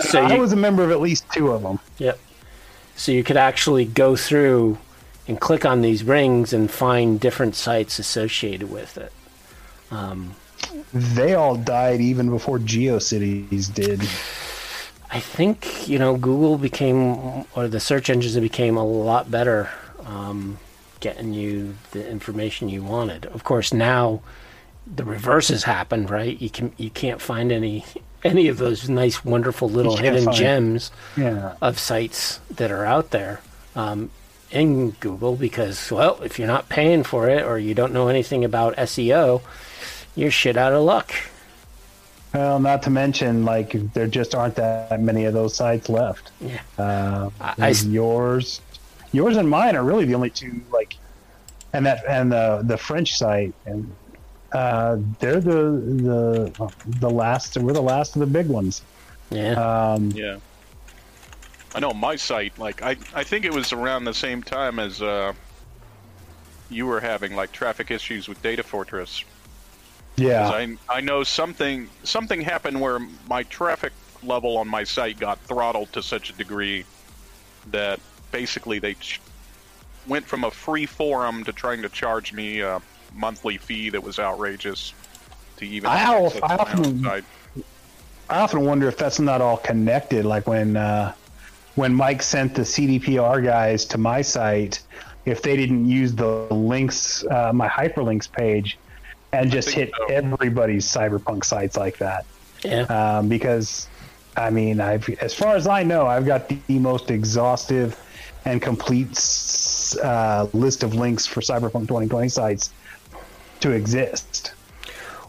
[0.00, 1.78] so I you, was a member of at least two of them.
[1.98, 2.18] Yep.
[2.96, 4.76] So you could actually go through
[5.26, 9.12] and click on these rings and find different sites associated with it.
[9.90, 10.34] Um,
[10.92, 14.02] They all died even before GeoCities did.
[15.12, 19.68] I think you know Google became, or the search engines became a lot better,
[20.06, 20.58] um,
[21.00, 23.26] getting you the information you wanted.
[23.26, 24.22] Of course, now
[24.86, 26.40] the reverse has happened, right?
[26.40, 27.84] You can you can't find any
[28.22, 30.90] any of those nice, wonderful little hidden find- gems.
[31.16, 31.54] Yeah.
[31.60, 33.40] of sites that are out there
[33.74, 34.10] um,
[34.50, 38.44] in Google because, well, if you're not paying for it or you don't know anything
[38.44, 39.42] about SEO,
[40.14, 41.12] you're shit out of luck.
[42.32, 46.30] Well, not to mention, like, there just aren't that many of those sites left.
[46.40, 46.60] Yeah.
[46.78, 48.60] Uh, I- I yours,
[49.12, 50.96] yours and mine are really the only two, like,
[51.72, 53.92] and that and the the French site, and
[54.52, 57.56] uh, they're the the the last.
[57.56, 58.82] We're the last of the big ones.
[59.30, 59.52] Yeah.
[59.52, 60.38] Um, Yeah.
[61.72, 62.58] I know my site.
[62.58, 65.32] Like I, I think it was around the same time as uh,
[66.68, 69.22] you were having like traffic issues with Data Fortress.
[70.20, 72.98] Yeah, I, I know something something happened where
[73.28, 73.92] my traffic
[74.22, 76.84] level on my site got throttled to such a degree
[77.70, 78.00] that
[78.32, 79.20] basically they ch-
[80.06, 82.80] went from a free forum to trying to charge me a
[83.14, 84.92] monthly fee that was outrageous
[85.56, 87.04] to even I al- I often-.
[88.30, 90.24] I often wonder if that's not all connected.
[90.24, 91.14] Like when uh,
[91.74, 94.82] when Mike sent the CDPR guys to my site,
[95.24, 98.78] if they didn't use the links, uh, my hyperlinks page,
[99.32, 100.06] and just hit so.
[100.06, 102.24] everybody's cyberpunk sites like that.
[102.64, 102.82] Yeah.
[102.82, 103.88] Um, because,
[104.36, 107.98] I mean, I've as far as I know, I've got the most exhaustive
[108.44, 112.70] and complete s- uh, list of links for Cyberpunk 2020 sites
[113.60, 114.52] to exist.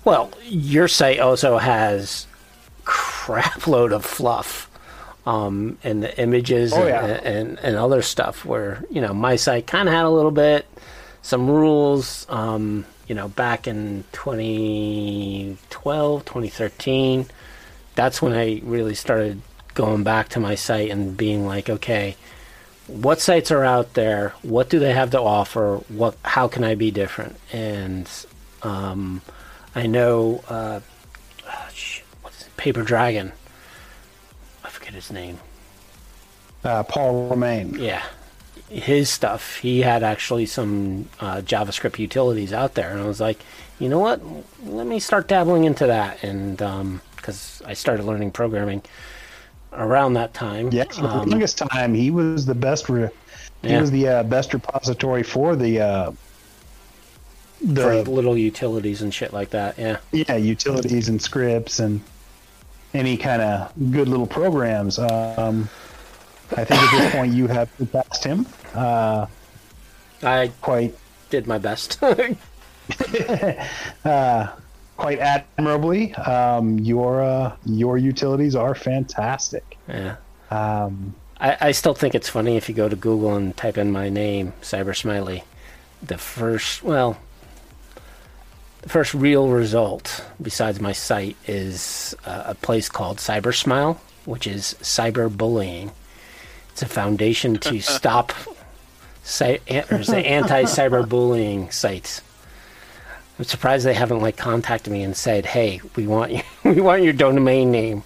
[0.03, 2.25] Well, your site also has
[2.85, 4.69] crap load of fluff
[5.25, 9.67] um, and the images Oh, and, and, and other stuff where, you know, my site
[9.67, 10.65] kind of had a little bit,
[11.21, 17.25] some rules, um, you know, back in 2012, 2013.
[17.95, 19.41] That's when I really started
[19.73, 22.15] going back to my site and being like, okay,
[22.87, 24.33] what sites are out there?
[24.41, 25.77] What do they have to offer?
[25.87, 26.17] What?
[26.23, 27.35] How can I be different?
[27.51, 28.09] And
[28.63, 29.21] um,
[29.75, 30.79] I know, uh,
[31.47, 32.57] ah, shit, what's it?
[32.57, 33.31] Paper Dragon.
[34.63, 35.39] I forget his name.
[36.63, 37.75] Uh, Paul Romaine.
[37.79, 38.03] Yeah,
[38.71, 39.57] his stuff.
[39.57, 43.39] He had actually some uh, JavaScript utilities out there, and I was like,
[43.79, 44.21] you know what?
[44.63, 46.57] Let me start dabbling into that, and
[47.15, 48.81] because I started learning programming
[49.73, 50.69] around that time.
[50.71, 52.89] Yeah, for the Um, longest time, he was the best.
[52.89, 53.09] Re-
[53.61, 53.81] He Yeah.
[53.81, 56.11] was the uh, best repository for the uh,
[57.59, 59.77] for the little utilities and shit like that.
[59.77, 59.97] Yeah.
[60.11, 62.01] yeah utilities and scripts and
[62.93, 64.97] any kind of good little programs.
[64.97, 65.69] Um,
[66.57, 68.45] I think at this point you have surpassed him
[68.75, 69.27] uh,
[70.23, 70.95] I quite
[71.29, 71.99] did my best.
[75.01, 76.13] quite admirably.
[76.13, 79.77] Um, your uh, your utilities are fantastic.
[79.87, 80.17] yeah.
[80.51, 83.91] Um, I, I still think it's funny if you go to Google and type in
[83.91, 85.43] my name, Cyber Smiley.
[86.03, 87.17] The first, well,
[88.81, 94.45] the first real result besides my site is uh, a place called Cyber Smile, which
[94.45, 95.91] is cyberbullying.
[96.81, 98.33] It's a foundation to stop
[99.21, 102.23] cy- or is it anti-cyberbullying sites.
[103.37, 107.03] I'm surprised they haven't like contacted me and said, "Hey, we want you, we want
[107.03, 108.03] your domain name."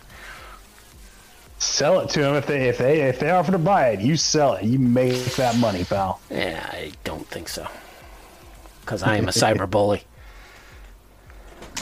[1.57, 4.01] sell it to them if they if they if they offer to buy it.
[4.01, 4.65] You sell it.
[4.65, 6.19] You make that money, pal.
[6.29, 7.65] Yeah, I don't think so.
[8.81, 10.03] Because I am a cyber bully.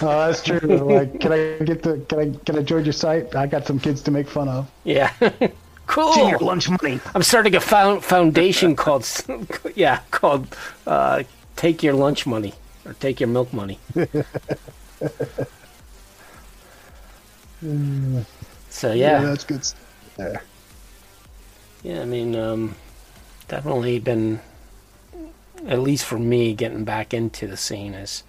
[0.04, 0.60] Oh, that's true.
[0.60, 3.36] like, can I get the can I can I join your site?
[3.36, 4.70] I got some kids to make fun of.
[4.84, 5.12] Yeah.
[5.88, 6.38] Cool.
[6.40, 7.00] Lunch money.
[7.14, 9.08] I'm starting a found foundation called,
[9.76, 10.56] yeah, called
[10.88, 11.24] uh,
[11.56, 12.54] Take Your Lunch Money
[12.86, 13.80] or Take Your Milk Money.
[18.70, 19.64] so yeah, that's good.
[19.64, 19.80] stuff
[20.18, 20.44] There.
[21.84, 22.02] yeah.
[22.02, 22.76] I mean, um,
[23.48, 24.42] definitely been,
[25.68, 28.24] at least for me, getting back into the scene is,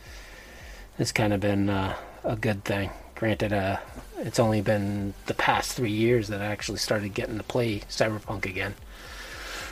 [0.99, 2.91] has kind of been uh, a good thing.
[3.15, 3.79] Granted, uh,
[4.19, 8.47] it's only been the past three years that I actually started getting to play Cyberpunk
[8.47, 8.75] again.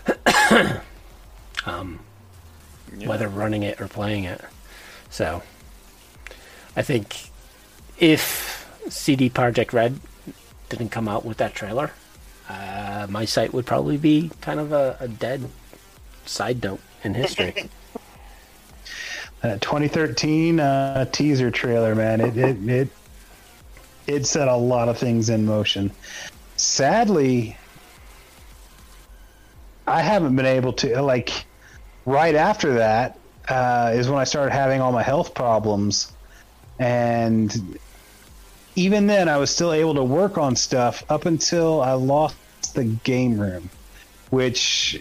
[1.67, 2.01] um,
[3.05, 4.41] whether running it or playing it.
[5.11, 5.43] So,
[6.77, 7.31] I think
[7.99, 10.01] if CD Projekt Red
[10.69, 11.93] didn't come out with that trailer,
[12.49, 15.49] uh, my site would probably be kind of a, a dead
[16.27, 17.69] side note in history.
[19.43, 22.21] That 2013 uh, teaser trailer, man.
[22.21, 22.89] It it it
[24.07, 25.91] it set a lot of things in motion.
[26.57, 27.57] Sadly,
[29.87, 31.47] I haven't been able to like.
[32.05, 33.17] Right after that
[33.49, 36.13] uh, is when I started having all my health problems,
[36.81, 37.79] and
[38.75, 42.37] even then, I was still able to work on stuff up until I lost
[42.75, 43.71] the game room,
[44.31, 45.01] which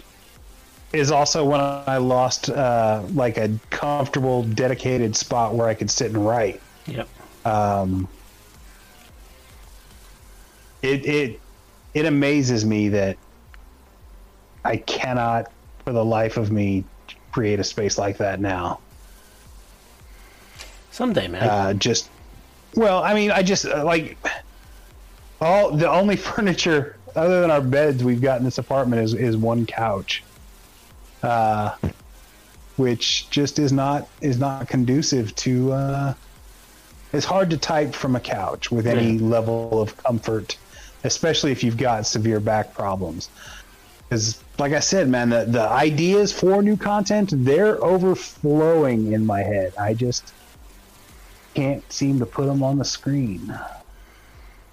[0.92, 6.12] is also when I lost uh, like a comfortable, dedicated spot where I could sit
[6.12, 6.60] and write.
[6.86, 7.08] yep.
[7.44, 8.08] Um,
[10.82, 11.40] it it
[11.94, 13.16] it amazes me that
[14.64, 15.50] I cannot,
[15.84, 16.84] for the life of me,
[17.32, 18.80] create a space like that now.
[20.90, 21.42] Someday, man.
[21.42, 22.10] Uh, just
[22.74, 24.16] well, I mean, I just uh, like
[25.40, 29.36] all the only furniture other than our beds we've got in this apartment is is
[29.36, 30.22] one couch,
[31.22, 31.76] uh,
[32.76, 35.72] which just is not is not conducive to.
[35.72, 36.14] Uh,
[37.12, 40.56] it's hard to type from a couch with any level of comfort,
[41.04, 43.28] especially if you've got severe back problems.
[44.08, 49.40] Because, like I said, man, the the ideas for new content they're overflowing in my
[49.40, 49.72] head.
[49.78, 50.32] I just
[51.54, 53.58] can't seem to put them on the screen.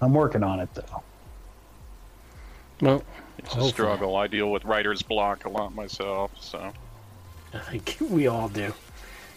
[0.00, 1.02] I'm working on it though.
[2.80, 3.04] well,
[3.38, 4.16] It's a struggle.
[4.16, 6.72] I deal with writer's block a lot myself, so
[7.54, 8.72] I think we all do.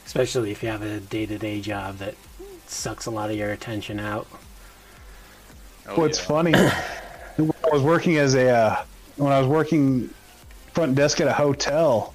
[0.05, 2.15] Especially if you have a day to day job that
[2.67, 4.27] sucks a lot of your attention out.
[5.87, 6.25] Oh, What's yeah.
[6.25, 6.51] funny,
[7.37, 8.85] when I was working as a uh,
[9.17, 10.09] when I was working
[10.73, 12.13] front desk at a hotel,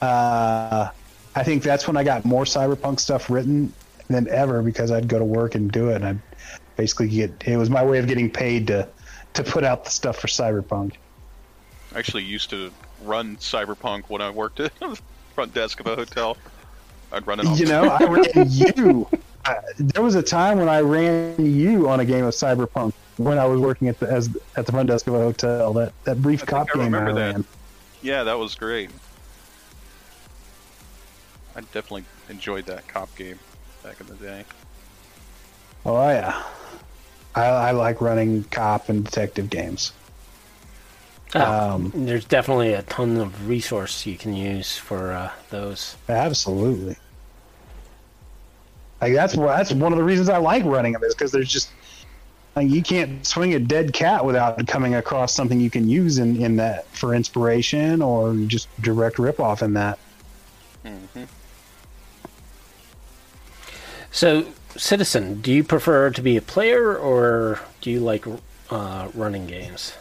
[0.00, 0.90] uh,
[1.34, 3.72] I think that's when I got more cyberpunk stuff written
[4.08, 6.20] than ever because I'd go to work and do it, and I'd
[6.76, 8.88] basically get it was my way of getting paid to
[9.34, 10.94] to put out the stuff for cyberpunk.
[11.94, 12.72] I actually used to
[13.02, 14.98] run Cyberpunk when I worked at the
[15.34, 16.36] front desk of a hotel.
[17.12, 17.58] I'd run it.
[17.58, 19.08] You know, I ran you.
[19.46, 23.38] Uh, there was a time when I ran you on a game of Cyberpunk when
[23.38, 25.72] I was working at the as at the front desk of a hotel.
[25.74, 27.32] That that brief think cop I game I remember that.
[27.34, 27.44] ran.
[28.02, 28.90] Yeah, that was great.
[31.56, 33.38] I definitely enjoyed that cop game
[33.82, 34.44] back in the day.
[35.86, 36.42] Oh yeah,
[37.34, 39.92] I, I like running cop and detective games.
[41.34, 45.96] Ah, Um, there's definitely a ton of resource you can use for uh, those.
[46.08, 46.96] Absolutely.
[49.04, 51.50] Like that's why that's one of the reasons I like running them is because there's
[51.50, 51.68] just
[52.56, 56.42] like, you can't swing a dead cat without coming across something you can use in,
[56.42, 59.98] in that for inspiration or just direct rip off in that.
[60.86, 61.24] hmm
[64.10, 68.24] So, Citizen, do you prefer to be a player or do you like
[68.70, 69.92] uh, running games?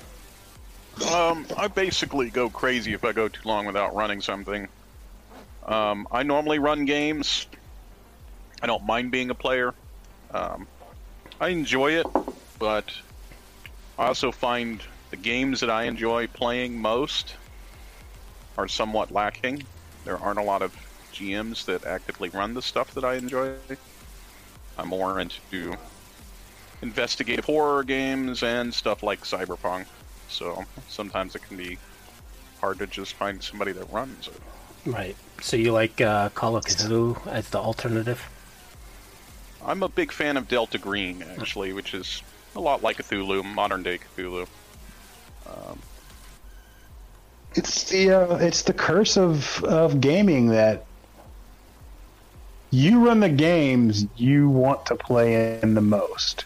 [1.11, 4.69] Um, I basically go crazy if I go too long without running something.
[5.65, 7.47] Um, I normally run games.
[8.63, 9.73] I don't mind being a player.
[10.31, 10.65] Um,
[11.41, 12.07] I enjoy it,
[12.57, 12.89] but
[13.99, 14.81] I also find
[15.11, 17.35] the games that I enjoy playing most
[18.57, 19.65] are somewhat lacking.
[20.05, 20.73] There aren't a lot of
[21.13, 23.53] GMs that actively run the stuff that I enjoy.
[24.77, 25.75] I'm more into
[26.81, 29.87] investigative horror games and stuff like Cyberpunk.
[30.29, 31.77] So sometimes it can be
[32.61, 34.41] hard to just find somebody that runs it.
[34.85, 35.17] Right.
[35.41, 38.25] So you like uh, Call of Cthulhu as the alternative?
[39.65, 42.21] I'm a big fan of Delta Green, actually, which is
[42.55, 44.47] a lot like Cthulhu, modern day Cthulhu.
[47.55, 50.85] It's the uh, it's the curse of of gaming that
[52.71, 56.45] you run the games you want to play in the most.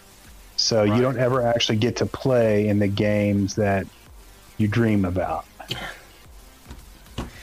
[0.58, 0.96] So Right.
[0.96, 3.88] you don't ever actually get to play in the games that
[4.58, 5.46] you dream about.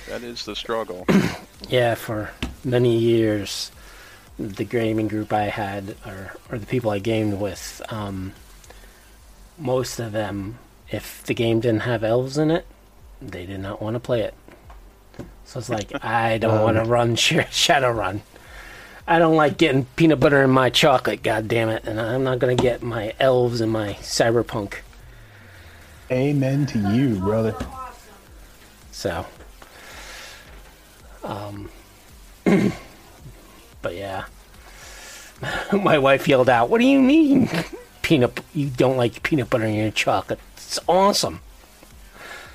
[0.09, 1.06] That is the struggle.
[1.70, 2.30] Yeah, for
[2.62, 3.70] many years,
[4.39, 8.32] the gaming group I had, or, or the people I gamed with, um,
[9.59, 10.59] most of them,
[10.90, 12.66] if the game didn't have elves in it,
[13.23, 14.35] they did not want to play it.
[15.44, 18.20] So it's like, I don't want to run Sh- Shadowrun.
[19.06, 22.39] I don't like getting peanut butter in my chocolate, god damn it, and I'm not
[22.39, 24.77] going to get my elves and my cyberpunk.
[26.11, 27.55] Amen to you, brother.
[28.93, 29.27] So,
[31.23, 31.69] um,
[33.85, 34.24] but yeah,
[35.73, 37.48] my wife yelled out, "What do you mean,
[38.02, 38.40] peanut?
[38.52, 40.40] You don't like peanut butter in your chocolate?
[40.56, 41.40] It's awesome."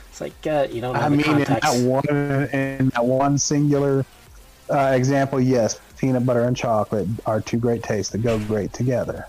[0.10, 3.38] It's like uh, you don't know I the mean, in that one in that one
[3.38, 4.06] singular
[4.70, 9.28] uh, example, yes, peanut butter and chocolate are two great tastes that go great together.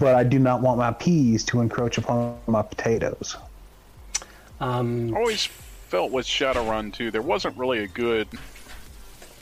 [0.00, 3.36] But I do not want my peas to encroach upon my potatoes.
[4.58, 5.46] um, I always
[5.88, 8.26] felt with Shadowrun too, there wasn't really a good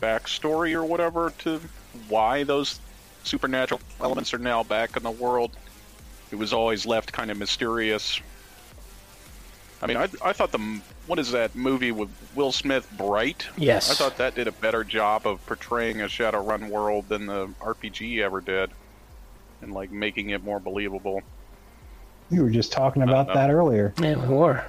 [0.00, 1.60] backstory or whatever to
[2.08, 2.80] why those
[3.24, 5.50] supernatural elements are now back in the world.
[6.30, 8.20] It was always left kind of mysterious.
[9.82, 13.48] I mean, I, I thought the what is that movie with Will Smith, Bright?
[13.56, 13.90] Yes.
[13.90, 18.20] I thought that did a better job of portraying a Shadowrun world than the RPG
[18.20, 18.70] ever did,
[19.62, 21.22] and like making it more believable.
[22.30, 23.34] We were just talking about Uh-huh.
[23.34, 24.62] that earlier yeah, we were.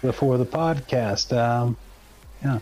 [0.00, 1.36] before the podcast.
[1.36, 1.76] Um,
[2.42, 2.60] yeah.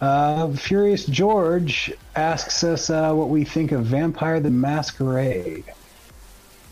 [0.00, 5.64] Uh, Furious George asks us uh, what we think of Vampire the Masquerade.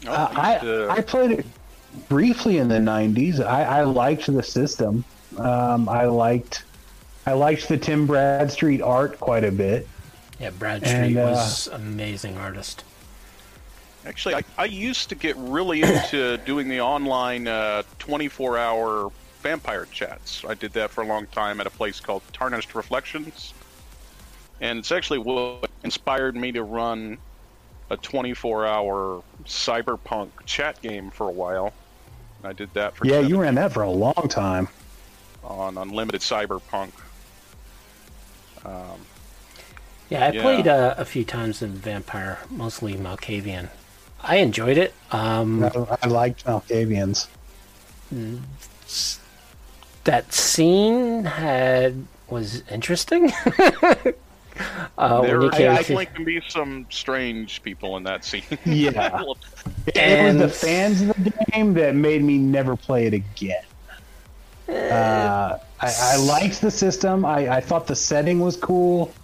[0.06, 1.46] Oh, Uh, I used I played it
[2.08, 3.44] briefly in the '90s.
[3.44, 5.04] I, I liked the system.
[5.36, 6.64] Um, I liked
[7.26, 9.86] I liked the Tim Bradstreet art quite a bit.
[10.40, 12.84] Yeah, Bradstreet And, uh, was amazing artist.
[14.06, 19.10] Actually, I, I used to get really into doing the online uh, 24-hour
[19.42, 20.44] vampire chats.
[20.46, 23.54] I did that for a long time at a place called Tarnished Reflections,
[24.60, 27.18] and it's actually what inspired me to run
[27.90, 31.72] a 24-hour cyberpunk chat game for a while.
[32.44, 34.68] I did that for Yeah, you ran that for a long time.
[35.42, 36.90] on Unlimited Cyberpunk.
[38.64, 39.00] Um,
[40.10, 40.42] Yeah, I yeah.
[40.42, 43.70] played uh, a few times in Vampire, mostly Malkavian.
[44.20, 44.94] I enjoyed it.
[45.10, 45.70] Um, I,
[46.02, 47.28] I liked Malkavians.
[50.08, 53.30] That scene had was interesting.
[54.98, 58.42] Uh, there when you came to- definitely can be some strange people in that scene.
[58.64, 59.22] Yeah.
[59.94, 63.62] It was the fans of the game that made me never play it again.
[64.68, 67.24] Uh, I, I liked the system.
[67.24, 69.14] I, I thought the setting was cool,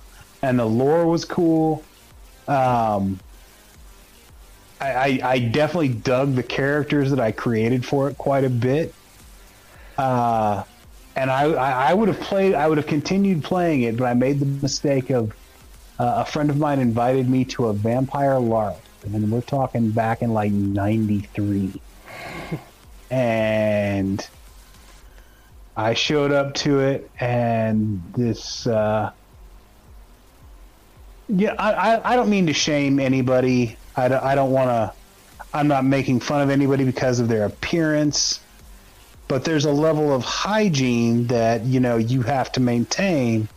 [0.42, 1.82] and the lore was cool.
[2.46, 3.18] Um,
[4.80, 8.94] I, I, I definitely dug the characters that I created for it quite a bit.
[9.98, 10.62] Uh,
[11.16, 12.54] and I, I, I would have played.
[12.54, 15.30] I would have continued playing it, but I made the mistake of
[15.98, 20.22] uh, a friend of mine invited me to a vampire LARP, and we're talking back
[20.22, 21.80] in like '93,
[23.10, 24.28] and
[25.76, 28.66] I showed up to it, and this.
[28.66, 29.12] Uh,
[31.28, 33.76] yeah, I, I, I don't mean to shame anybody.
[33.96, 34.92] I don't, I don't want to.
[35.52, 38.40] I'm not making fun of anybody because of their appearance,
[39.28, 43.48] but there's a level of hygiene that you know you have to maintain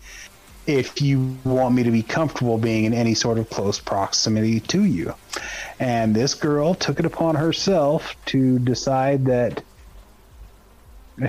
[0.66, 4.84] if you want me to be comfortable being in any sort of close proximity to
[4.84, 5.14] you.
[5.80, 9.64] And this girl took it upon herself to decide that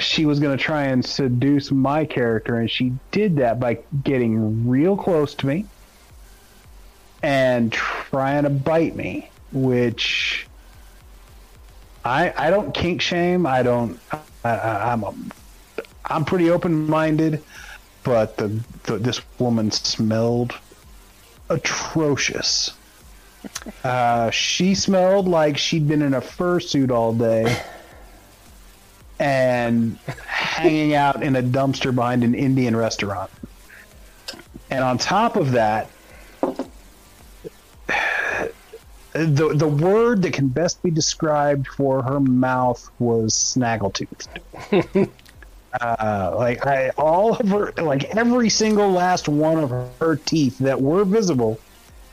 [0.01, 4.69] she was going to try and seduce my character, and she did that by getting
[4.69, 5.65] real close to me
[7.23, 10.47] and trying to bite me, which
[12.05, 13.47] I I don't kink shame.
[13.47, 13.98] I don't.
[14.44, 15.32] I, I, I'm
[16.06, 17.43] I'm pretty open minded,
[18.02, 20.55] but the, the this woman smelled
[21.51, 22.73] atrocious.
[23.85, 27.62] Uh, she smelled like she'd been in a fursuit all day
[29.19, 29.97] and
[30.27, 33.31] hanging out in a dumpster behind an Indian restaurant.
[34.70, 35.90] And on top of that,
[39.12, 44.28] the the word that can best be described for her mouth was snaggletooth.
[45.80, 50.80] uh, like I, all of her, like every single last one of her teeth that
[50.80, 51.59] were visible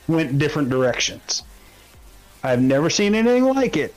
[0.07, 1.43] went different directions.
[2.43, 3.95] I've never seen anything like it,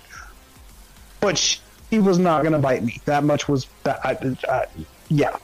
[1.20, 1.60] but she,
[1.92, 3.00] was not going to bite me.
[3.04, 4.00] That much was that.
[4.04, 4.12] I,
[4.48, 4.66] uh,
[5.08, 5.36] yeah,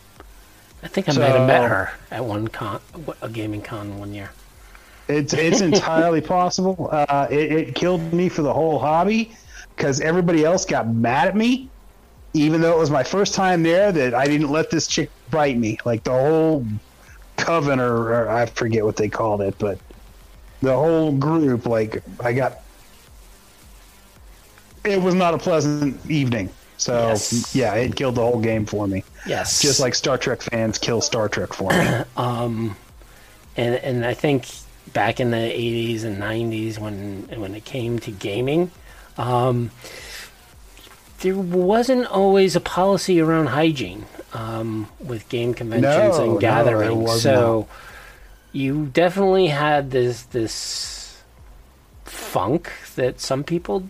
[0.82, 2.81] I think I might have met her at one con,
[3.22, 4.31] a gaming con one year.
[5.09, 6.89] It's it's entirely possible.
[6.90, 9.36] Uh, it, it killed me for the whole hobby
[9.76, 11.68] because everybody else got mad at me,
[12.32, 13.93] even though it was my first time there.
[13.93, 15.78] That I didn't let this chick bite me.
[15.85, 16.66] Like the whole
[17.36, 19.78] coven, or, or I forget what they called it, but
[20.62, 21.66] the whole group.
[21.66, 22.60] Like I got.
[24.85, 26.51] It was not a pleasant evening.
[26.76, 27.55] So Yes.
[27.55, 29.05] yeah, it killed the whole game for me.
[29.26, 31.86] Yes, Just like Star Trek fans kill Star Trek for me.
[32.16, 32.76] um,
[33.56, 34.47] and and I think
[34.95, 38.71] back in the 80s and 90s when when it came to gaming
[39.19, 39.71] um,
[41.21, 46.97] there wasn't always a policy around hygiene um, with game conventions No, no, and gatherings.
[46.97, 47.69] was so
[48.53, 51.23] you definitely had this this
[52.05, 53.89] funk that some people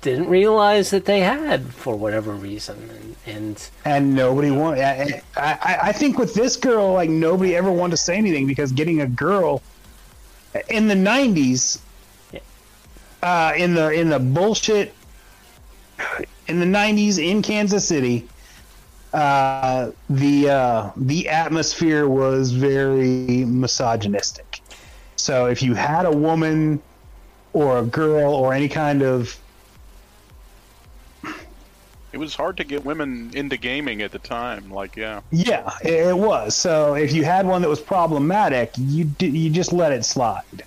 [0.00, 4.82] didn't realize that they had for whatever reason and, and and nobody wanted.
[4.82, 8.72] I, I, I think with this girl, like nobody ever wanted to say anything because
[8.72, 9.62] getting a girl
[10.68, 11.80] in the '90s,
[13.22, 14.94] uh, in the in the bullshit
[16.48, 18.26] in the '90s in Kansas City,
[19.12, 24.60] uh, the uh, the atmosphere was very misogynistic.
[25.16, 26.80] So if you had a woman
[27.52, 29.39] or a girl or any kind of
[32.12, 34.70] It was hard to get women into gaming at the time.
[34.70, 36.56] Like, yeah, Yeah, it it was.
[36.56, 40.64] So if you had one that was problematic, you d- you just let it slide.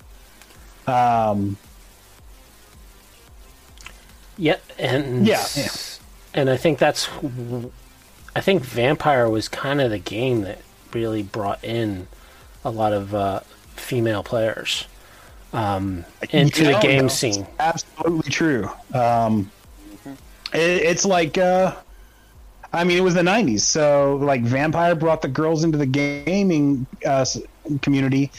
[0.86, 1.56] Um,
[4.36, 5.68] Yeah, and Yeah, yeah.
[6.32, 7.08] and I think that's,
[8.34, 10.58] I think Vampire was kind of the game that
[10.92, 12.08] really brought in
[12.64, 13.40] a lot of uh,
[13.76, 14.86] female players
[15.52, 17.46] um, into you the game no, scene.
[17.58, 18.70] Absolutely true.
[18.92, 19.50] Um,
[20.54, 21.74] it, it's like, uh,
[22.72, 26.86] I mean, it was the '90s, so like Vampire brought the girls into the gaming
[27.06, 27.24] uh,
[27.82, 28.30] community,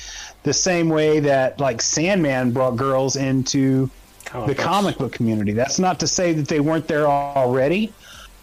[0.44, 3.90] the same way that like Sandman brought girls into
[4.26, 4.66] Comic the books.
[4.66, 5.54] comic book community.
[5.54, 7.94] That's not to say that they weren't there already,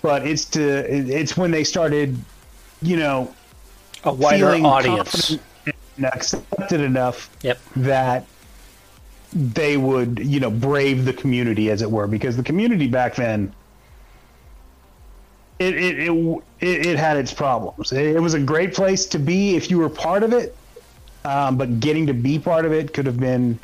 [0.00, 2.16] but it's to it's when they started,
[2.80, 3.34] you know,
[4.04, 5.36] a wider audience.
[5.66, 7.58] and accepted enough Yep.
[7.76, 8.26] that
[9.34, 13.52] they would, you know, brave the community, as it were, because the community back then.
[15.62, 17.92] It it, it, it, it had its problems.
[17.92, 20.54] It, it was a great place to be if you were part of it,
[21.24, 23.58] um, but getting to be part of it could have been.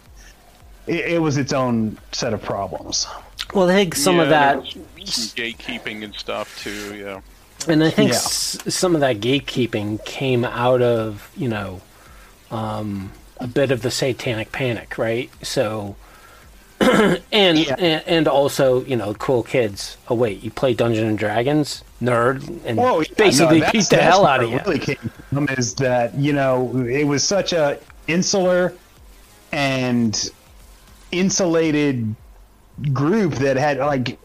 [0.86, 3.06] It, it was its own set of problems.
[3.54, 4.82] Well, I think some of that, some
[5.36, 6.94] gatekeeping and stuff too.
[6.96, 7.20] Yeah,
[7.66, 8.16] and I think Yeah.
[8.16, 11.80] s- some of that gatekeeping came out of you know
[12.50, 15.30] um, a bit of the satanic panic, right?
[15.42, 15.96] So,
[17.32, 17.74] and, Yeah.
[17.78, 19.96] and and also you know, cool kids.
[20.08, 23.96] Oh wait, you play Dungeons and Dragons, nerd, and Whoa, yeah, basically no, beat the
[23.96, 24.60] hell out of you.
[24.66, 28.74] Really came from is that you know it was such a insular
[29.52, 30.30] and
[31.10, 32.14] insulated
[32.92, 34.18] group that had like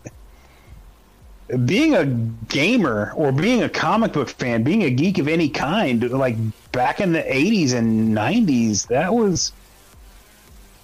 [1.65, 6.09] being a gamer or being a comic book fan, being a geek of any kind,
[6.11, 6.35] like
[6.71, 9.51] back in the 80s and 90s, that was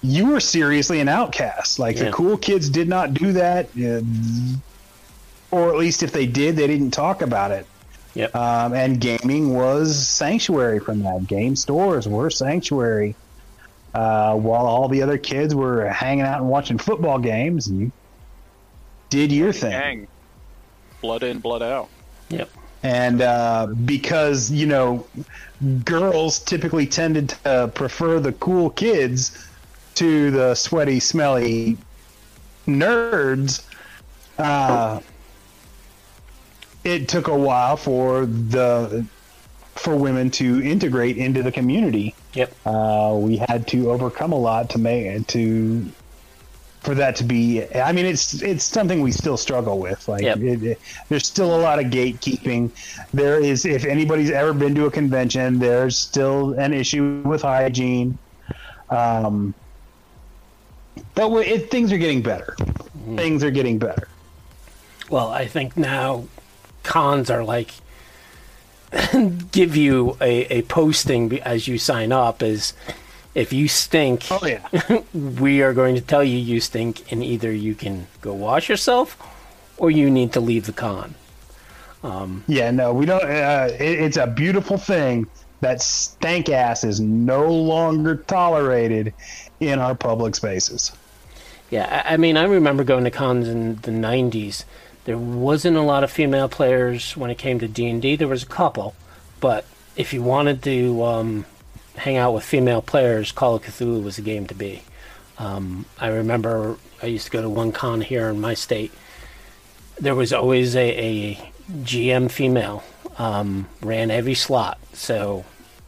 [0.02, 1.80] you were seriously an outcast.
[1.80, 2.06] Like Yeah.
[2.06, 3.68] the cool kids did not do that,
[5.52, 7.66] or at least if they did, they didn't talk about it.
[8.16, 8.36] Yep.
[8.36, 11.28] Um, and gaming was sanctuary from that.
[11.28, 13.16] Game stores were sanctuary.
[13.94, 17.92] Uh, while all the other kids were hanging out and watching football games, and you
[19.10, 19.72] did your thing.
[19.72, 20.08] Gang.
[21.02, 21.90] Blood in, blood out.
[22.30, 22.50] Yep.
[22.84, 25.08] And uh, because, you know,
[25.86, 29.49] girls typically tended to prefer the cool kids
[30.00, 31.78] to the sweaty, smelly
[32.68, 33.64] nerds,
[34.38, 35.00] uh,
[36.84, 39.06] it took a while for the
[39.76, 42.16] for women to integrate into the community.
[42.34, 42.54] Yep.
[42.66, 45.86] Uh, we had to overcome a lot to make to
[46.82, 47.66] for that to be.
[47.76, 50.08] I mean, it's it's something we still struggle with.
[50.08, 50.38] Like, Yep.
[50.40, 52.72] it, it- there's still a lot of gatekeeping.
[53.14, 58.18] There is, if anybody's ever been to a convention, there's still an issue with hygiene.
[58.90, 59.54] Um,
[61.16, 62.56] but we- it, things are getting better.
[63.16, 64.08] Things are getting better.
[65.10, 66.26] Well, I think now
[66.84, 67.72] cons are like
[69.52, 72.74] give you a, a posting as you sign up is
[73.36, 75.02] if you stink, Oh yeah.
[75.14, 79.18] we are going to tell you you stink, and either you can go wash yourself
[79.78, 81.14] or you need to leave the con.
[82.48, 83.24] Yeah, no, we don't.
[83.24, 85.28] Uh, it, it's a beautiful thing
[85.62, 89.14] that stank ass is no longer tolerated
[89.60, 90.92] in our public spaces.
[91.70, 94.64] Yeah, I, mean, I remember going to cons in the '90s.
[95.06, 98.16] There wasn't a lot of female players when it came to D and D.
[98.16, 98.96] There was a couple,
[99.40, 99.66] but
[99.96, 101.46] if you wanted to um,
[101.96, 104.82] hang out with female players, Call of Cthulhu was a game to be.
[105.38, 108.92] Um, I remember I used to go to one con here in my state.
[110.00, 112.84] There was always a, a GM female
[113.18, 115.46] um, ran every slot, so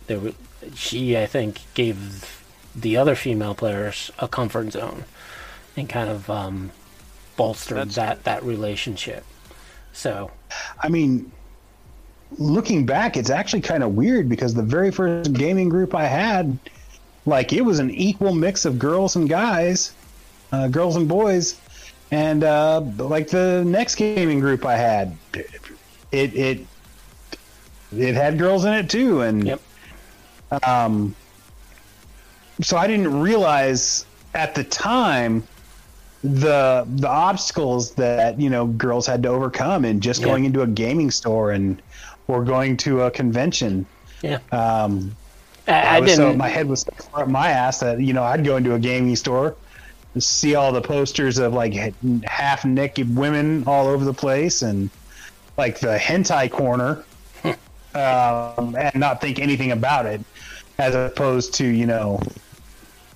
[0.07, 0.34] there was,
[0.76, 2.41] she I think gave
[2.76, 5.03] the other female players a comfort zone
[5.77, 6.72] and kind of um,
[7.38, 9.23] bolstered That's- that that relationship.
[9.93, 10.31] So
[10.80, 11.31] I mean,
[12.38, 16.57] looking back, it's actually kind of weird because the very first gaming group I had,
[17.26, 19.93] like, it was an equal mix of girls and guys,
[20.53, 21.60] uh, girls and boys,
[22.11, 25.18] and uh, like the next gaming group I had,
[26.11, 26.68] it it
[27.95, 29.61] it had girls in it too, and Yep.
[30.64, 31.15] um,
[32.62, 35.44] so I didn't realize at the time
[36.24, 40.28] the the obstacles that you know girls had to overcome in just Yeah.
[40.28, 41.82] going into a gaming store and
[42.28, 43.86] or going to a convention.
[44.22, 45.16] yeah, Um,
[45.68, 46.38] I, I, was so didn't.
[46.38, 48.80] my head was so far up my ass that you know I'd go into a
[48.80, 49.56] gaming store,
[50.20, 51.74] see all the posters of like
[52.24, 54.90] half naked women all over the place, and
[55.58, 57.04] like the hentai corner,
[57.96, 60.22] um, and not think anything about it,
[60.78, 62.20] as opposed to you know,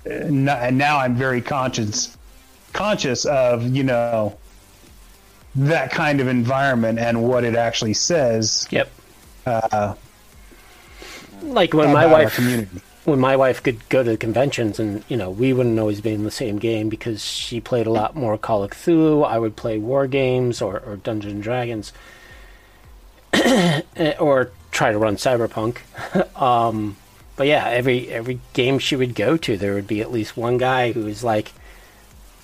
[0.06, 2.18] and now I'm very conscious
[2.74, 4.38] conscious of you know
[5.56, 8.92] that kind of environment and what it actually says yep.
[9.46, 9.96] uh,
[11.42, 12.82] Like when my wife community.
[13.06, 16.12] when my wife could go to the conventions and you know we wouldn't always be
[16.12, 19.26] in the same game because she played a lot more Call of Cthulhu.
[19.26, 21.94] I would play war games or, or Dungeons and Dragons,
[24.20, 25.78] or try to run Cyberpunk.
[26.42, 26.98] um,
[27.36, 30.58] but yeah, every every game she would go to, there would be at least one
[30.58, 31.52] guy who was like,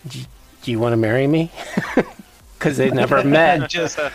[0.07, 0.25] "Do you-
[0.63, 1.51] do you want to marry me?"
[2.57, 4.11] Because they never met just a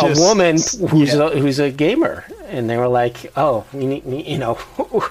[0.00, 0.56] Just- woman
[0.88, 1.26] who's yeah.
[1.28, 4.58] a, who's a gamer, and they were like, "Oh, you need, you know,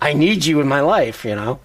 [0.00, 1.58] I need you in my life," you know.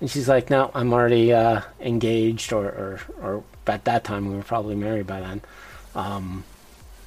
[0.00, 4.36] And she's like, "No, I'm already uh, engaged, or, or or at that time we
[4.36, 5.40] were probably married by then."
[5.94, 6.44] Um,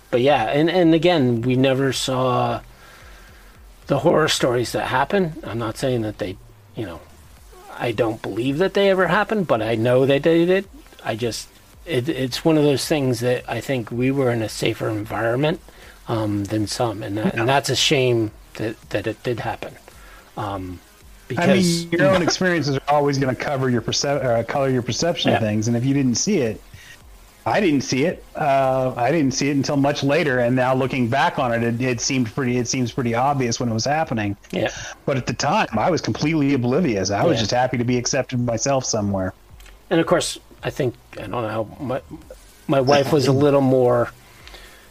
[0.09, 2.61] but yeah, and and again, we never saw
[3.89, 5.33] the horror stories that happen.
[5.43, 6.37] I'm not saying that they,
[6.75, 7.01] you know,
[7.75, 10.69] I don't believe that they ever happened, but I know that they did.
[11.03, 11.49] I just,
[11.87, 15.59] it, it's one of those things that I think we were in a safer environment
[16.07, 19.75] um, than some, and that, and that's a shame that that it did happen.
[20.37, 20.79] Um,
[21.27, 24.69] because I mean, your own experiences are always going to cover your percep- uh, color
[24.69, 26.61] your perception of things, and if you didn't see it,
[27.49, 28.23] I didn't see it.
[28.35, 31.81] Uh, I didn't see it until much later, and now looking back on it, it,
[31.81, 32.57] it seemed pretty.
[32.57, 34.37] It seems pretty obvious when it was happening.
[34.51, 34.69] Yeah.
[35.05, 37.11] But at the time, I was completely oblivious.
[37.11, 37.39] I was Yeah.
[37.41, 39.33] just happy to be accepted myself somewhere.
[39.89, 41.75] And of course, I think I don't know.
[41.79, 42.01] My
[42.67, 44.11] my wife was a little more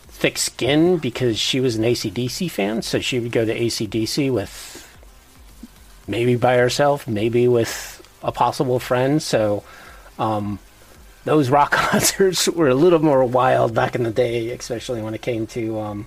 [0.09, 4.85] thick-skinned because she was an ACDC fan, so she would go to ACDC with
[6.09, 9.23] maybe by herself, maybe with a possible friend.
[9.23, 9.63] So
[10.19, 10.59] um,
[11.29, 15.23] those rock concerts were a little more wild back in the day, especially when it
[15.23, 16.07] came to um,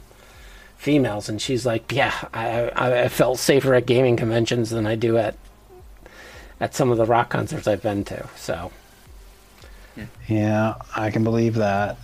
[0.78, 1.30] females.
[1.30, 5.36] And she's like, "Yeah, I, I, felt safer at gaming conventions than I do at
[6.60, 8.72] at some of the rock concerts I've been to." So.
[10.28, 11.98] Yeah, I can believe that.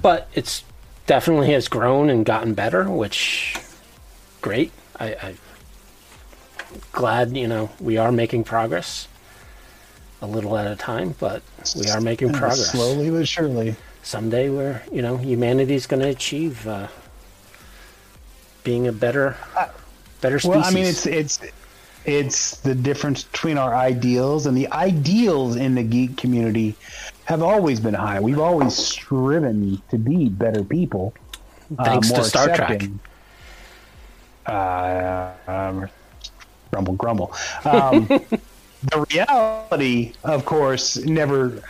[0.00, 0.64] but it's
[1.06, 3.56] definitely has grown and gotten better, which
[4.40, 4.72] great.
[4.98, 5.34] I, I
[6.92, 9.08] glad you know we are making progress,
[10.22, 11.42] a little at a time, but
[11.76, 12.70] we are making Uh, progress.
[12.72, 13.76] slowly but surely.
[14.02, 16.88] Someday, we're you know humanity's going to achieve uh,
[18.62, 19.36] being a better,
[20.20, 20.56] better species.
[20.56, 21.40] Well, I mean, it's it's
[22.04, 26.74] it's the difference between our ideals and the ideals in the geek community
[27.24, 28.20] have always been high.
[28.20, 31.14] We've always striven to be better people.
[31.78, 32.60] uh, to more Star Trek.
[32.60, 33.00] accepting.
[34.46, 35.88] Uh, um,
[36.70, 37.32] grumble, grumble.
[37.64, 38.08] Um,
[38.90, 41.60] the reality, of course, never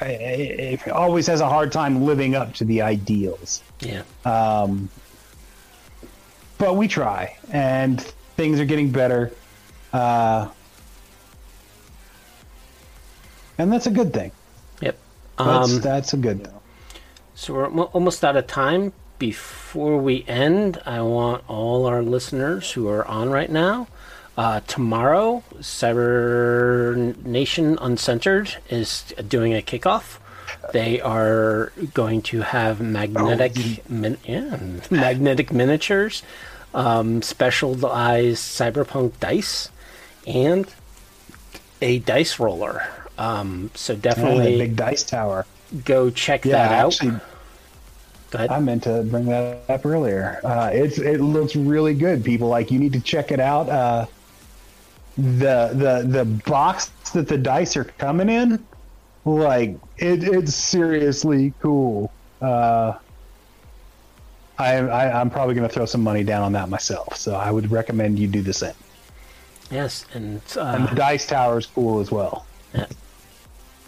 [0.93, 3.63] always has a hard time living up to the ideals.
[3.81, 4.89] yeah, Um,
[6.59, 8.01] but we try, and
[8.37, 9.33] things are getting better.
[9.93, 10.49] Uh,
[13.59, 14.33] and that's a good thing.
[14.81, 14.99] yep.
[15.39, 16.55] That's, Um, that's a good thing.
[17.35, 18.93] So we're almost out of time.
[19.19, 23.87] Before we end, I want all our listeners who are on right now.
[24.37, 30.19] Uh, tomorrow, Cyber Nation Uncensored is doing a kickoff.
[30.73, 34.59] They are going to have magnetic, min- yeah,
[34.91, 36.23] magnetic miniatures,
[36.73, 39.69] um, specialized cyberpunk dice,
[40.27, 40.67] and
[41.81, 42.89] a dice roller.
[43.19, 45.47] Um, so definitely big dice tower.
[45.85, 46.93] go check Yeah, that out.
[46.95, 47.21] actually,
[48.35, 50.41] I meant to bring that up earlier.
[50.43, 52.25] Uh, it's it looks really good.
[52.25, 53.69] People like you need to check it out.
[53.69, 54.07] Uh,
[55.17, 58.65] the the the box that the dice are coming in,
[59.25, 62.13] like it, it's seriously cool.
[62.41, 62.95] Uh,
[64.59, 67.17] I, I I'm probably going to throw some money down on that myself.
[67.17, 68.75] So I would recommend you do the same.
[69.71, 72.47] Yes, and And the uh, dice tower is cool as well.
[72.75, 72.87] Yeah.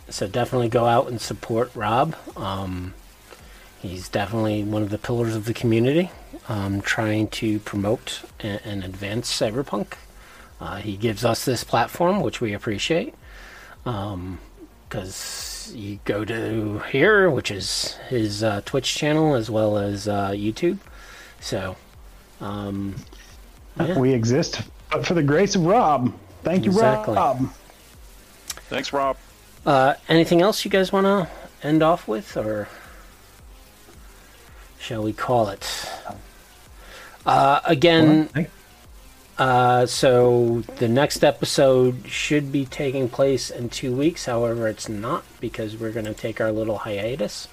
[0.09, 2.15] so definitely go out and support Rob.
[2.37, 2.95] Um,
[3.81, 6.11] he's definitely one of the pillars of the community,
[6.49, 9.95] um, trying to promote and, and advance cyberpunk.
[10.61, 13.15] Uh, he gives us this platform, which we appreciate,
[13.85, 20.31] because you go to here, which is his uh, Twitch channel as well as uh,
[20.31, 20.79] YouTube.
[21.41, 21.77] So,
[22.41, 22.97] um,
[23.79, 23.99] yeah.
[23.99, 26.13] We exist but for the grace of Rob.
[26.43, 27.15] Thank you, Exactly.
[27.17, 27.51] Rob.
[28.69, 29.17] Thanks, Rob.
[29.67, 31.29] Uh, anything else you guys want to
[31.67, 32.69] end off with, or
[34.79, 35.91] shall we call it?
[37.27, 38.51] Uh, again, Thank-
[39.39, 44.25] uh, so the next episode should be taking place in two weeks.
[44.25, 47.49] However, it's not because we're going to take our little hiatus.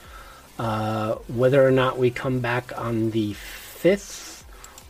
[0.58, 4.44] Uh, whether or not we come back on the 5th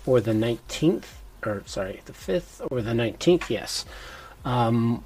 [0.06, 1.06] or the 19th,
[1.46, 3.86] or sorry, the 5th or the 19th, yes.
[4.46, 5.04] Um,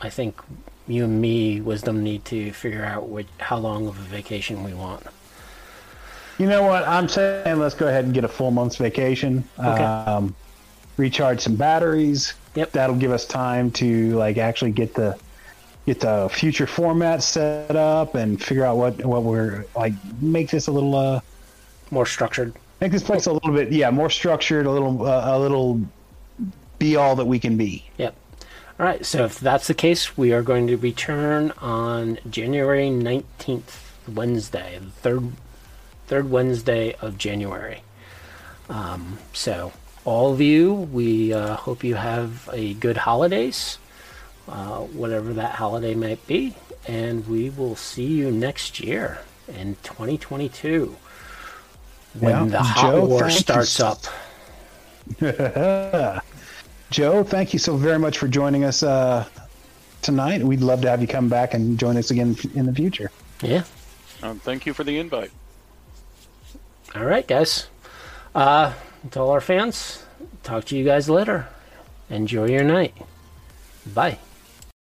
[0.00, 0.40] I think
[0.88, 4.74] you and me, Wisdom, need to figure out which, how long of a vacation we
[4.74, 5.04] want.
[6.38, 6.86] You know what?
[6.86, 9.44] I'm saying let's go ahead and get a full month's vacation.
[9.58, 9.84] Okay.
[9.84, 10.34] Um,
[10.98, 12.34] recharge some batteries.
[12.54, 12.72] Yep.
[12.72, 15.16] That'll give us time to like actually get the
[15.86, 20.66] get the future format set up and figure out what what we're like make this
[20.66, 21.20] a little uh
[21.90, 22.52] More structured.
[22.80, 25.80] make this place a little bit yeah more structured a little uh, a little
[26.78, 27.84] be all that we can be.
[27.96, 28.14] Yep.
[28.78, 29.04] All right.
[29.04, 34.90] So if that's the case, we are going to return on January nineteenth, Wednesday, the
[34.90, 35.32] third
[36.06, 37.82] third Wednesday of January.
[38.68, 39.72] Um, so
[40.08, 43.76] all of you, we uh, hope you have a good holidays,
[44.48, 46.54] uh, whatever that holiday might be,
[46.86, 49.18] and we will see you next year
[49.48, 50.96] in 2022
[52.18, 52.44] when Yeah.
[52.46, 54.00] the hot Joe, war thank you starts up.
[56.90, 59.26] Joe, thank you so very much for joining us uh,
[60.00, 60.42] tonight.
[60.42, 63.10] We'd love to have you come back and join us again in the future.
[63.42, 63.64] Yeah.
[64.22, 65.32] Um, thank you for the invite.
[66.94, 67.66] All right, guys.
[68.34, 68.72] Uh,
[69.10, 70.04] to all our fans,
[70.42, 71.48] talk to you guys later.
[72.10, 72.94] Enjoy your night.
[73.86, 74.18] Bye.